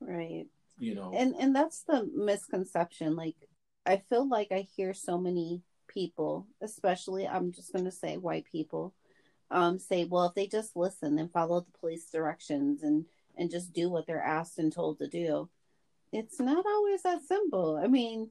Right. 0.00 0.46
You 0.78 0.94
know, 0.94 1.12
And 1.14 1.34
and 1.38 1.54
that's 1.54 1.82
the 1.82 2.10
misconception. 2.14 3.14
Like 3.14 3.36
I 3.86 3.98
feel 3.98 4.28
like 4.28 4.50
I 4.50 4.66
hear 4.76 4.94
so 4.94 5.18
many 5.18 5.62
people, 5.86 6.46
especially 6.60 7.28
I'm 7.28 7.52
just 7.52 7.72
gonna 7.72 7.92
say 7.92 8.16
white 8.16 8.46
people, 8.50 8.94
um, 9.50 9.78
say, 9.78 10.04
well, 10.04 10.24
if 10.26 10.34
they 10.34 10.46
just 10.46 10.74
listen 10.74 11.18
and 11.18 11.30
follow 11.30 11.60
the 11.60 11.78
police 11.78 12.06
directions 12.10 12.82
and 12.82 13.04
and 13.36 13.50
just 13.50 13.72
do 13.72 13.88
what 13.90 14.06
they're 14.06 14.22
asked 14.22 14.58
and 14.58 14.72
told 14.72 14.98
to 14.98 15.08
do, 15.08 15.48
it's 16.12 16.38
not 16.38 16.64
always 16.66 17.02
that 17.02 17.22
simple. 17.26 17.80
I 17.82 17.88
mean, 17.88 18.30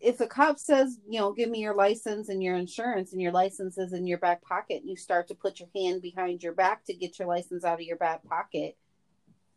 if 0.00 0.18
the 0.18 0.26
cop 0.26 0.58
says, 0.58 0.98
you 1.08 1.20
know, 1.20 1.32
give 1.32 1.48
me 1.48 1.60
your 1.60 1.74
license 1.74 2.28
and 2.28 2.42
your 2.42 2.56
insurance, 2.56 3.12
and 3.12 3.22
your 3.22 3.32
license 3.32 3.78
is 3.78 3.92
in 3.92 4.06
your 4.06 4.18
back 4.18 4.42
pocket, 4.42 4.80
and 4.80 4.90
you 4.90 4.96
start 4.96 5.28
to 5.28 5.34
put 5.34 5.60
your 5.60 5.68
hand 5.74 6.02
behind 6.02 6.42
your 6.42 6.52
back 6.52 6.84
to 6.86 6.94
get 6.94 7.18
your 7.18 7.28
license 7.28 7.64
out 7.64 7.74
of 7.74 7.86
your 7.86 7.96
back 7.96 8.24
pocket, 8.28 8.76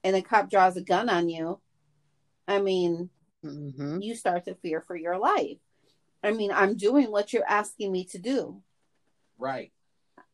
and 0.03 0.15
the 0.15 0.21
cop 0.21 0.49
draws 0.49 0.77
a 0.77 0.81
gun 0.81 1.09
on 1.09 1.27
you, 1.29 1.59
I 2.47 2.59
mean, 2.61 3.09
hmm 3.43 3.99
you 3.99 4.15
start 4.15 4.45
to 4.45 4.55
fear 4.55 4.81
for 4.81 4.95
your 4.95 5.17
life. 5.17 5.57
I 6.23 6.31
mean, 6.31 6.51
I'm 6.51 6.77
doing 6.77 7.11
what 7.11 7.33
you're 7.33 7.47
asking 7.47 7.91
me 7.91 8.05
to 8.05 8.19
do. 8.19 8.61
right. 9.39 9.71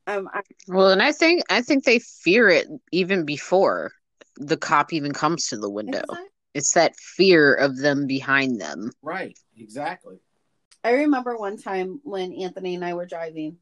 I'm, 0.05 0.27
I, 0.27 0.41
Well, 0.67 0.91
and 0.91 1.01
I 1.01 1.11
think 1.11 1.43
I 1.49 1.61
think 1.61 1.83
they 1.83 1.99
fear 1.99 2.49
it 2.49 2.67
even 2.91 3.25
before 3.25 3.91
the 4.35 4.57
cop 4.57 4.93
even 4.93 5.13
comes 5.13 5.47
to 5.47 5.57
the 5.57 5.69
window. 5.69 6.03
It's 6.57 6.71
that 6.71 6.95
fear 6.95 7.53
of 7.53 7.77
them 7.77 8.07
behind 8.07 8.59
them. 8.59 8.91
Right. 9.03 9.37
Exactly. 9.55 10.17
I 10.83 10.93
remember 10.93 11.37
one 11.37 11.55
time 11.57 12.01
when 12.03 12.33
Anthony 12.33 12.73
and 12.73 12.83
I 12.83 12.95
were 12.95 13.05
driving, 13.05 13.57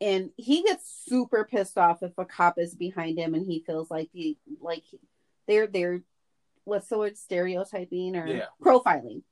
and 0.00 0.30
he 0.38 0.62
gets 0.62 1.04
super 1.06 1.44
pissed 1.44 1.76
off 1.76 2.02
if 2.02 2.16
a 2.16 2.24
cop 2.24 2.58
is 2.58 2.74
behind 2.74 3.18
him 3.18 3.34
and 3.34 3.44
he 3.46 3.62
feels 3.66 3.90
like 3.90 4.08
he 4.10 4.38
like 4.58 4.84
they're 5.46 5.66
they're 5.66 6.00
what's 6.64 6.88
the 6.88 6.96
word 6.96 7.18
stereotyping 7.18 8.16
or 8.16 8.26
Yeah. 8.26 8.46
profiling 8.62 9.22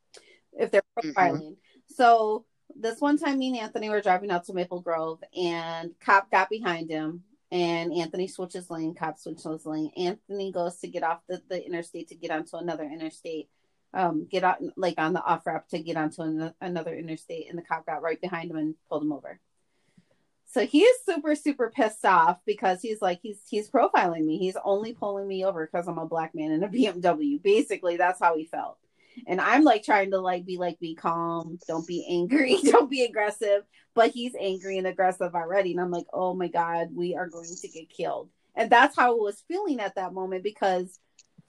if 0.52 0.70
they're 0.70 0.82
Mhm. 1.02 1.14
profiling. 1.14 1.56
So 1.86 2.44
this 2.76 3.00
one 3.00 3.16
time, 3.16 3.38
me 3.38 3.48
and 3.48 3.56
Anthony 3.56 3.88
were 3.88 4.02
driving 4.02 4.30
out 4.30 4.44
to 4.44 4.52
Maple 4.52 4.82
Grove, 4.82 5.24
and 5.34 5.98
cop 5.98 6.30
got 6.30 6.50
behind 6.50 6.90
him, 6.90 7.24
and 7.50 7.92
Anthony 7.92 8.28
switches 8.28 8.70
lane. 8.70 8.94
Cop 8.94 9.18
switches 9.18 9.64
lane. 9.64 9.90
Anthony 9.96 10.52
goes 10.52 10.76
to 10.80 10.88
get 10.88 11.02
off 11.02 11.20
the, 11.28 11.42
the 11.48 11.64
interstate 11.64 12.08
to 12.08 12.14
get 12.14 12.30
onto 12.30 12.56
another 12.56 12.84
interstate. 12.84 13.48
Um, 13.94 14.26
get 14.30 14.44
out 14.44 14.58
like 14.76 14.96
on 14.98 15.14
the 15.14 15.24
off 15.24 15.46
ramp 15.46 15.66
to 15.68 15.78
get 15.78 15.96
onto 15.96 16.20
an, 16.22 16.52
another 16.60 16.94
interstate, 16.94 17.48
and 17.48 17.58
the 17.58 17.62
cop 17.62 17.86
got 17.86 18.02
right 18.02 18.20
behind 18.20 18.50
him 18.50 18.58
and 18.58 18.74
pulled 18.88 19.02
him 19.02 19.12
over. 19.12 19.40
So 20.44 20.66
he 20.66 20.80
is 20.80 21.04
super 21.06 21.34
super 21.34 21.70
pissed 21.70 22.04
off 22.04 22.38
because 22.44 22.82
he's 22.82 23.00
like 23.00 23.20
he's 23.22 23.40
he's 23.48 23.70
profiling 23.70 24.24
me. 24.24 24.38
He's 24.38 24.56
only 24.62 24.92
pulling 24.92 25.26
me 25.26 25.44
over 25.44 25.66
because 25.66 25.88
I'm 25.88 25.98
a 25.98 26.06
black 26.06 26.34
man 26.34 26.52
in 26.52 26.62
a 26.62 26.68
BMW. 26.70 27.42
Basically, 27.42 27.96
that's 27.96 28.20
how 28.20 28.36
he 28.36 28.44
felt 28.44 28.76
and 29.26 29.40
I'm 29.40 29.64
like 29.64 29.82
trying 29.82 30.10
to 30.12 30.20
like 30.20 30.44
be 30.44 30.56
like 30.56 30.78
be 30.80 30.94
calm, 30.94 31.58
don't 31.66 31.86
be 31.86 32.06
angry, 32.08 32.58
don't 32.64 32.90
be 32.90 33.04
aggressive, 33.04 33.62
but 33.94 34.10
he's 34.10 34.34
angry 34.38 34.78
and 34.78 34.86
aggressive 34.86 35.34
already 35.34 35.72
and 35.72 35.80
I'm 35.80 35.90
like, 35.90 36.06
"Oh 36.12 36.34
my 36.34 36.48
god, 36.48 36.88
we 36.94 37.16
are 37.16 37.28
going 37.28 37.50
to 37.60 37.68
get 37.68 37.90
killed." 37.90 38.30
And 38.54 38.70
that's 38.70 38.96
how 38.96 39.12
I 39.12 39.14
was 39.14 39.44
feeling 39.48 39.80
at 39.80 39.94
that 39.94 40.12
moment 40.12 40.42
because 40.42 40.98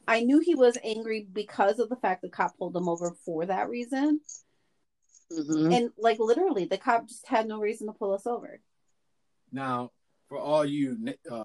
I 0.08 0.22
knew 0.22 0.40
he 0.40 0.56
was 0.56 0.78
angry 0.84 1.28
because 1.32 1.80
of 1.80 1.90
the 1.90 1.96
fact 1.96 2.22
the 2.22 2.30
cop 2.30 2.58
pulled 2.58 2.76
him 2.76 2.90
over 2.90 3.16
for 3.26 3.46
that 3.46 3.70
reason. 3.70 4.22
Mhm. 5.32 5.76
And 5.76 5.92
like 5.98 6.20
literally, 6.20 6.66
the 6.66 6.78
cop 6.78 7.08
just 7.08 7.28
had 7.28 7.48
no 7.48 7.60
reason 7.60 7.88
to 7.88 7.94
pull 7.94 8.14
us 8.14 8.26
over. 8.26 8.60
Now, 9.52 9.92
for 10.28 10.38
all 10.38 10.66
you 10.66 10.98
uh, 11.30 11.44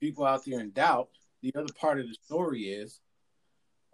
people 0.00 0.24
out 0.24 0.44
there 0.44 0.60
in 0.60 0.70
doubt, 0.70 1.08
the 1.42 1.52
other 1.54 1.72
part 1.74 1.98
of 1.98 2.06
the 2.06 2.14
story 2.22 2.62
is 2.64 3.00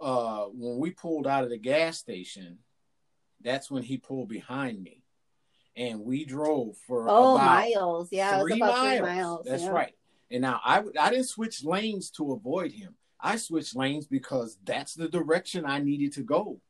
uh, 0.00 0.44
when 0.52 0.78
we 0.78 0.90
pulled 0.90 1.26
out 1.26 1.44
of 1.44 1.50
the 1.50 1.58
gas 1.58 1.98
station, 1.98 2.58
that's 3.42 3.70
when 3.70 3.82
he 3.82 3.98
pulled 3.98 4.28
behind 4.28 4.82
me. 4.82 5.02
And 5.76 6.00
we 6.00 6.24
drove 6.24 6.76
for 6.86 7.08
Oh, 7.08 7.34
about 7.34 7.44
miles. 7.44 8.08
Yeah, 8.10 8.34
it 8.34 8.42
was 8.42 8.50
three 8.50 8.60
about 8.60 8.74
miles. 8.76 8.98
three 8.98 9.06
miles. 9.06 9.46
That's 9.46 9.62
yeah. 9.64 9.70
right. 9.70 9.92
And 10.30 10.42
now 10.42 10.60
I 10.64 10.82
I 10.98 11.10
didn't 11.10 11.26
switch 11.28 11.62
lanes 11.64 12.10
to 12.12 12.32
avoid 12.32 12.72
him. 12.72 12.94
I 13.20 13.36
switched 13.36 13.76
lanes 13.76 14.06
because 14.06 14.58
that's 14.64 14.94
the 14.94 15.08
direction 15.08 15.64
I 15.66 15.78
needed 15.80 16.12
to 16.14 16.22
go. 16.22 16.60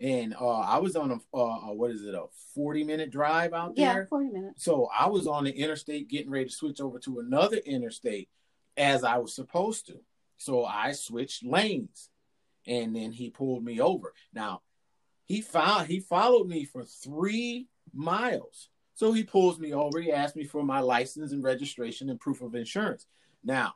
And 0.00 0.34
uh, 0.38 0.58
I 0.60 0.78
was 0.78 0.96
on 0.96 1.12
a 1.12 1.36
uh, 1.36 1.72
what 1.72 1.90
is 1.92 2.02
it 2.04 2.14
a 2.14 2.26
forty 2.54 2.84
minute 2.84 3.10
drive 3.10 3.54
out 3.54 3.74
there? 3.76 4.00
Yeah, 4.00 4.04
40 4.08 4.28
minutes. 4.30 4.64
So 4.64 4.88
I 4.96 5.06
was 5.08 5.26
on 5.26 5.44
the 5.44 5.50
interstate 5.52 6.08
getting 6.08 6.30
ready 6.30 6.46
to 6.46 6.50
switch 6.54 6.80
over 6.80 6.98
to 7.00 7.20
another 7.20 7.56
interstate 7.58 8.28
as 8.76 9.02
I 9.02 9.16
was 9.18 9.34
supposed 9.34 9.86
to. 9.86 10.00
So 10.36 10.64
I 10.64 10.92
switched 10.92 11.44
lanes 11.44 12.10
and 12.66 12.94
then 12.94 13.12
he 13.12 13.30
pulled 13.30 13.64
me 13.64 13.80
over. 13.80 14.14
Now 14.32 14.62
he 15.24 15.40
found 15.40 15.88
he 15.88 16.00
followed 16.00 16.48
me 16.48 16.64
for 16.64 16.84
three 16.84 17.68
miles. 17.92 18.68
So 18.94 19.12
he 19.12 19.24
pulls 19.24 19.58
me 19.58 19.72
over. 19.72 20.00
He 20.00 20.12
asked 20.12 20.36
me 20.36 20.44
for 20.44 20.62
my 20.62 20.80
license 20.80 21.32
and 21.32 21.42
registration 21.42 22.10
and 22.10 22.20
proof 22.20 22.42
of 22.42 22.54
insurance. 22.54 23.06
Now, 23.42 23.74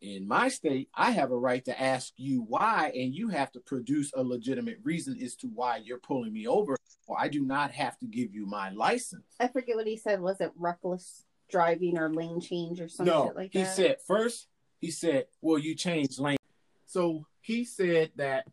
in 0.00 0.26
my 0.26 0.48
state, 0.48 0.88
I 0.94 1.10
have 1.12 1.30
a 1.30 1.36
right 1.36 1.64
to 1.66 1.80
ask 1.80 2.12
you 2.16 2.42
why, 2.42 2.90
and 2.94 3.14
you 3.14 3.28
have 3.28 3.52
to 3.52 3.60
produce 3.60 4.12
a 4.14 4.22
legitimate 4.22 4.78
reason 4.82 5.18
as 5.22 5.36
to 5.36 5.46
why 5.48 5.76
you're 5.76 5.98
pulling 5.98 6.32
me 6.32 6.46
over, 6.46 6.76
or 7.06 7.20
I 7.20 7.28
do 7.28 7.44
not 7.44 7.70
have 7.72 7.98
to 7.98 8.06
give 8.06 8.34
you 8.34 8.46
my 8.46 8.70
license. 8.70 9.24
I 9.38 9.48
forget 9.48 9.76
what 9.76 9.86
he 9.86 9.96
said. 9.96 10.20
Was 10.20 10.40
it 10.40 10.52
reckless 10.56 11.24
driving 11.50 11.98
or 11.98 12.12
lane 12.12 12.40
change 12.40 12.80
or 12.80 12.88
something 12.88 13.14
no, 13.14 13.32
like 13.34 13.52
he 13.52 13.62
that? 13.62 13.76
said 13.76 13.96
first. 14.06 14.48
He 14.80 14.90
said, 14.90 15.26
"Well, 15.42 15.58
you 15.58 15.74
changed 15.74 16.18
lane." 16.18 16.38
So 16.86 17.26
he 17.40 17.64
said 17.64 18.10
that. 18.16 18.46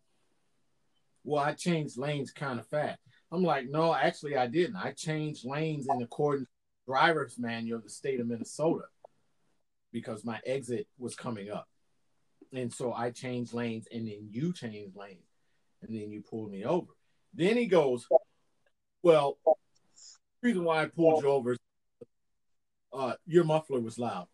Well, 1.23 1.43
I 1.43 1.54
changed 1.54 1.97
lanes 1.97 2.32
kind 2.32 2.58
of 2.60 2.67
fast. 2.67 3.00
I'm 3.32 3.43
like, 3.43 3.69
no, 3.69 3.93
actually, 3.93 4.38
I 4.38 4.47
didn't. 4.47 4.78
I 4.78 4.91
changed 4.91 5.45
lanes 5.45 5.88
in 5.89 6.02
accordance 6.02 6.47
with 6.47 6.95
driver's 6.95 7.38
manual 7.38 7.80
of 7.80 7.84
the 7.84 7.89
state 7.89 8.21
of 8.21 8.28
Minnesota 8.28 8.86
because 9.91 10.23
my 10.23 10.39
exit 10.45 10.88
was 10.97 11.15
coming 11.15 11.50
up, 11.50 11.67
and 12.54 12.73
so 12.73 12.93
I 12.93 13.12
changed 13.12 13.54
lanes, 13.54 13.88
and 13.91 14.08
then 14.08 14.30
you 14.32 14.54
changed 14.54 14.95
lanes, 14.95 15.28
and 15.82 15.93
then 15.93 16.12
you 16.12 16.21
pulled 16.21 16.50
me 16.50 16.63
over. 16.63 16.88
Then 17.34 17.58
he 17.58 17.65
goes, 17.65 18.08
"Well, 19.04 19.38
the 19.45 19.54
reason 20.41 20.63
why 20.63 20.84
I 20.84 20.86
pulled 20.86 21.23
you 21.23 21.30
over 21.30 21.52
is 21.54 21.60
uh, 22.93 23.13
your 23.26 23.43
muffler 23.43 23.82
was 23.82 24.00
loud." 24.00 24.28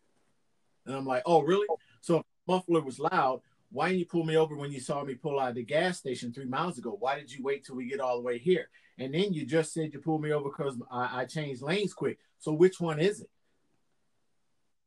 And 0.85 0.95
I'm 0.95 1.05
like, 1.05 1.23
oh, 1.25 1.41
really? 1.41 1.67
So 2.01 2.23
muffler 2.47 2.81
was 2.81 2.99
loud. 2.99 3.41
Why 3.73 3.87
didn't 3.87 4.01
you 4.01 4.05
pull 4.05 4.23
me 4.23 4.37
over 4.37 4.55
when 4.55 4.71
you 4.71 4.79
saw 4.79 5.03
me 5.03 5.15
pull 5.15 5.39
out 5.39 5.49
of 5.49 5.55
the 5.55 5.63
gas 5.63 5.97
station 5.97 6.31
three 6.31 6.45
miles 6.45 6.77
ago? 6.77 6.95
Why 6.99 7.17
did 7.17 7.31
you 7.31 7.43
wait 7.43 7.65
till 7.65 7.75
we 7.75 7.89
get 7.89 7.99
all 7.99 8.17
the 8.17 8.21
way 8.21 8.37
here? 8.37 8.69
And 8.99 9.11
then 9.11 9.33
you 9.33 9.47
just 9.47 9.73
said 9.73 9.91
you 9.91 9.99
pulled 9.99 10.21
me 10.21 10.31
over 10.31 10.49
because 10.49 10.79
I, 10.91 11.21
I 11.21 11.25
changed 11.25 11.63
lanes 11.63 11.91
quick. 11.91 12.19
So 12.37 12.53
which 12.53 12.79
one 12.79 12.99
is 12.99 13.21
it? 13.21 13.29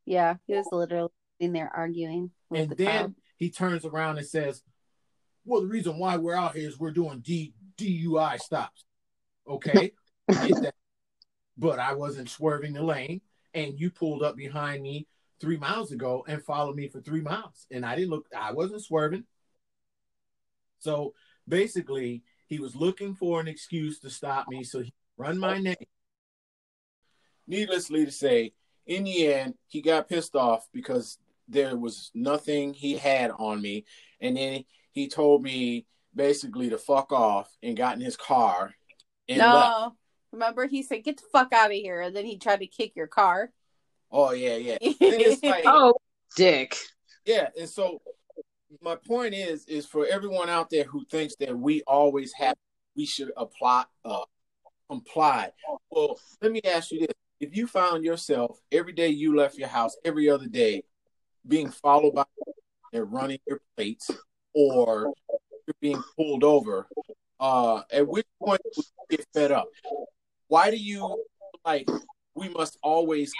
Yeah, 0.05 0.37
he 0.47 0.55
was 0.55 0.69
literally 0.71 1.11
in 1.41 1.53
there 1.53 1.69
arguing. 1.75 2.31
With 2.49 2.61
And 2.61 2.71
the 2.71 2.75
then 2.77 3.05
cop. 3.07 3.13
he 3.37 3.51
turns 3.51 3.85
around 3.85 4.19
and 4.19 4.27
says, 4.27 4.63
well, 5.45 5.63
the 5.63 5.67
reason 5.67 5.99
why 5.99 6.17
we're 6.17 6.37
out 6.37 6.55
here 6.55 6.69
is 6.69 6.79
we're 6.79 6.93
doing 6.93 7.19
D, 7.19 7.55
DUI 7.77 8.39
stops. 8.41 8.85
Okay, 9.49 9.93
I. 10.31 10.53
But 11.59 11.79
I 11.79 11.95
wasn't 11.95 12.29
swerving 12.29 12.75
the 12.75 12.83
lane, 12.83 13.23
and 13.55 13.81
you 13.81 13.91
pulled 13.91 14.23
up 14.23 14.37
behind 14.37 14.83
me 14.83 15.07
three 15.41 15.57
miles 15.57 15.93
ago 15.93 16.25
and 16.27 16.43
followed 16.43 16.77
me 16.77 16.89
for 16.89 17.01
three 17.01 17.21
miles. 17.21 17.67
And 17.71 17.85
I 17.85 17.97
didn't 17.97 18.11
look, 18.11 18.27
I 18.37 18.53
wasn't 18.53 18.83
swerving. 18.83 19.25
So 20.79 21.15
basically, 21.49 22.23
he 22.47 22.59
was 22.59 22.77
looking 22.77 23.15
for 23.15 23.41
an 23.41 23.49
excuse 23.49 23.99
to 24.01 24.11
stop 24.11 24.49
me 24.49 24.63
so 24.65 24.81
he 24.83 24.93
run 25.17 25.39
my 25.39 25.59
name. 25.59 25.77
Needlessly 27.47 28.05
to 28.05 28.13
say, 28.13 28.53
in 28.87 29.05
the 29.05 29.33
end, 29.33 29.55
he 29.67 29.83
got 29.83 30.09
pissed 30.09 30.37
off 30.37 30.69
because 30.73 31.19
there 31.49 31.77
was 31.77 32.11
nothing 32.15 32.75
he 32.75 32.97
had 32.97 33.31
on 33.39 33.61
me. 33.61 33.85
And 34.21 34.37
then 34.37 34.65
he 34.93 35.09
told 35.09 35.43
me 35.43 35.87
basically 36.15 36.71
to 36.71 36.79
fuck 36.79 37.13
off 37.13 37.55
and 37.63 37.77
got 37.77 37.95
in 37.95 38.01
his 38.01 38.17
car 38.17 38.75
and 39.29 39.39
no, 39.39 39.55
left. 39.55 39.95
remember 40.33 40.67
he 40.67 40.83
said, 40.83 41.05
"Get 41.05 41.19
the 41.19 41.25
fuck 41.33 41.53
out 41.53 41.71
of 41.71 41.77
here," 41.77 42.01
and 42.01 42.17
then 42.17 42.25
he 42.25 42.39
tried 42.39 42.61
to 42.61 42.67
kick 42.67 42.97
your 42.97 43.07
car. 43.07 43.53
Oh, 44.11 44.33
yeah, 44.33 44.57
yeah. 44.57 44.79
And 44.83 44.97
it's 45.01 45.43
like, 45.43 45.65
Oh, 45.67 45.95
dick. 46.37 46.77
Yeah, 47.25 47.49
and 47.59 47.69
so 47.69 48.01
my 48.81 48.97
point 48.97 49.35
is, 49.35 49.65
is 49.67 49.87
for 49.87 50.07
everyone 50.07 50.49
out 50.49 50.71
there 50.71 50.85
who 50.85 51.05
thinks 51.11 51.35
that 51.37 51.57
we 51.57 51.83
always 51.87 52.33
have, 52.35 52.57
we 52.97 53.07
should 53.07 53.33
apply, 53.37 53.85
uh, 54.05 54.25
comply. 54.89 55.51
Well, 55.91 56.19
let 56.41 56.53
me 56.53 56.61
ask 56.65 56.93
you 56.93 57.01
this: 57.01 57.15
If 57.41 57.57
you 57.57 57.67
found 57.67 58.05
yourself 58.05 58.61
every 58.71 58.93
day 58.93 59.09
you 59.09 59.37
left 59.37 59.57
your 59.57 59.69
house, 59.69 59.97
every 60.05 60.31
other 60.31 60.47
day, 60.47 60.83
being 61.47 61.71
followed 61.71 62.15
by 62.15 62.25
and 62.93 63.13
running 63.13 63.39
your 63.47 63.61
plates, 63.77 64.11
or 64.55 65.13
you're 65.67 65.75
being 65.81 66.03
pulled 66.17 66.45
over, 66.45 66.89
uh, 67.41 67.83
at 67.93 68.07
which 68.07 68.27
point 68.43 68.61
would 68.65 68.85
you 69.11 69.17
get 69.17 69.27
fed 69.35 69.53
up? 69.53 69.69
Why 70.49 70.71
do 70.71 70.77
you 70.77 71.25
like? 71.65 71.89
We 72.35 72.49
must 72.51 72.79
always 72.83 73.33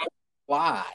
comply 0.47 0.85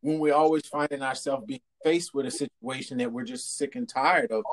when 0.00 0.18
we're 0.18 0.34
always 0.34 0.66
finding 0.66 1.02
ourselves 1.02 1.44
being 1.46 1.60
faced 1.84 2.14
with 2.14 2.26
a 2.26 2.30
situation 2.30 2.98
that 2.98 3.12
we're 3.12 3.24
just 3.24 3.56
sick 3.56 3.76
and 3.76 3.88
tired 3.88 4.30
of 4.30 4.44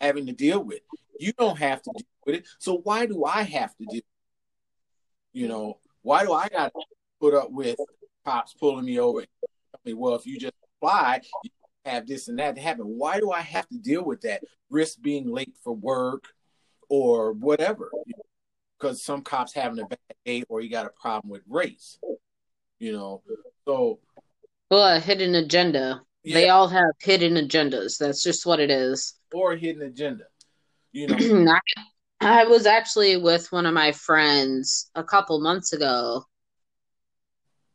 having 0.00 0.26
to 0.26 0.32
deal 0.32 0.62
with. 0.62 0.80
You 1.18 1.32
don't 1.32 1.58
have 1.58 1.82
to 1.82 1.90
deal 1.96 2.06
with 2.26 2.34
it. 2.36 2.48
So 2.58 2.78
why 2.78 3.06
do 3.06 3.24
I 3.24 3.42
have 3.42 3.74
to 3.76 3.86
deal? 3.86 4.02
You 5.32 5.48
know, 5.48 5.78
why 6.02 6.24
do 6.24 6.32
I 6.32 6.48
got 6.48 6.72
to 6.72 6.84
put 7.20 7.34
up 7.34 7.50
with 7.50 7.76
cops 8.24 8.54
pulling 8.54 8.84
me 8.84 8.98
over? 8.98 9.24
well, 9.88 10.16
if 10.16 10.26
you 10.26 10.38
just 10.38 10.54
apply, 10.80 11.20
you 11.44 11.50
have 11.84 12.06
this 12.06 12.28
and 12.28 12.38
that 12.38 12.56
to 12.56 12.60
happen. 12.60 12.84
Why 12.84 13.20
do 13.20 13.30
I 13.30 13.40
have 13.40 13.68
to 13.68 13.78
deal 13.78 14.04
with 14.04 14.22
that? 14.22 14.42
Risk 14.68 15.00
being 15.00 15.30
late 15.30 15.54
for 15.62 15.72
work 15.72 16.24
or 16.88 17.32
whatever. 17.32 17.90
Because 18.78 19.02
some 19.02 19.22
cops 19.22 19.54
having 19.54 19.78
a 19.78 19.86
bad 19.86 19.98
day 20.24 20.42
or 20.48 20.60
you 20.60 20.68
got 20.68 20.86
a 20.86 20.90
problem 21.00 21.30
with 21.30 21.42
race. 21.48 21.98
You 22.78 22.92
know, 22.92 23.22
so 23.64 24.00
Well, 24.70 24.96
a 24.96 25.00
hidden 25.00 25.34
agenda. 25.34 26.02
They 26.24 26.48
all 26.48 26.66
have 26.68 26.90
hidden 27.00 27.34
agendas. 27.34 27.98
That's 27.98 28.22
just 28.22 28.44
what 28.46 28.58
it 28.58 28.70
is. 28.70 29.14
or 29.32 29.52
a 29.52 29.58
hidden 29.58 29.82
agenda. 29.82 30.24
You 30.92 31.06
know, 31.44 31.52
I, 32.20 32.40
I 32.42 32.44
was 32.44 32.66
actually 32.66 33.16
with 33.16 33.50
one 33.52 33.64
of 33.66 33.74
my 33.74 33.92
friends 33.92 34.90
a 34.94 35.04
couple 35.04 35.40
months 35.40 35.72
ago. 35.72 36.24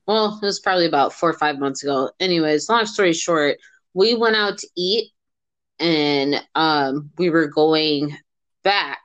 Well, 0.05 0.39
it 0.41 0.45
was 0.45 0.59
probably 0.59 0.85
about 0.85 1.13
four 1.13 1.29
or 1.29 1.37
five 1.37 1.59
months 1.59 1.83
ago. 1.83 2.11
Anyways, 2.19 2.67
long 2.67 2.85
story 2.85 3.13
short, 3.13 3.57
we 3.93 4.15
went 4.15 4.35
out 4.35 4.57
to 4.57 4.67
eat 4.75 5.11
and 5.79 6.43
um, 6.55 7.11
we 7.17 7.29
were 7.29 7.47
going 7.47 8.17
back 8.63 8.99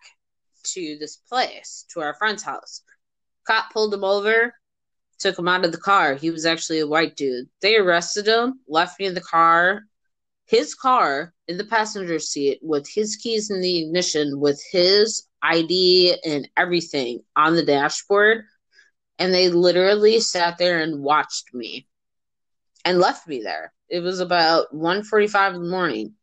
to 0.64 0.96
this 0.98 1.16
place, 1.16 1.84
to 1.94 2.00
our 2.00 2.14
friend's 2.14 2.42
house. 2.42 2.82
Cop 3.46 3.72
pulled 3.72 3.94
him 3.94 4.02
over, 4.02 4.52
took 5.18 5.38
him 5.38 5.48
out 5.48 5.64
of 5.64 5.72
the 5.72 5.78
car. 5.78 6.14
He 6.14 6.30
was 6.30 6.46
actually 6.46 6.80
a 6.80 6.86
white 6.86 7.16
dude. 7.16 7.48
They 7.60 7.76
arrested 7.76 8.26
him, 8.26 8.60
left 8.68 8.98
me 9.00 9.06
in 9.06 9.14
the 9.14 9.20
car, 9.20 9.82
his 10.46 10.74
car 10.74 11.32
in 11.48 11.56
the 11.56 11.64
passenger 11.64 12.18
seat 12.18 12.58
with 12.62 12.88
his 12.88 13.16
keys 13.16 13.50
in 13.50 13.60
the 13.60 13.84
ignition, 13.84 14.40
with 14.40 14.62
his 14.70 15.26
ID 15.42 16.16
and 16.24 16.48
everything 16.56 17.20
on 17.34 17.54
the 17.54 17.64
dashboard. 17.64 18.44
And 19.18 19.32
they 19.32 19.48
literally 19.48 20.20
sat 20.20 20.58
there 20.58 20.80
and 20.80 21.02
watched 21.02 21.54
me 21.54 21.86
and 22.84 22.98
left 22.98 23.26
me 23.26 23.42
there. 23.42 23.72
It 23.88 24.00
was 24.00 24.20
about 24.20 24.74
1.45 24.74 25.54
in 25.54 25.62
the 25.62 25.68
morning. 25.68 26.14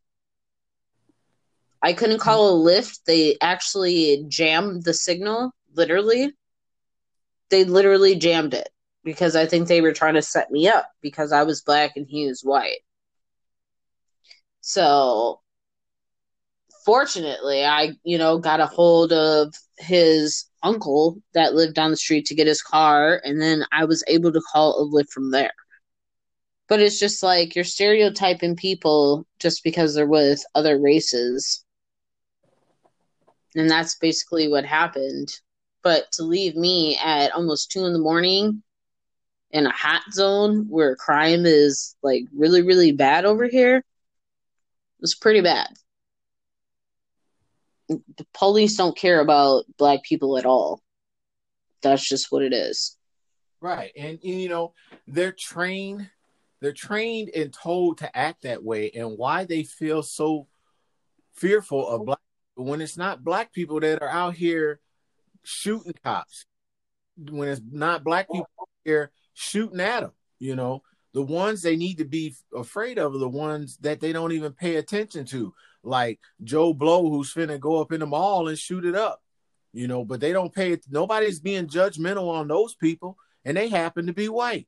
I 1.81 1.93
couldn't 1.93 2.19
call 2.19 2.49
a 2.49 2.71
Lyft. 2.71 2.99
They 3.05 3.37
actually 3.41 4.25
jammed 4.27 4.83
the 4.83 4.93
signal, 4.93 5.51
literally. 5.73 6.31
They 7.49 7.65
literally 7.65 8.15
jammed 8.15 8.53
it 8.53 8.69
because 9.03 9.35
I 9.35 9.45
think 9.45 9.67
they 9.67 9.81
were 9.81 9.93
trying 9.93 10.13
to 10.15 10.21
set 10.21 10.51
me 10.51 10.67
up 10.67 10.89
because 11.01 11.31
I 11.31 11.43
was 11.43 11.61
black 11.61 11.93
and 11.95 12.07
he 12.07 12.27
was 12.27 12.41
white. 12.41 12.79
So 14.61 15.41
fortunately, 16.85 17.65
I, 17.65 17.91
you 18.03 18.17
know, 18.17 18.37
got 18.37 18.59
a 18.59 18.65
hold 18.65 19.11
of 19.11 19.53
his 19.77 20.45
uncle 20.63 21.17
that 21.33 21.53
lived 21.53 21.75
down 21.75 21.91
the 21.91 21.97
street 21.97 22.25
to 22.27 22.35
get 22.35 22.47
his 22.47 22.61
car 22.61 23.21
and 23.25 23.41
then 23.41 23.65
I 23.71 23.85
was 23.85 24.03
able 24.07 24.31
to 24.31 24.41
call 24.51 24.81
a 24.81 24.85
Lyft 24.85 25.09
from 25.09 25.31
there. 25.31 25.53
But 26.69 26.79
it's 26.79 26.99
just 26.99 27.21
like 27.21 27.55
you're 27.55 27.65
stereotyping 27.65 28.55
people 28.55 29.27
just 29.39 29.63
because 29.63 29.93
they're 29.93 30.07
with 30.07 30.43
other 30.55 30.79
races. 30.79 31.65
And 33.55 33.69
that's 33.69 33.95
basically 33.95 34.47
what 34.47 34.65
happened. 34.65 35.39
But 35.83 36.11
to 36.13 36.23
leave 36.23 36.55
me 36.55 36.97
at 37.03 37.33
almost 37.33 37.69
two 37.69 37.85
in 37.85 37.91
the 37.91 37.99
morning 37.99 38.63
in 39.53 39.67
a 39.67 39.71
hot 39.71 40.01
zone 40.11 40.65
where 40.67 40.95
crime 40.95 41.45
is 41.45 41.95
like 42.01 42.23
really, 42.35 42.63
really 42.63 42.91
bad 42.91 43.23
over 43.23 43.45
here, 43.45 43.83
it's 44.99 45.15
pretty 45.15 45.41
bad. 45.41 45.67
The 47.87 48.25
police 48.33 48.75
don't 48.75 48.97
care 48.97 49.19
about 49.19 49.65
black 49.77 50.03
people 50.03 50.37
at 50.37 50.45
all. 50.45 50.81
That's 51.83 52.07
just 52.07 52.31
what 52.31 52.41
it 52.41 52.53
is. 52.53 52.97
Right. 53.61 53.91
And, 53.95 54.19
and 54.23 54.41
you 54.41 54.49
know, 54.49 54.73
they're 55.07 55.35
trained 55.37 56.09
they're 56.59 56.71
trained 56.71 57.29
and 57.35 57.51
told 57.51 57.97
to 57.97 58.17
act 58.17 58.43
that 58.43 58.63
way 58.63 58.89
and 58.91 59.17
why 59.17 59.43
they 59.43 59.63
feel 59.63 60.01
so 60.01 60.47
fearful 61.33 61.85
of 61.85 62.05
black 62.05 62.19
when 62.55 62.79
it's 62.79 62.95
not 62.95 63.21
black 63.21 63.51
people 63.51 63.81
that 63.81 64.01
are 64.01 64.09
out 64.09 64.35
here 64.35 64.79
shooting 65.43 65.93
cops 66.05 66.45
when 67.29 67.49
it's 67.49 67.61
not 67.69 68.05
black 68.05 68.31
people 68.31 68.47
here 68.85 69.11
shooting 69.33 69.79
at 69.79 70.01
them 70.01 70.11
you 70.43 70.55
know? 70.55 70.83
The 71.13 71.21
ones 71.21 71.61
they 71.61 71.77
need 71.77 71.99
to 71.99 72.05
be 72.05 72.35
afraid 72.53 72.97
of 72.97 73.13
are 73.13 73.19
the 73.19 73.29
ones 73.29 73.77
that 73.77 74.01
they 74.01 74.11
don't 74.11 74.31
even 74.31 74.51
pay 74.51 74.75
attention 74.75 75.25
to. 75.27 75.53
Like 75.83 76.19
joe 76.43 76.73
blow 76.73 77.09
who's 77.09 77.33
finna 77.33 77.59
go 77.59 77.79
up 77.79 77.91
in 77.91 77.99
the 77.99 78.05
mall 78.05 78.47
and 78.47 78.57
shoot 78.57 78.85
it 78.85 78.95
up 78.95 79.21
you 79.71 79.87
know? 79.87 80.05
But 80.05 80.19
they 80.19 80.33
don't 80.33 80.53
pay 80.53 80.73
it 80.73 80.85
nobody's 80.89 81.39
being 81.39 81.67
judgmental 81.67 82.29
on 82.29 82.47
those 82.47 82.75
people 82.75 83.17
and 83.45 83.55
they 83.57 83.69
happen 83.69 84.07
to 84.07 84.13
be 84.13 84.29
white 84.29 84.67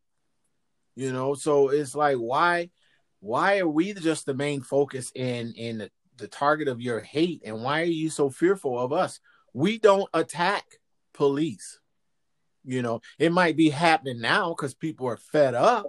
you 0.96 1.12
know? 1.12 1.34
So 1.36 1.70
it's 1.70 1.96
like 1.96 2.18
why 2.18 2.70
why 3.20 3.60
are 3.60 3.68
we 3.68 3.94
just 3.94 4.26
the 4.26 4.34
main 4.34 4.62
focus 4.62 5.12
in 5.16 5.54
in 5.54 5.80
the, 5.80 5.92
the 6.18 6.28
target 6.28 6.68
of 6.68 6.80
your 6.80 7.00
hate? 7.00 7.42
And 7.44 7.64
why 7.64 7.82
are 7.82 7.86
you 7.86 8.10
so 8.10 8.30
fearful 8.30 8.80
of 8.80 8.94
us? 8.94 9.20
We 9.54 9.80
don't 9.80 10.10
attack 10.14 10.64
police 11.14 11.80
you 12.66 12.82
know 12.82 13.02
it 13.20 13.32
might 13.32 13.56
be 13.56 13.70
happening 13.70 14.20
now 14.20 14.50
because 14.50 14.74
people 14.74 15.08
are 15.08 15.18
fed 15.18 15.54
up 15.54 15.88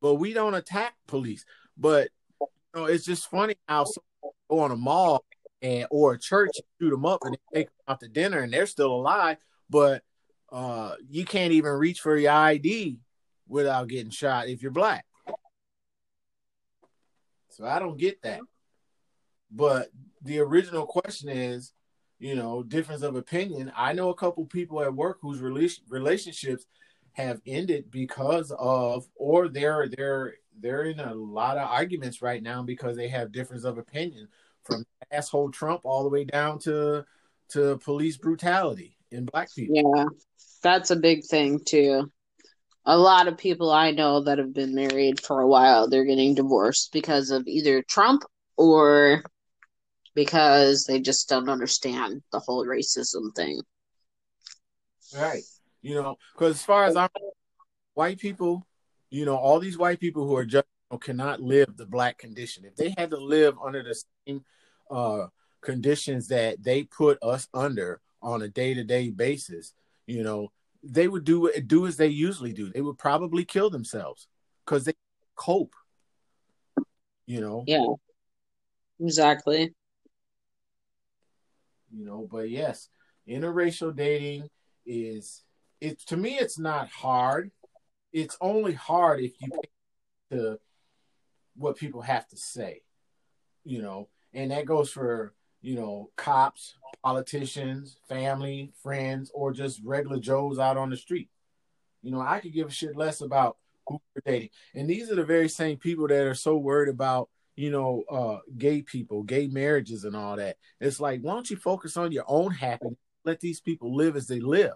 but 0.00 0.14
we 0.14 0.32
don't 0.32 0.54
attack 0.54 0.94
police 1.06 1.44
but 1.76 2.08
you 2.40 2.48
know 2.74 2.84
it's 2.84 3.04
just 3.04 3.30
funny 3.30 3.54
how 3.68 3.84
go 4.50 4.60
on 4.60 4.70
a 4.70 4.76
mall 4.76 5.24
and 5.62 5.86
or 5.90 6.14
a 6.14 6.18
church 6.18 6.50
shoot 6.80 6.90
them 6.90 7.06
up 7.06 7.20
and 7.22 7.36
they 7.52 7.60
take 7.60 7.66
them 7.68 7.74
out 7.88 8.00
to 8.00 8.08
dinner 8.08 8.40
and 8.40 8.52
they're 8.52 8.66
still 8.66 8.94
alive 8.94 9.38
but 9.70 10.02
uh 10.52 10.94
you 11.08 11.24
can't 11.24 11.52
even 11.52 11.72
reach 11.72 12.00
for 12.00 12.16
your 12.16 12.32
id 12.32 12.98
without 13.48 13.88
getting 13.88 14.10
shot 14.10 14.48
if 14.48 14.62
you're 14.62 14.70
black. 14.70 15.04
So 17.50 17.64
I 17.64 17.78
don't 17.78 17.98
get 17.98 18.22
that. 18.22 18.40
But 19.50 19.88
the 20.22 20.40
original 20.40 20.86
question 20.86 21.28
is, 21.28 21.72
you 22.18 22.34
know, 22.34 22.62
difference 22.62 23.02
of 23.02 23.16
opinion. 23.16 23.72
I 23.76 23.92
know 23.92 24.08
a 24.10 24.14
couple 24.14 24.44
people 24.46 24.82
at 24.82 24.94
work 24.94 25.18
whose 25.20 25.40
relationships 25.40 26.66
have 27.12 27.40
ended 27.46 27.90
because 27.90 28.52
of, 28.58 29.06
or 29.14 29.48
they're 29.48 29.88
they're 29.88 30.34
they're 30.58 30.84
in 30.84 31.00
a 31.00 31.14
lot 31.14 31.58
of 31.58 31.68
arguments 31.68 32.22
right 32.22 32.42
now 32.42 32.62
because 32.62 32.96
they 32.96 33.08
have 33.08 33.32
difference 33.32 33.64
of 33.64 33.78
opinion 33.78 34.28
from 34.62 34.84
asshole 35.10 35.50
Trump 35.50 35.82
all 35.84 36.02
the 36.02 36.10
way 36.10 36.24
down 36.24 36.58
to 36.60 37.04
to 37.50 37.78
police 37.78 38.16
brutality 38.16 38.96
in 39.10 39.24
black 39.26 39.48
people. 39.54 39.76
Yeah, 39.96 40.04
that's 40.62 40.90
a 40.90 40.96
big 40.96 41.24
thing 41.24 41.60
too 41.64 42.10
a 42.86 42.96
lot 42.96 43.26
of 43.26 43.36
people 43.36 43.72
I 43.72 43.90
know 43.90 44.20
that 44.22 44.38
have 44.38 44.54
been 44.54 44.74
married 44.74 45.20
for 45.20 45.40
a 45.40 45.48
while, 45.48 45.88
they're 45.88 46.04
getting 46.04 46.34
divorced 46.34 46.92
because 46.92 47.30
of 47.30 47.46
either 47.48 47.82
Trump 47.82 48.22
or 48.56 49.24
because 50.16 50.84
they 50.84 50.98
just 50.98 51.28
don't 51.28 51.50
understand 51.50 52.22
the 52.32 52.40
whole 52.40 52.66
racism 52.66 53.32
thing. 53.36 53.60
Right. 55.14 55.42
You 55.82 55.94
know, 55.94 56.16
because 56.32 56.56
as 56.56 56.62
far 56.62 56.86
as 56.86 56.96
I'm 56.96 57.10
white 57.94 58.18
people, 58.18 58.66
you 59.10 59.26
know, 59.26 59.36
all 59.36 59.60
these 59.60 59.78
white 59.78 60.00
people 60.00 60.26
who 60.26 60.34
are 60.34 60.46
just 60.46 60.66
you 60.90 60.94
know, 60.94 60.98
cannot 60.98 61.40
live 61.40 61.76
the 61.76 61.86
black 61.86 62.18
condition. 62.18 62.64
If 62.64 62.76
they 62.76 62.94
had 62.96 63.10
to 63.10 63.18
live 63.18 63.56
under 63.62 63.82
the 63.82 64.02
same 64.26 64.44
uh, 64.90 65.26
conditions 65.60 66.28
that 66.28 66.64
they 66.64 66.84
put 66.84 67.22
us 67.22 67.46
under 67.52 68.00
on 68.22 68.40
a 68.40 68.48
day 68.48 68.72
to 68.72 68.84
day 68.84 69.10
basis, 69.10 69.74
you 70.06 70.22
know, 70.22 70.48
they 70.82 71.08
would 71.08 71.24
do 71.24 71.52
do 71.66 71.86
as 71.86 71.98
they 71.98 72.08
usually 72.08 72.54
do. 72.54 72.70
They 72.70 72.80
would 72.80 72.98
probably 72.98 73.44
kill 73.44 73.68
themselves 73.68 74.28
because 74.64 74.84
they 74.84 74.94
cope. 75.36 75.74
You 77.26 77.42
know. 77.42 77.64
Yeah. 77.66 77.86
Exactly. 78.98 79.74
You 81.90 82.04
know, 82.04 82.28
but 82.30 82.50
yes, 82.50 82.88
interracial 83.28 83.94
dating 83.94 84.48
is 84.84 85.44
it's 85.80 86.04
to 86.06 86.16
me 86.16 86.38
it's 86.38 86.58
not 86.58 86.88
hard. 86.88 87.50
It's 88.12 88.36
only 88.40 88.72
hard 88.72 89.20
if 89.20 89.32
you 89.40 89.50
pay 89.50 90.36
to 90.36 90.58
what 91.56 91.76
people 91.76 92.02
have 92.02 92.26
to 92.28 92.36
say. 92.36 92.82
You 93.64 93.82
know, 93.82 94.08
and 94.32 94.50
that 94.50 94.66
goes 94.66 94.90
for 94.90 95.34
you 95.66 95.74
know, 95.74 96.10
cops, 96.14 96.76
politicians, 97.02 97.98
family, 98.08 98.70
friends, 98.84 99.32
or 99.34 99.52
just 99.52 99.80
regular 99.84 100.20
Joes 100.20 100.60
out 100.60 100.76
on 100.76 100.90
the 100.90 100.96
street. 100.96 101.28
You 102.04 102.12
know, 102.12 102.20
I 102.20 102.38
could 102.38 102.52
give 102.52 102.68
a 102.68 102.70
shit 102.70 102.96
less 102.96 103.20
about 103.20 103.56
who 103.88 104.00
you're 104.14 104.22
dating. 104.24 104.50
And 104.76 104.88
these 104.88 105.10
are 105.10 105.16
the 105.16 105.24
very 105.24 105.48
same 105.48 105.76
people 105.76 106.06
that 106.06 106.24
are 106.24 106.34
so 106.34 106.56
worried 106.56 106.88
about, 106.88 107.30
you 107.56 107.70
know, 107.70 108.04
uh, 108.10 108.38
gay 108.56 108.82
people, 108.82 109.22
gay 109.22 109.46
marriages, 109.48 110.04
and 110.04 110.14
all 110.14 110.36
that. 110.36 110.56
It's 110.80 111.00
like, 111.00 111.20
why 111.22 111.34
don't 111.34 111.50
you 111.50 111.56
focus 111.56 111.96
on 111.96 112.12
your 112.12 112.24
own 112.26 112.52
happiness? 112.52 112.98
Let 113.24 113.40
these 113.40 113.60
people 113.60 113.96
live 113.96 114.16
as 114.16 114.28
they 114.28 114.40
live. 114.40 114.74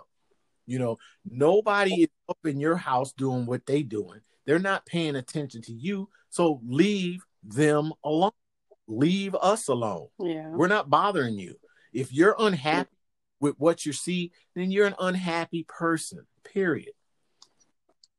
You 0.67 0.79
know, 0.79 0.99
nobody 1.25 2.03
is 2.03 2.09
up 2.29 2.39
in 2.45 2.59
your 2.59 2.77
house 2.77 3.13
doing 3.13 3.47
what 3.47 3.67
they 3.67 3.83
doing. 3.83 4.21
They're 4.47 4.59
not 4.59 4.87
paying 4.87 5.17
attention 5.17 5.63
to 5.63 5.73
you. 5.73 6.09
So 6.31 6.61
leave 6.65 7.25
them 7.43 7.93
alone 8.05 8.33
leave 8.91 9.35
us 9.37 9.69
alone. 9.69 10.09
Yeah. 10.19 10.51
We're 10.51 10.69
not 10.69 10.91
bothering 10.91 11.39
you. 11.39 11.57
If 11.93 12.13
you're 12.13 12.37
unhappy 12.39 12.91
with 13.41 13.55
what 13.59 13.87
you 13.87 13.93
see, 13.93 14.33
then 14.55 14.71
you're 14.71 14.87
an 14.87 14.97
unhappy 14.99 15.65
person. 15.69 16.27
Period. 16.45 16.93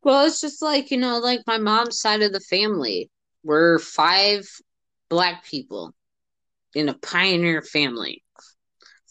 Well, 0.04 0.26
it's 0.26 0.42
just 0.42 0.62
like, 0.62 0.90
you 0.90 0.98
know, 0.98 1.20
like 1.20 1.42
my 1.46 1.58
mom's 1.58 2.00
side 2.00 2.22
of 2.22 2.32
the 2.32 2.40
family. 2.40 3.12
We're 3.44 3.80
five 3.80 4.48
black 5.10 5.46
people 5.46 5.94
in 6.74 6.90
a 6.90 6.94
pioneer 6.94 7.62
family. 7.62 8.24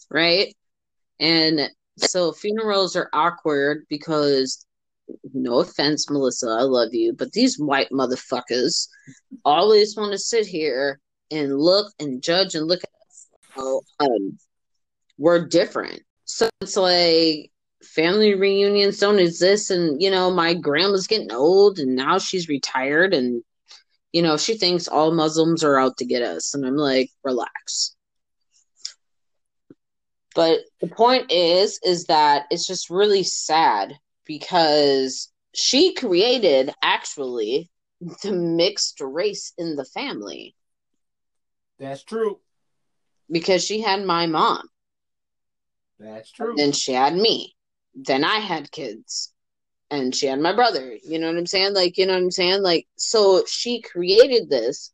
Right? 0.09 0.55
And 1.19 1.69
so 1.97 2.31
funerals 2.31 2.95
are 2.95 3.09
awkward 3.13 3.85
because 3.89 4.65
no 5.33 5.59
offense, 5.59 6.09
Melissa, 6.09 6.47
I 6.47 6.63
love 6.63 6.93
you, 6.93 7.13
but 7.13 7.31
these 7.31 7.59
white 7.59 7.89
motherfuckers 7.91 8.87
always 9.45 9.95
want 9.95 10.11
to 10.11 10.17
sit 10.17 10.47
here 10.47 10.99
and 11.29 11.57
look 11.57 11.93
and 11.99 12.23
judge 12.23 12.55
and 12.55 12.67
look 12.67 12.81
at 12.83 12.89
us. 13.07 13.77
Um, 13.99 14.37
we're 15.17 15.47
different. 15.47 16.01
So 16.25 16.49
it's 16.61 16.77
like 16.77 17.51
family 17.83 18.35
reunions 18.35 18.99
don't 18.99 19.19
exist. 19.19 19.71
And, 19.71 20.01
you 20.01 20.11
know, 20.11 20.31
my 20.31 20.53
grandma's 20.53 21.07
getting 21.07 21.31
old 21.31 21.79
and 21.79 21.95
now 21.95 22.17
she's 22.17 22.49
retired 22.49 23.13
and, 23.13 23.43
you 24.11 24.21
know, 24.21 24.37
she 24.37 24.57
thinks 24.57 24.87
all 24.87 25.11
Muslims 25.11 25.63
are 25.63 25.79
out 25.79 25.97
to 25.97 26.05
get 26.05 26.21
us. 26.21 26.53
And 26.53 26.65
I'm 26.65 26.75
like, 26.75 27.09
relax. 27.23 27.95
But 30.35 30.61
the 30.79 30.87
point 30.87 31.31
is, 31.31 31.79
is 31.83 32.05
that 32.05 32.45
it's 32.51 32.65
just 32.65 32.89
really 32.89 33.23
sad 33.23 33.93
because 34.25 35.31
she 35.53 35.93
created 35.93 36.73
actually 36.81 37.69
the 38.23 38.31
mixed 38.31 39.01
race 39.01 39.53
in 39.57 39.75
the 39.75 39.85
family. 39.85 40.55
That's 41.79 42.03
true. 42.03 42.39
Because 43.29 43.63
she 43.63 43.81
had 43.81 44.05
my 44.05 44.27
mom. 44.27 44.67
That's 45.99 46.31
true. 46.31 46.55
Then 46.55 46.71
she 46.71 46.93
had 46.93 47.15
me. 47.15 47.55
Then 47.93 48.23
I 48.23 48.39
had 48.39 48.71
kids. 48.71 49.30
And 49.91 50.15
she 50.15 50.25
had 50.25 50.39
my 50.39 50.55
brother. 50.55 50.97
You 51.03 51.19
know 51.19 51.27
what 51.27 51.37
I'm 51.37 51.45
saying? 51.45 51.73
Like, 51.73 51.97
you 51.97 52.05
know 52.05 52.13
what 52.13 52.23
I'm 52.23 52.31
saying? 52.31 52.63
Like, 52.63 52.87
so 52.95 53.43
she 53.45 53.81
created 53.81 54.49
this, 54.49 54.91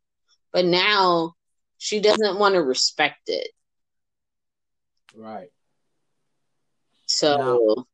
but 0.51 0.65
now 0.65 1.35
she 1.77 1.99
doesn't 1.99 2.39
want 2.39 2.55
to 2.55 2.63
respect 2.63 3.21
it. 3.27 3.49
Right. 5.15 5.49
So 7.05 7.37
now, 7.37 7.85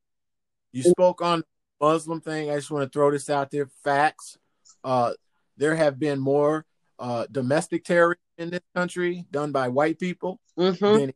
you 0.72 0.84
spoke 0.84 1.22
on 1.22 1.44
Muslim 1.80 2.22
thing. 2.22 2.50
I 2.50 2.56
just 2.56 2.72
want 2.72 2.84
to 2.84 2.90
throw 2.90 3.12
this 3.12 3.30
out 3.30 3.52
there. 3.52 3.70
Facts. 3.84 4.38
Uh, 4.84 5.14
there 5.58 5.76
have 5.76 6.00
been 6.00 6.20
more 6.20 6.66
uh, 7.00 7.26
domestic 7.32 7.84
terrorism 7.84 8.20
in 8.38 8.50
this 8.50 8.62
country 8.76 9.26
done 9.30 9.52
by 9.52 9.68
white 9.68 10.00
people. 10.00 10.40
Mm-hmm. 10.58 11.10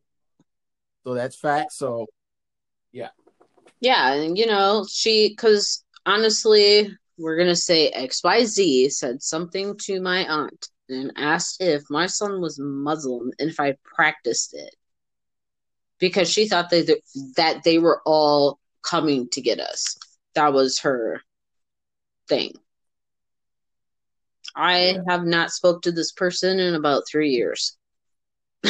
so 1.04 1.14
that's 1.14 1.36
fact. 1.36 1.72
So, 1.72 2.06
yeah. 2.92 3.08
Yeah, 3.80 4.12
and 4.14 4.36
you 4.38 4.46
know, 4.46 4.86
she, 4.90 5.28
because 5.30 5.84
honestly, 6.06 6.90
we're 7.18 7.36
going 7.36 7.48
to 7.48 7.56
say 7.56 7.90
XYZ 7.92 8.90
said 8.92 9.22
something 9.22 9.76
to 9.84 10.00
my 10.00 10.26
aunt 10.26 10.68
and 10.88 11.12
asked 11.16 11.60
if 11.62 11.82
my 11.90 12.06
son 12.06 12.40
was 12.40 12.58
Muslim 12.58 13.30
and 13.38 13.50
if 13.50 13.60
I 13.60 13.76
practiced 13.84 14.54
it. 14.54 14.74
because 15.98 16.30
she 16.30 16.48
thought 16.48 16.70
that 16.70 17.00
that 17.36 17.64
they 17.64 17.78
were 17.78 18.00
all 18.06 18.58
coming 18.82 19.28
to 19.30 19.40
get 19.40 19.60
us. 19.60 19.96
That 20.34 20.52
was 20.52 20.80
her 20.80 21.22
thing. 22.28 22.52
I 24.54 24.98
have 25.08 25.24
not 25.24 25.50
spoke 25.52 25.82
to 25.82 25.92
this 25.92 26.12
person 26.12 26.58
in 26.58 26.74
about 26.74 27.04
three 27.10 27.30
years. 27.30 27.76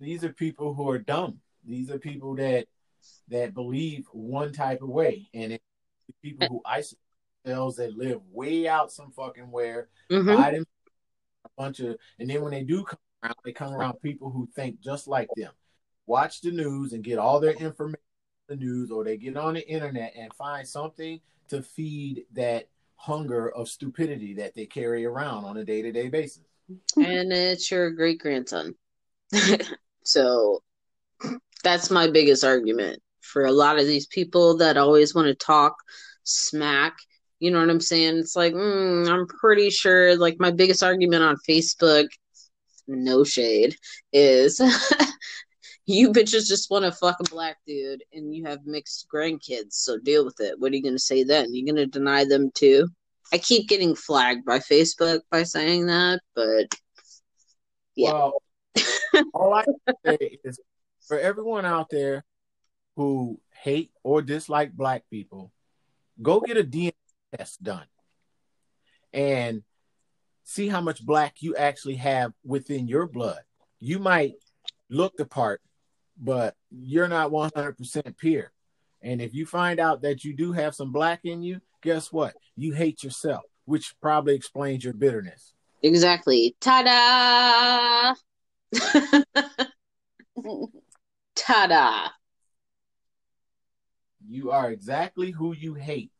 These 0.00 0.24
are 0.24 0.32
people 0.32 0.74
who 0.74 0.88
are 0.90 0.98
dumb. 0.98 1.40
These 1.64 1.90
are 1.90 1.98
people 1.98 2.34
that 2.36 2.66
that 3.30 3.54
believe 3.54 4.06
one 4.12 4.52
type 4.52 4.82
of 4.82 4.88
way, 4.88 5.28
and 5.34 5.52
it's 5.52 5.64
people 6.22 6.48
who 6.48 6.62
isolate 6.64 6.98
themselves 7.44 7.76
that 7.76 7.96
live 7.96 8.20
way 8.30 8.68
out 8.68 8.92
some 8.92 9.10
fucking 9.12 9.50
where, 9.50 9.88
Mhm. 10.10 10.36
buy 10.36 10.50
them 10.52 10.66
a 11.44 11.48
bunch 11.56 11.80
of, 11.80 11.96
and 12.18 12.28
then 12.28 12.42
when 12.42 12.52
they 12.52 12.62
do 12.64 12.84
come 12.84 12.98
around, 13.22 13.36
they 13.44 13.52
come 13.52 13.72
around 13.72 14.00
people 14.02 14.30
who 14.30 14.46
think 14.54 14.80
just 14.80 15.08
like 15.08 15.28
them. 15.36 15.52
Watch 16.06 16.40
the 16.40 16.50
news 16.50 16.92
and 16.92 17.04
get 17.04 17.18
all 17.18 17.40
their 17.40 17.52
information 17.52 18.00
the 18.48 18.56
news, 18.56 18.90
or 18.90 19.04
they 19.04 19.16
get 19.16 19.36
on 19.36 19.54
the 19.54 19.68
internet 19.68 20.12
and 20.16 20.34
find 20.34 20.66
something 20.66 21.20
to 21.48 21.62
feed 21.62 22.26
that 22.32 22.68
hunger 22.96 23.48
of 23.50 23.68
stupidity 23.68 24.34
that 24.34 24.54
they 24.56 24.66
carry 24.66 25.06
around 25.06 25.44
on 25.44 25.56
a 25.56 25.64
day 25.64 25.80
to 25.82 25.92
day 25.92 26.08
basis. 26.08 26.42
and 26.96 27.32
it's 27.32 27.70
your 27.70 27.90
great 27.92 28.18
grandson. 28.18 28.74
so 30.04 30.62
that's 31.62 31.90
my 31.90 32.10
biggest 32.10 32.42
argument 32.42 33.00
for 33.20 33.44
a 33.44 33.52
lot 33.52 33.78
of 33.78 33.86
these 33.86 34.06
people 34.06 34.56
that 34.58 34.76
always 34.76 35.14
want 35.14 35.26
to 35.28 35.34
talk 35.34 35.76
smack. 36.24 36.96
You 37.38 37.50
know 37.50 37.60
what 37.60 37.70
I'm 37.70 37.80
saying? 37.80 38.18
It's 38.18 38.36
like, 38.36 38.52
mm, 38.52 39.08
I'm 39.08 39.26
pretty 39.26 39.70
sure, 39.70 40.16
like, 40.16 40.36
my 40.38 40.50
biggest 40.50 40.82
argument 40.82 41.22
on 41.22 41.36
Facebook, 41.48 42.06
no 42.86 43.24
shade, 43.24 43.76
is 44.12 44.60
you 45.86 46.10
bitches 46.10 46.46
just 46.46 46.70
want 46.70 46.84
to 46.84 46.92
fuck 46.92 47.16
a 47.20 47.30
black 47.30 47.56
dude 47.66 48.04
and 48.12 48.34
you 48.34 48.44
have 48.44 48.66
mixed 48.66 49.06
grandkids, 49.12 49.72
so 49.72 49.98
deal 49.98 50.24
with 50.24 50.40
it. 50.40 50.58
What 50.58 50.72
are 50.72 50.76
you 50.76 50.82
going 50.82 50.94
to 50.94 50.98
say 50.98 51.24
then? 51.24 51.54
You're 51.54 51.66
going 51.72 51.76
to 51.76 51.86
deny 51.86 52.24
them 52.24 52.50
too? 52.54 52.88
I 53.32 53.38
keep 53.38 53.68
getting 53.68 53.94
flagged 53.94 54.44
by 54.44 54.58
Facebook 54.58 55.20
by 55.30 55.44
saying 55.44 55.86
that, 55.86 56.20
but 56.34 56.66
Yeah. 57.94 58.12
Well, 58.12 58.42
all 59.34 59.54
I 59.54 59.64
can 59.64 59.76
say 60.04 60.38
is 60.44 60.60
for 61.06 61.18
everyone 61.18 61.64
out 61.64 61.88
there 61.90 62.24
who 62.96 63.40
hate 63.62 63.92
or 64.02 64.22
dislike 64.22 64.72
black 64.72 65.04
people, 65.10 65.52
go 66.20 66.40
get 66.40 66.56
a 66.56 66.64
DNA 66.64 66.92
test 67.36 67.62
done 67.62 67.86
and 69.12 69.62
see 70.44 70.68
how 70.68 70.80
much 70.80 71.04
black 71.04 71.36
you 71.40 71.56
actually 71.56 71.96
have 71.96 72.32
within 72.44 72.88
your 72.88 73.06
blood. 73.06 73.40
You 73.78 73.98
might 73.98 74.34
look 74.88 75.16
the 75.16 75.24
part, 75.24 75.60
but 76.18 76.54
you're 76.70 77.08
not 77.08 77.30
100% 77.30 78.16
pure. 78.18 78.52
And 79.02 79.22
if 79.22 79.34
you 79.34 79.46
find 79.46 79.80
out 79.80 80.02
that 80.02 80.24
you 80.24 80.34
do 80.34 80.52
have 80.52 80.74
some 80.74 80.92
black 80.92 81.20
in 81.24 81.42
you, 81.42 81.60
guess 81.82 82.12
what? 82.12 82.34
You 82.56 82.72
hate 82.72 83.02
yourself, 83.02 83.44
which 83.64 83.94
probably 84.02 84.34
explains 84.34 84.84
your 84.84 84.92
bitterness. 84.92 85.54
Exactly. 85.82 86.54
Ta 86.60 86.82
da! 86.82 88.14
Ta 91.34 91.66
da! 91.66 92.08
You 94.30 94.52
are 94.52 94.70
exactly 94.70 95.32
who 95.32 95.52
you 95.52 95.74
hate. 95.74 96.12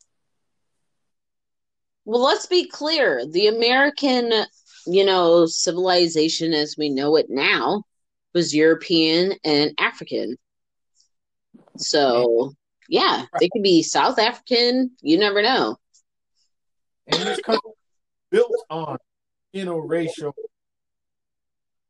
Well, 2.04 2.22
let's 2.22 2.46
be 2.46 2.66
clear. 2.66 3.24
The 3.24 3.46
American, 3.46 4.32
you 4.84 5.04
know, 5.04 5.46
civilization 5.46 6.52
as 6.52 6.74
we 6.76 6.88
know 6.88 7.14
it 7.14 7.26
now 7.28 7.84
was 8.34 8.52
European 8.52 9.34
and 9.44 9.72
African. 9.78 10.36
So, 11.76 12.52
yeah, 12.88 13.26
they 13.38 13.48
could 13.48 13.62
be 13.62 13.84
South 13.84 14.18
African. 14.18 14.90
You 15.02 15.16
never 15.16 15.40
know. 15.40 15.76
and 17.06 17.22
this 17.22 17.40
country 17.40 17.70
built 18.30 18.52
on 18.70 18.96
interracial 19.52 20.32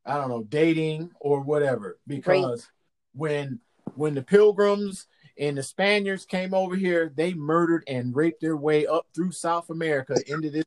i 0.07 0.15
don't 0.15 0.31
know 0.31 0.43
dating 0.45 1.11
or 1.21 1.41
whatever 1.43 1.99
because 2.07 2.67
when 3.13 3.61
when 3.97 4.15
the 4.15 4.23
pilgrims 4.23 5.07
and 5.41 5.57
the 5.57 5.63
spaniards 5.63 6.25
came 6.25 6.55
over 6.55 6.77
here 6.77 7.11
they 7.17 7.35
murdered 7.35 7.83
and 7.89 8.15
raped 8.15 8.41
their 8.41 8.57
way 8.57 8.87
up 8.87 9.07
through 9.15 9.33
south 9.33 9.71
america 9.71 10.15
into 10.27 10.51
this 10.51 10.65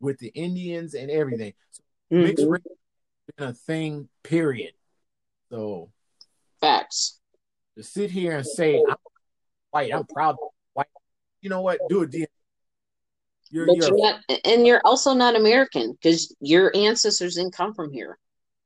with 0.00 0.18
the 0.18 0.28
indians 0.28 0.94
and 0.94 1.10
everything 1.10 1.54
so 1.70 1.82
mixed 2.10 2.44
Mhm. 2.44 2.50
race 2.50 2.62
has 2.66 3.34
been 3.36 3.48
a 3.48 3.54
thing 3.54 4.08
period 4.22 4.74
so 5.50 5.90
Facts. 6.60 7.20
to 7.76 7.82
sit 7.82 8.10
here 8.10 8.36
and 8.36 8.46
say 8.46 8.82
i'm 8.86 8.96
white 9.70 9.94
i'm 9.94 10.06
proud 10.06 10.36
white 10.74 10.88
you 11.40 11.48
know 11.48 11.62
what 11.62 11.80
do 11.88 12.02
a 12.02 12.06
DNA. 12.06 12.26
You're, 13.48 13.66
But 13.66 13.76
you're 13.76 13.96
you're 13.96 13.96
not, 13.96 14.40
and 14.44 14.66
you're 14.66 14.80
also 14.84 15.14
not 15.14 15.36
American 15.36 15.92
because 15.92 16.34
your 16.40 16.72
ancestors 16.74 17.36
didn't 17.36 17.52
come 17.52 17.74
from 17.74 17.92
here. 17.92 18.18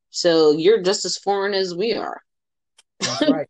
So 0.09 0.53
you're 0.53 0.81
just 0.83 1.05
as 1.05 1.19
foreign 1.19 1.53
as 1.53 1.75
we 1.75 1.93
are. 1.93 2.23
That's 2.99 3.29
right. 3.29 3.47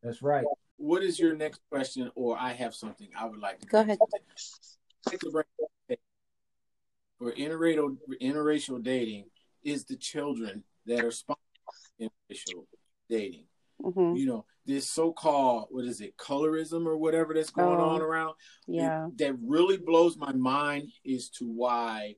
That's 0.00 0.22
right. 0.22 0.44
What 0.78 1.02
is 1.02 1.18
your 1.18 1.34
next 1.36 1.60
question? 1.70 2.10
Or 2.14 2.38
I 2.38 2.52
have 2.52 2.74
something 2.74 3.08
I 3.18 3.26
would 3.26 3.40
like 3.40 3.58
to 3.60 3.66
Go 3.66 3.80
ahead. 3.80 3.98
I'd 4.00 5.12
like 5.12 5.20
to 5.20 5.30
bring 5.30 5.44
up 5.90 5.98
For 7.18 7.32
interracial 7.32 7.96
interracial 8.22 8.82
dating 8.82 9.24
is 9.64 9.84
the 9.84 9.96
children 9.96 10.62
that 10.86 11.04
are 11.04 11.08
sponsoring 11.10 11.36
interracial 12.00 12.64
dating. 13.10 13.44
hmm 13.82 14.14
You 14.14 14.26
know, 14.26 14.46
this 14.66 14.88
so-called 14.88 15.66
what 15.70 15.84
is 15.84 16.00
it, 16.00 16.16
colorism 16.16 16.86
or 16.86 16.96
whatever 16.96 17.34
that's 17.34 17.50
going 17.50 17.80
Oh. 17.80 17.88
on 17.90 18.00
around. 18.00 18.34
Yeah. 18.68 19.08
That 19.16 19.36
really 19.42 19.78
blows 19.78 20.16
my 20.16 20.32
mind 20.32 20.92
is 21.04 21.28
to 21.30 21.46
why 21.46 22.14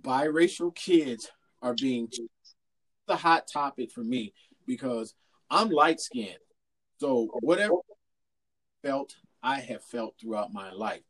biracial 0.00 0.74
kids 0.74 1.30
are 1.62 1.74
being 1.74 2.10
the 3.06 3.16
hot 3.16 3.46
topic 3.46 3.92
for 3.92 4.02
me 4.02 4.32
because 4.66 5.14
I'm 5.48 5.68
light 5.70 6.00
skinned. 6.00 6.38
So 7.04 7.28
whatever 7.42 7.74
I 7.74 8.88
felt, 8.88 9.14
I 9.42 9.60
have 9.60 9.84
felt 9.84 10.14
throughout 10.18 10.54
my 10.54 10.72
life. 10.72 11.02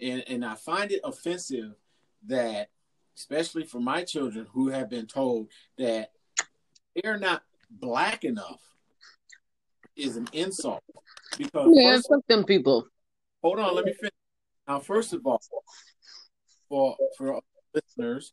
And 0.00 0.24
and 0.26 0.44
I 0.44 0.56
find 0.56 0.90
it 0.90 1.00
offensive 1.04 1.76
that 2.26 2.70
especially 3.16 3.62
for 3.62 3.80
my 3.80 4.02
children 4.02 4.48
who 4.52 4.68
have 4.70 4.90
been 4.90 5.06
told 5.06 5.48
that 5.78 6.10
they're 6.96 7.16
not 7.16 7.42
black 7.70 8.24
enough 8.24 8.60
is 9.94 10.16
an 10.16 10.26
insult. 10.32 10.82
Because 11.38 11.70
Yeah, 11.72 12.00
fuck 12.08 12.26
them 12.26 12.42
people. 12.44 12.88
hold 13.40 13.60
on, 13.60 13.72
let 13.76 13.84
me 13.84 13.92
finish. 13.92 14.10
Now, 14.66 14.80
first 14.80 15.12
of 15.12 15.24
all, 15.24 15.40
for 16.68 16.96
for 17.16 17.40
listeners, 17.72 18.32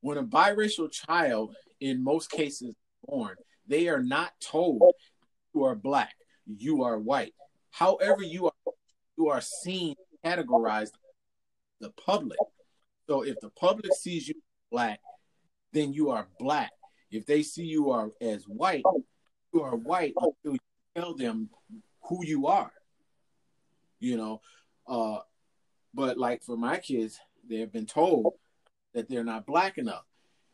when 0.00 0.16
a 0.16 0.22
biracial 0.22 0.88
child, 0.92 1.56
in 1.80 2.04
most 2.04 2.30
cases, 2.30 2.76
born, 3.04 3.34
they 3.66 3.88
are 3.88 4.02
not 4.02 4.30
told 4.40 4.80
you 5.54 5.64
are 5.64 5.74
black, 5.74 6.14
you 6.46 6.82
are 6.84 6.98
white. 6.98 7.34
However, 7.70 8.22
you 8.22 8.46
are 8.46 8.72
you 9.16 9.28
are 9.28 9.40
seen 9.40 9.94
categorized 10.24 10.92
the 11.80 11.90
public. 11.90 12.38
So 13.08 13.22
if 13.22 13.40
the 13.40 13.50
public 13.50 13.92
sees 13.94 14.28
you 14.28 14.34
black, 14.70 15.00
then 15.72 15.92
you 15.92 16.10
are 16.10 16.28
black. 16.38 16.70
If 17.10 17.26
they 17.26 17.42
see 17.42 17.64
you 17.64 17.90
are 17.90 18.10
as 18.20 18.44
white, 18.44 18.84
you 19.52 19.62
are 19.62 19.76
white 19.76 20.14
until 20.16 20.52
you 20.54 20.58
tell 20.96 21.14
them 21.14 21.50
who 22.02 22.24
you 22.24 22.46
are. 22.46 22.72
You 24.00 24.16
know, 24.16 24.40
uh, 24.86 25.18
but 25.94 26.18
like 26.18 26.42
for 26.42 26.56
my 26.56 26.78
kids, 26.78 27.20
they 27.48 27.58
have 27.58 27.72
been 27.72 27.86
told 27.86 28.34
that 28.94 29.08
they're 29.08 29.24
not 29.24 29.46
black 29.46 29.78
enough. 29.78 30.04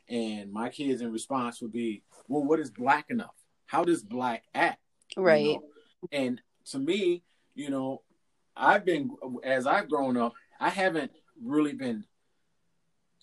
And 0.09 0.53
my 0.53 0.69
kids 0.71 1.01
in 1.03 1.13
response 1.13 1.61
would 1.61 1.73
be, 1.73 2.03
Well, 2.29 2.45
what 2.45 2.61
is 2.61 2.71
black 2.71 3.07
enough? 3.11 3.35
How 3.67 3.85
does 3.85 4.03
black 4.03 4.45
act? 4.55 4.81
you 5.17 5.23
Right. 5.23 5.45
know? 5.45 5.63
And 6.13 6.41
to 6.67 6.79
me, 6.79 7.23
you 7.55 7.71
know, 7.71 8.03
I've 8.57 8.85
been 8.85 9.11
as 9.45 9.67
I've 9.67 9.89
grown 9.89 10.17
up, 10.17 10.33
I 10.61 10.71
haven't 10.71 11.13
really 11.43 11.73
been 11.73 12.05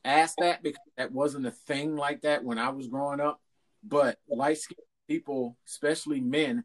asked 0.03 0.37
that 0.39 0.63
because 0.63 0.79
that 0.97 1.11
wasn't 1.11 1.47
a 1.47 1.51
thing 1.51 1.95
like 1.95 2.21
that 2.21 2.43
when 2.43 2.57
I 2.57 2.69
was 2.69 2.87
growing 2.87 3.19
up. 3.19 3.41
But 3.83 4.17
light 4.29 4.57
skinned 4.57 4.79
people, 5.07 5.57
especially 5.67 6.21
men, 6.21 6.63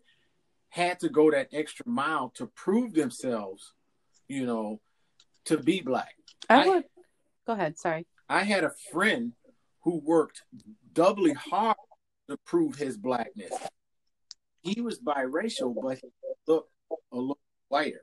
had 0.68 1.00
to 1.00 1.08
go 1.08 1.30
that 1.30 1.48
extra 1.52 1.86
mile 1.88 2.30
to 2.36 2.46
prove 2.46 2.94
themselves, 2.94 3.72
you 4.28 4.46
know, 4.46 4.80
to 5.46 5.58
be 5.58 5.80
black. 5.80 6.14
I 6.48 6.62
I- 6.62 6.66
would. 6.66 6.84
Go 7.46 7.54
ahead. 7.54 7.78
Sorry. 7.78 8.06
I 8.28 8.44
had 8.44 8.62
a 8.62 8.72
friend 8.92 9.32
who 9.82 10.00
worked 10.04 10.42
doubly 10.92 11.32
hard 11.32 11.76
to 12.28 12.36
prove 12.46 12.76
his 12.76 12.96
blackness. 12.96 13.52
He 14.62 14.80
was 14.80 14.98
biracial, 14.98 15.74
but 15.80 15.98
he 15.98 16.08
looked 16.46 16.70
a 17.12 17.16
little 17.16 17.38
whiter. 17.68 18.02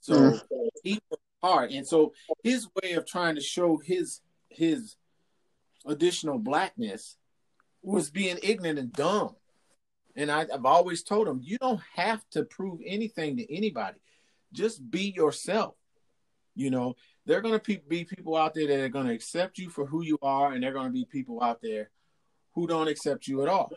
So 0.00 0.14
Mm. 0.14 0.40
he 0.84 1.00
worked 1.10 1.22
hard, 1.42 1.70
and 1.72 1.86
so 1.86 2.12
his 2.42 2.68
way 2.80 2.92
of 2.92 3.06
trying 3.06 3.34
to 3.34 3.40
show 3.40 3.76
his 3.76 4.20
his 4.48 4.96
additional 5.84 6.38
blackness 6.38 7.16
was 7.82 8.10
being 8.10 8.38
ignorant 8.42 8.78
and 8.78 8.92
dumb. 8.92 9.36
And 10.14 10.30
I, 10.30 10.46
have 10.50 10.64
always 10.64 11.02
told 11.02 11.28
him, 11.28 11.40
you 11.42 11.58
don't 11.58 11.82
have 11.94 12.28
to 12.30 12.44
prove 12.44 12.80
anything 12.84 13.36
to 13.36 13.54
anybody. 13.54 13.98
Just 14.52 14.90
be 14.90 15.10
yourself. 15.10 15.74
You 16.54 16.70
know, 16.70 16.96
there 17.26 17.36
are 17.36 17.42
going 17.42 17.60
to 17.60 17.80
be 17.86 18.04
people 18.04 18.34
out 18.36 18.54
there 18.54 18.66
that 18.66 18.80
are 18.80 18.88
going 18.88 19.06
to 19.06 19.12
accept 19.12 19.58
you 19.58 19.68
for 19.68 19.84
who 19.84 20.02
you 20.02 20.18
are, 20.22 20.52
and 20.52 20.62
there 20.62 20.70
are 20.70 20.74
going 20.74 20.86
to 20.86 20.92
be 20.92 21.04
people 21.04 21.42
out 21.42 21.60
there 21.60 21.90
who 22.56 22.66
don't 22.66 22.88
accept 22.88 23.28
you 23.28 23.42
at 23.42 23.48
all. 23.48 23.70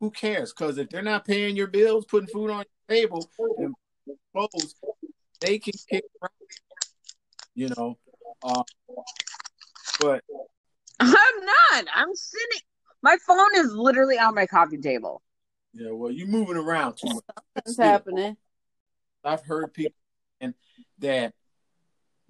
Who 0.00 0.10
cares? 0.10 0.52
Because 0.52 0.76
if 0.76 0.90
they're 0.90 1.00
not 1.00 1.24
paying 1.24 1.56
your 1.56 1.68
bills, 1.68 2.04
putting 2.04 2.28
food 2.28 2.50
on 2.50 2.64
your 2.88 3.00
table, 3.00 3.30
and 3.56 3.74
clothes, 4.34 4.74
they 5.40 5.58
can 5.58 5.72
kick 5.88 6.04
around. 6.20 6.32
You 7.54 7.70
know, 7.74 7.96
uh, 8.42 8.62
but 9.98 10.22
I'm 11.00 11.10
not. 11.10 11.84
I'm 11.94 12.14
sitting. 12.14 12.60
My 13.02 13.16
phone 13.26 13.54
is 13.54 13.72
literally 13.72 14.18
on 14.18 14.34
my 14.34 14.46
coffee 14.46 14.78
table. 14.78 15.22
Yeah, 15.72 15.92
well, 15.92 16.10
you're 16.10 16.26
moving 16.26 16.56
around 16.56 16.96
too 16.96 17.14
much. 17.14 17.24
What's 17.54 17.78
happening? 17.78 18.36
I've 19.24 19.42
heard 19.42 19.72
people 19.72 19.96
and 20.40 20.54
that 20.98 21.32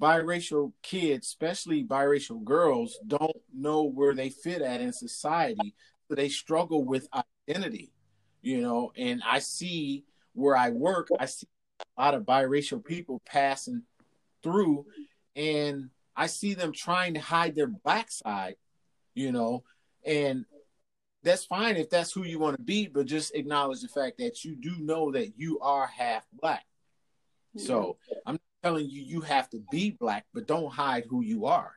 biracial 0.00 0.72
kids, 0.82 1.26
especially 1.26 1.84
biracial 1.84 2.42
girls, 2.42 2.98
don't 3.06 3.36
know 3.54 3.84
where 3.84 4.14
they 4.14 4.30
fit 4.30 4.62
at 4.62 4.80
in 4.80 4.92
society, 4.92 5.74
so 6.08 6.14
they 6.14 6.28
struggle 6.28 6.84
with 6.84 7.08
identity. 7.48 7.92
You 8.42 8.60
know, 8.60 8.92
and 8.96 9.22
I 9.26 9.40
see 9.40 10.04
where 10.34 10.56
I 10.56 10.70
work, 10.70 11.08
I 11.18 11.26
see 11.26 11.48
a 11.96 12.00
lot 12.00 12.14
of 12.14 12.22
biracial 12.22 12.84
people 12.84 13.20
passing 13.26 13.82
through, 14.42 14.86
and 15.34 15.90
I 16.14 16.26
see 16.26 16.54
them 16.54 16.72
trying 16.72 17.14
to 17.14 17.20
hide 17.20 17.54
their 17.54 17.66
black 17.66 18.10
side. 18.10 18.56
You 19.14 19.32
know, 19.32 19.64
and 20.04 20.44
that's 21.22 21.44
fine 21.44 21.76
if 21.76 21.90
that's 21.90 22.12
who 22.12 22.22
you 22.22 22.38
want 22.38 22.56
to 22.56 22.62
be, 22.62 22.86
but 22.86 23.06
just 23.06 23.34
acknowledge 23.34 23.80
the 23.80 23.88
fact 23.88 24.18
that 24.18 24.44
you 24.44 24.54
do 24.54 24.76
know 24.78 25.10
that 25.10 25.32
you 25.36 25.58
are 25.60 25.86
half 25.86 26.24
black. 26.40 26.64
So 27.56 27.96
I'm 28.26 28.38
telling 28.66 28.90
you 28.90 29.02
you 29.02 29.20
have 29.20 29.48
to 29.50 29.60
be 29.70 29.92
black, 29.92 30.26
but 30.34 30.48
don't 30.48 30.72
hide 30.72 31.04
who 31.08 31.22
you 31.22 31.46
are. 31.46 31.72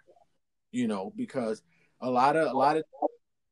You 0.72 0.88
know, 0.88 1.14
because 1.16 1.62
a 2.02 2.10
lot 2.10 2.36
of 2.36 2.52
a 2.52 2.58
lot 2.58 2.78
of 2.78 2.84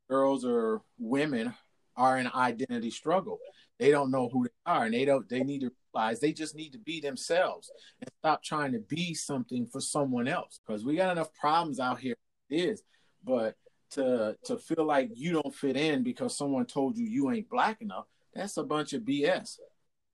girls 0.10 0.46
or 0.46 0.82
women 0.98 1.54
are 1.96 2.18
in 2.18 2.30
identity 2.34 2.92
struggle. 2.92 3.40
They 3.80 3.92
don't 3.92 4.12
know 4.12 4.30
who 4.30 4.46
they 4.46 4.72
are, 4.72 4.86
and 4.86 4.94
they 4.94 5.06
don't. 5.06 5.28
They 5.30 5.44
need 5.44 5.62
to 5.62 5.72
realize 5.94 6.20
they 6.20 6.34
just 6.34 6.56
need 6.56 6.74
to 6.74 6.80
be 6.80 7.00
themselves 7.00 7.72
and 8.02 8.10
stop 8.20 8.44
trying 8.44 8.72
to 8.74 8.80
be 8.80 9.14
something 9.14 9.68
for 9.68 9.82
someone 9.82 10.28
else. 10.28 10.60
Because 10.66 10.84
we 10.84 10.96
got 10.96 11.12
enough 11.12 11.34
problems 11.34 11.80
out 11.80 12.00
here. 12.00 12.16
It 12.50 12.56
is, 12.56 12.84
but 13.24 13.56
to 13.92 14.36
to 14.46 14.58
feel 14.58 14.86
like 14.86 15.10
you 15.14 15.34
don't 15.34 15.56
fit 15.56 15.78
in 15.78 16.04
because 16.04 16.38
someone 16.38 16.66
told 16.66 16.98
you 16.98 17.06
you 17.06 17.32
ain't 17.32 17.50
black 17.50 17.82
enough, 17.82 18.06
that's 18.34 18.58
a 18.58 18.64
bunch 18.64 18.94
of 18.94 19.04
BS. 19.04 19.58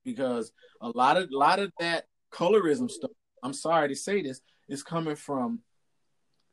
Because 0.04 0.52
a 0.80 0.88
lot 0.88 1.16
of 1.16 1.30
a 1.30 1.36
lot 1.36 1.58
of 1.58 1.72
that 1.80 2.06
colorism 2.34 2.90
stuff, 2.90 3.12
I'm 3.42 3.54
sorry 3.54 3.88
to 3.88 3.94
say 3.94 4.22
this, 4.22 4.40
is 4.68 4.82
coming 4.82 5.16
from 5.16 5.60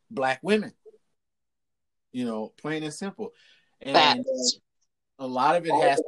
black 0.09 0.39
women. 0.43 0.73
You 2.11 2.25
know, 2.25 2.53
plain 2.61 2.83
and 2.83 2.93
simple. 2.93 3.29
And 3.81 3.95
Facts. 3.95 4.59
a 5.17 5.25
lot 5.25 5.55
of 5.55 5.65
it 5.65 5.73
has 5.73 6.01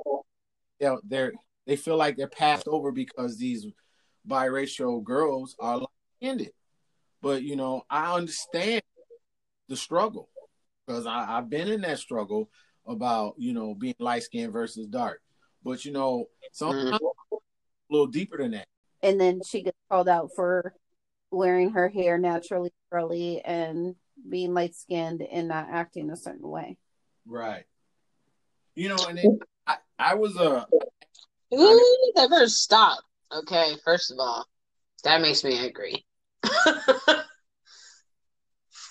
you 0.80 0.88
know, 0.88 1.02
they're 1.04 1.32
they 1.66 1.76
feel 1.78 1.96
like 1.96 2.18
they're 2.18 2.28
passed 2.28 2.68
over 2.68 2.92
because 2.92 3.38
these 3.38 3.66
biracial 4.28 5.04
girls 5.04 5.56
are 5.60 5.82
ended. 6.22 6.52
But 7.22 7.44
you 7.44 7.56
know, 7.56 7.84
I 7.90 8.14
understand 8.14 8.82
the 9.70 9.78
struggle 9.78 10.30
because 10.86 11.08
I've 11.08 11.50
been 11.50 11.70
in 11.70 11.82
that 11.82 12.00
struggle 12.00 12.50
about 12.86 13.36
you 13.38 13.54
know 13.54 13.74
being 13.74 13.96
light 14.00 14.24
skinned 14.24 14.52
versus 14.52 14.88
dark. 14.88 15.22
But 15.64 15.86
you 15.86 15.94
know, 15.94 16.26
sometimes 16.52 17.00
mm-hmm. 17.00 17.36
a 17.36 17.38
little 17.90 18.08
deeper 18.08 18.38
than 18.38 18.52
that. 18.52 18.68
And 19.04 19.22
then 19.22 19.42
she 19.46 19.62
gets 19.62 19.78
called 19.90 20.10
out 20.10 20.32
for 20.36 20.74
wearing 21.30 21.72
her 21.72 21.90
hair 21.90 22.18
naturally 22.18 22.72
curly 22.92 23.42
and 23.42 23.96
being 24.28 24.54
light 24.54 24.76
skinned 24.76 25.22
and 25.22 25.48
not 25.48 25.68
acting 25.70 26.10
a 26.10 26.18
certain 26.18 26.48
way. 26.48 26.78
Right. 27.26 27.66
You 28.76 28.90
know, 28.90 28.98
and 29.08 29.18
then 29.18 29.40
I, 29.68 29.76
I 30.00 30.16
was 30.16 30.36
a. 30.38 30.50
Uh, 30.50 30.66
Ooh, 31.54 32.12
never 32.16 32.48
stop. 32.48 33.00
Okay, 33.32 33.76
first 33.84 34.12
of 34.12 34.18
all, 34.20 34.46
that 35.04 35.22
makes 35.22 35.44
me 35.44 35.58
angry. 35.58 36.06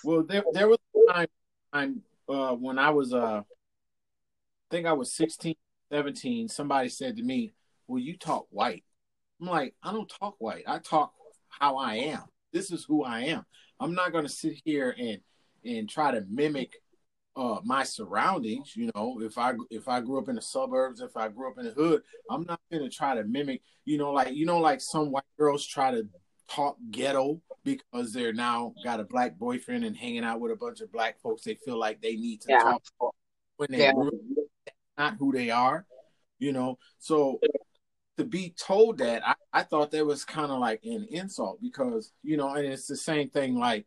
well, 0.03 0.23
there 0.23 0.43
there 0.53 0.67
was 0.67 0.77
a 0.95 1.13
time 1.13 1.27
time 1.73 2.01
uh, 2.29 2.53
when 2.53 2.79
I 2.79 2.89
was, 2.91 3.13
uh, 3.13 3.41
I 3.41 3.43
think 4.69 4.85
I 4.87 4.93
was 4.93 5.13
16, 5.13 5.55
17, 5.91 6.47
somebody 6.47 6.89
said 6.89 7.17
to 7.17 7.23
me, 7.23 7.53
Well, 7.87 7.99
you 7.99 8.17
talk 8.17 8.47
white. 8.49 8.83
I'm 9.41 9.47
like, 9.47 9.75
I 9.83 9.91
don't 9.91 10.11
talk 10.19 10.35
white. 10.39 10.63
I 10.67 10.79
talk 10.79 11.13
how 11.49 11.77
I 11.77 11.95
am. 11.95 12.23
This 12.51 12.71
is 12.71 12.85
who 12.85 13.03
I 13.03 13.21
am. 13.21 13.45
I'm 13.79 13.93
not 13.93 14.11
going 14.11 14.25
to 14.25 14.29
sit 14.29 14.61
here 14.63 14.95
and 14.97 15.19
and 15.65 15.89
try 15.89 16.11
to 16.11 16.23
mimic 16.29 16.73
uh, 17.35 17.59
my 17.63 17.83
surroundings. 17.83 18.75
You 18.75 18.91
know, 18.95 19.19
if 19.21 19.37
I 19.37 19.53
if 19.69 19.87
I 19.87 20.01
grew 20.01 20.19
up 20.19 20.29
in 20.29 20.35
the 20.35 20.41
suburbs, 20.41 21.01
if 21.01 21.17
I 21.17 21.29
grew 21.29 21.49
up 21.49 21.57
in 21.57 21.65
the 21.65 21.71
hood, 21.71 22.01
I'm 22.29 22.43
not 22.43 22.59
going 22.71 22.83
to 22.83 22.95
try 22.95 23.15
to 23.15 23.23
mimic. 23.23 23.61
You 23.85 23.97
know, 23.97 24.11
like 24.11 24.33
you 24.33 24.45
know, 24.45 24.59
like 24.59 24.81
some 24.81 25.11
white 25.11 25.23
girls 25.37 25.65
try 25.65 25.91
to 25.91 26.07
talk 26.49 26.77
ghetto 26.91 27.41
because 27.63 28.13
they're 28.13 28.33
now 28.33 28.73
got 28.83 28.99
a 28.99 29.03
black 29.03 29.37
boyfriend 29.37 29.85
and 29.85 29.95
hanging 29.95 30.23
out 30.23 30.39
with 30.39 30.51
a 30.51 30.55
bunch 30.55 30.81
of 30.81 30.91
black 30.91 31.19
folks. 31.21 31.43
They 31.43 31.55
feel 31.55 31.79
like 31.79 32.01
they 32.01 32.15
need 32.15 32.41
to 32.41 32.51
yeah. 32.51 32.59
talk 32.59 33.15
when 33.57 33.69
they 33.71 33.79
yeah. 33.79 33.93
not 34.97 35.15
who 35.17 35.31
they 35.31 35.49
are, 35.49 35.85
you 36.39 36.51
know. 36.51 36.77
So 36.99 37.39
to 38.17 38.23
be 38.23 38.53
told 38.57 38.99
that, 38.99 39.27
I, 39.27 39.35
I 39.51 39.63
thought 39.63 39.91
that 39.91 40.05
was 40.05 40.25
kind 40.25 40.51
of 40.51 40.59
like 40.59 40.81
an 40.83 41.07
insult 41.11 41.61
because 41.61 42.11
you 42.23 42.37
know, 42.37 42.53
and 42.53 42.65
it's 42.65 42.87
the 42.87 42.97
same 42.97 43.29
thing 43.29 43.57
like 43.57 43.85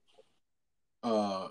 uh 1.03 1.49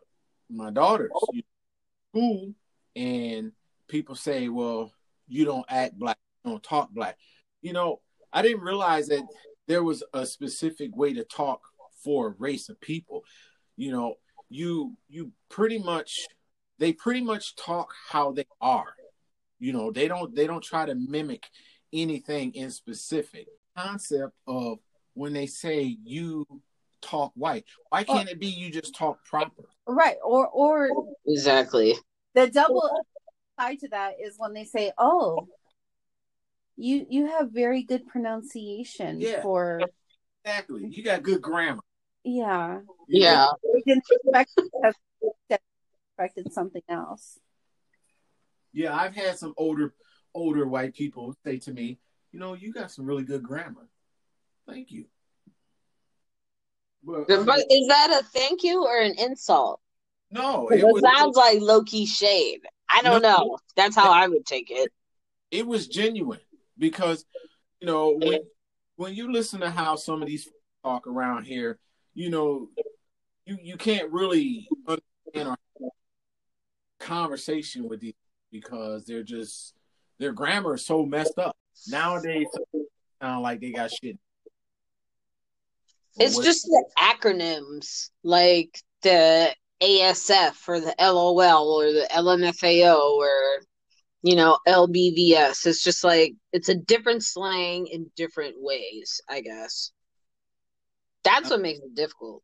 my 0.49 0.69
daughters 0.69 1.11
you 1.31 1.41
know, 1.41 2.19
school 2.19 2.53
and 2.95 3.51
people 3.87 4.15
say, 4.15 4.49
well, 4.49 4.91
you 5.27 5.45
don't 5.45 5.65
act 5.69 5.97
black, 5.97 6.17
you 6.43 6.51
don't 6.51 6.63
talk 6.63 6.91
black. 6.91 7.17
You 7.61 7.73
know, 7.73 8.01
I 8.31 8.41
didn't 8.41 8.61
realize 8.61 9.07
that 9.07 9.25
there 9.67 9.83
was 9.83 10.03
a 10.13 10.25
specific 10.25 10.95
way 10.95 11.13
to 11.13 11.23
talk 11.23 11.61
for 12.03 12.27
a 12.27 12.35
race 12.37 12.69
of 12.69 12.79
people. 12.81 13.23
You 13.77 13.91
know, 13.91 14.15
you 14.49 14.95
you 15.09 15.31
pretty 15.49 15.79
much 15.79 16.27
they 16.77 16.93
pretty 16.93 17.21
much 17.21 17.55
talk 17.55 17.93
how 18.09 18.31
they 18.31 18.45
are. 18.61 18.93
You 19.59 19.73
know, 19.73 19.91
they 19.91 20.07
don't 20.07 20.35
they 20.35 20.47
don't 20.47 20.63
try 20.63 20.85
to 20.85 20.95
mimic 20.95 21.47
anything 21.95 22.53
in 22.53 22.71
specific. 22.71 23.47
Concept 23.77 24.33
of 24.47 24.79
when 25.13 25.33
they 25.33 25.47
say 25.47 25.97
you 26.03 26.45
talk 27.01 27.31
white. 27.35 27.65
Why 27.89 28.05
oh. 28.07 28.13
can't 28.13 28.29
it 28.29 28.39
be 28.39 28.47
you 28.47 28.71
just 28.71 28.95
talk 28.95 29.23
proper? 29.25 29.63
Right. 29.87 30.15
Or 30.23 30.47
or 30.47 30.89
exactly. 31.27 31.95
The 32.33 32.49
double 32.49 32.89
side 33.59 33.79
to 33.79 33.89
that 33.89 34.15
is 34.21 34.35
when 34.37 34.53
they 34.53 34.63
say, 34.63 34.91
"Oh, 34.97 35.47
you 36.77 37.05
you 37.09 37.27
have 37.27 37.51
very 37.51 37.83
good 37.83 38.07
pronunciation 38.07 39.19
yeah, 39.19 39.41
for 39.41 39.81
exactly. 40.43 40.87
You 40.89 41.03
got 41.03 41.23
good 41.23 41.41
grammar. 41.41 41.81
Yeah. 42.23 42.79
Yeah. 43.07 43.47
They 43.73 43.81
didn't 43.85 44.03
expect 44.09 44.51
expected 46.17 46.51
something 46.53 46.81
else. 46.89 47.39
Yeah, 48.73 48.95
I've 48.95 49.15
had 49.15 49.37
some 49.37 49.53
older 49.57 49.93
older 50.35 50.67
white 50.67 50.93
people 50.93 51.35
say 51.43 51.57
to 51.59 51.73
me, 51.73 51.97
you 52.31 52.39
know, 52.39 52.53
you 52.53 52.71
got 52.71 52.91
some 52.91 53.05
really 53.05 53.23
good 53.23 53.41
grammar. 53.41 53.87
Thank 54.67 54.91
you. 54.91 55.05
But, 57.03 57.27
but 57.27 57.59
is 57.69 57.87
that 57.87 58.19
a 58.19 58.25
thank 58.25 58.63
you 58.63 58.83
or 58.83 58.99
an 58.99 59.15
insult? 59.17 59.79
No, 60.31 60.67
it, 60.69 60.83
it 60.83 61.01
sounds 61.01 61.37
like 61.37 61.61
low 61.61 61.83
key 61.83 62.05
shade. 62.05 62.61
I 62.89 63.01
don't 63.01 63.21
no, 63.21 63.29
know. 63.29 63.57
That's 63.75 63.95
how 63.95 64.11
I 64.11 64.27
would 64.27 64.45
take 64.45 64.69
it. 64.69 64.91
It 65.51 65.65
was 65.65 65.87
genuine 65.87 66.39
because 66.77 67.25
you 67.79 67.87
know 67.87 68.17
when 68.19 68.39
when 68.95 69.13
you 69.13 69.31
listen 69.31 69.59
to 69.61 69.69
how 69.69 69.95
some 69.95 70.21
of 70.21 70.27
these 70.27 70.49
talk 70.83 71.07
around 71.07 71.45
here, 71.45 71.77
you 72.13 72.29
know, 72.29 72.69
you 73.45 73.57
you 73.61 73.77
can't 73.77 74.11
really 74.11 74.67
understand 74.87 75.49
our 75.49 75.57
conversation 76.99 77.87
with 77.87 77.99
these 78.01 78.13
because 78.51 79.05
they're 79.05 79.23
just 79.23 79.73
their 80.19 80.33
grammar 80.33 80.75
is 80.75 80.85
so 80.85 81.05
messed 81.05 81.37
up 81.37 81.57
nowadays. 81.87 82.47
Sound 83.21 83.43
like 83.43 83.61
they 83.61 83.71
got 83.71 83.91
shit. 83.91 84.17
It's 86.17 86.37
just 86.37 86.63
the 86.63 86.85
acronyms, 86.97 88.09
like 88.23 88.81
the 89.01 89.53
ASF 89.81 90.55
or 90.67 90.79
the 90.79 90.95
LOL 90.99 91.81
or 91.81 91.91
the 91.91 92.07
LMFAO 92.11 92.97
or 92.97 93.29
you 94.25 94.35
know, 94.35 94.57
LBVS. 94.67 95.67
It's 95.67 95.83
just 95.83 96.03
like 96.03 96.33
it's 96.51 96.67
a 96.67 96.73
different 96.73 97.23
slang 97.23 97.85
in 97.85 98.09
different 98.15 98.55
ways, 98.57 99.21
I 99.29 99.41
guess. 99.41 99.91
That's 101.23 101.51
what 101.51 101.61
makes 101.61 101.77
it 101.77 101.93
difficult. 101.93 102.41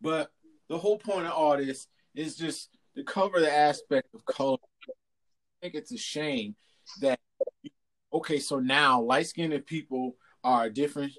But 0.00 0.30
the 0.68 0.78
whole 0.78 0.98
point 0.98 1.26
of 1.26 1.32
all 1.32 1.56
this 1.56 1.88
is 2.14 2.36
just 2.36 2.68
to 2.96 3.02
cover 3.02 3.40
the 3.40 3.52
aspect 3.52 4.14
of 4.14 4.24
color. 4.26 4.58
I 5.58 5.66
think 5.66 5.74
it's 5.74 5.92
a 5.92 5.98
shame 5.98 6.54
that 7.00 7.18
okay, 8.12 8.38
so 8.38 8.60
now 8.60 9.00
light 9.02 9.26
skinned 9.26 9.66
people 9.66 10.16
are 10.44 10.70
different 10.70 11.12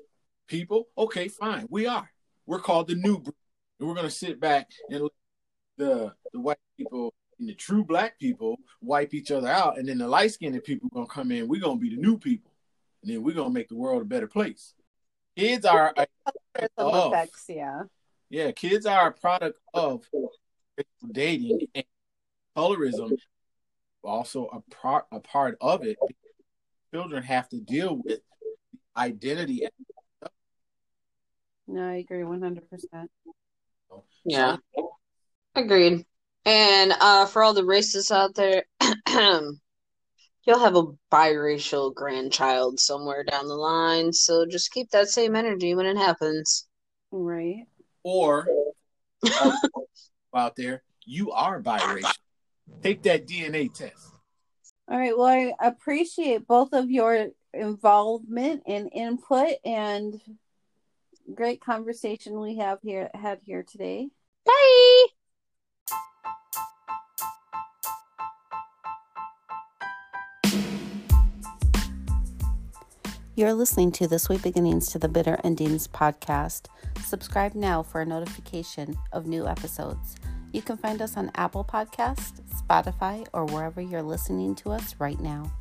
people. 0.48 0.88
Okay, 0.98 1.28
fine, 1.28 1.68
we 1.70 1.88
are. 1.88 2.10
We're 2.46 2.60
called 2.60 2.88
the 2.88 2.96
new 2.96 3.20
breed, 3.20 3.36
and 3.80 3.90
we're 3.90 3.96
gonna 3.96 4.10
sit 4.10 4.40
back 4.40 4.70
and 4.90 5.02
let 5.04 5.12
the 5.78 6.14
the 6.32 6.40
white 6.40 6.58
people 6.78 7.14
and 7.38 7.50
the 7.50 7.54
true 7.54 7.84
black 7.84 8.18
people 8.18 8.58
wipe 8.82 9.14
each 9.14 9.30
other 9.30 9.50
out, 9.50 9.78
and 9.78 9.90
then 9.90 9.98
the 9.98 10.08
light 10.08 10.32
skinned 10.32 10.64
people 10.64 10.90
gonna 10.94 11.06
come 11.06 11.32
in. 11.32 11.50
We're 11.50 11.62
gonna 11.62 11.80
be 11.80 11.94
the 11.94 12.02
new 12.02 12.18
people, 12.18 12.52
and 13.02 13.12
then 13.12 13.22
we're 13.22 13.36
gonna 13.36 13.54
make 13.54 13.68
the 13.68 13.76
world 13.76 14.02
a 14.02 14.06
better 14.06 14.28
place. 14.28 14.74
Kids 15.36 15.66
are 15.66 15.94
a 15.98 16.08
product 16.24 16.74
of, 16.78 17.14
effects, 17.14 17.46
yeah. 17.50 17.84
yeah, 18.30 18.52
kids 18.52 18.86
are 18.86 19.08
a 19.10 19.12
product 19.12 19.60
of 19.74 20.06
dating 21.12 21.68
and 21.76 21.86
colorism. 22.56 23.18
Also, 24.10 24.48
a 24.48 24.60
part 24.74 25.06
a 25.12 25.20
part 25.20 25.56
of 25.62 25.84
it. 25.86 25.96
Children 26.92 27.22
have 27.22 27.48
to 27.50 27.60
deal 27.60 28.02
with 28.04 28.22
identity. 28.98 29.68
No, 31.68 31.88
I 31.88 31.98
agree 31.98 32.24
one 32.24 32.42
hundred 32.42 32.68
percent. 32.72 33.12
Yeah. 34.26 34.58
Agreed. 35.54 36.08
And 36.44 36.92
uh, 37.00 37.28
for 37.28 37.44
all 37.44 37.54
the 37.54 37.62
racists 37.62 38.10
out 38.10 38.34
there, 38.34 38.64
you'll 39.08 40.60
have 40.60 40.76
a 40.76 40.88
biracial 41.12 41.94
grandchild 41.94 42.80
somewhere 42.80 43.24
down 43.24 43.48
the 43.48 43.54
line. 43.54 44.12
So 44.12 44.48
just 44.48 44.72
keep 44.72 44.90
that 44.90 45.10
same 45.10 45.36
energy 45.36 45.76
when 45.76 45.86
it 45.86 45.98
happens. 45.98 46.68
Right. 47.12 47.68
Or 48.02 48.48
out 50.34 50.56
there, 50.56 50.82
you 51.06 51.30
are 51.30 51.62
biracial. 51.62 52.12
Take 52.82 53.04
that 53.04 53.28
DNA 53.28 53.74
test. 53.74 54.14
All 54.88 54.98
right. 54.98 55.18
Well, 55.18 55.28
I 55.60 55.68
appreciate 55.68 56.48
both 56.48 56.74
of 56.74 56.90
your 56.90 57.30
involvement 57.54 58.64
and 58.66 58.90
input 58.94 59.54
and 59.64 60.20
great 61.34 61.62
conversation 61.62 62.40
we 62.40 62.58
have 62.58 62.80
here 62.82 63.10
had 63.14 63.40
here 63.44 63.64
today. 63.64 64.10
Bye. 64.46 65.06
You're 73.36 73.54
listening 73.54 73.94
to 73.94 74.08
the 74.08 74.20
Sweet 74.20 74.44
Beginnings 74.44 74.88
to 74.90 75.00
the 75.00 75.08
Bitter 75.08 75.40
Endings 75.46 75.88
podcast. 75.88 76.66
Subscribe 77.06 77.56
now 77.56 77.82
for 77.82 78.02
a 78.02 78.06
notification 78.06 78.98
of 79.14 79.28
new 79.28 79.48
episodes. 79.48 80.18
You 80.52 80.64
can 80.64 80.78
find 80.78 81.02
us 81.02 81.16
on 81.16 81.32
Apple 81.36 81.64
Podcasts, 81.64 82.42
Spotify, 82.62 83.28
or 83.34 83.46
wherever 83.46 83.82
you're 83.82 84.02
listening 84.02 84.56
to 84.56 84.72
us 84.72 84.96
right 85.00 85.20
now. 85.20 85.52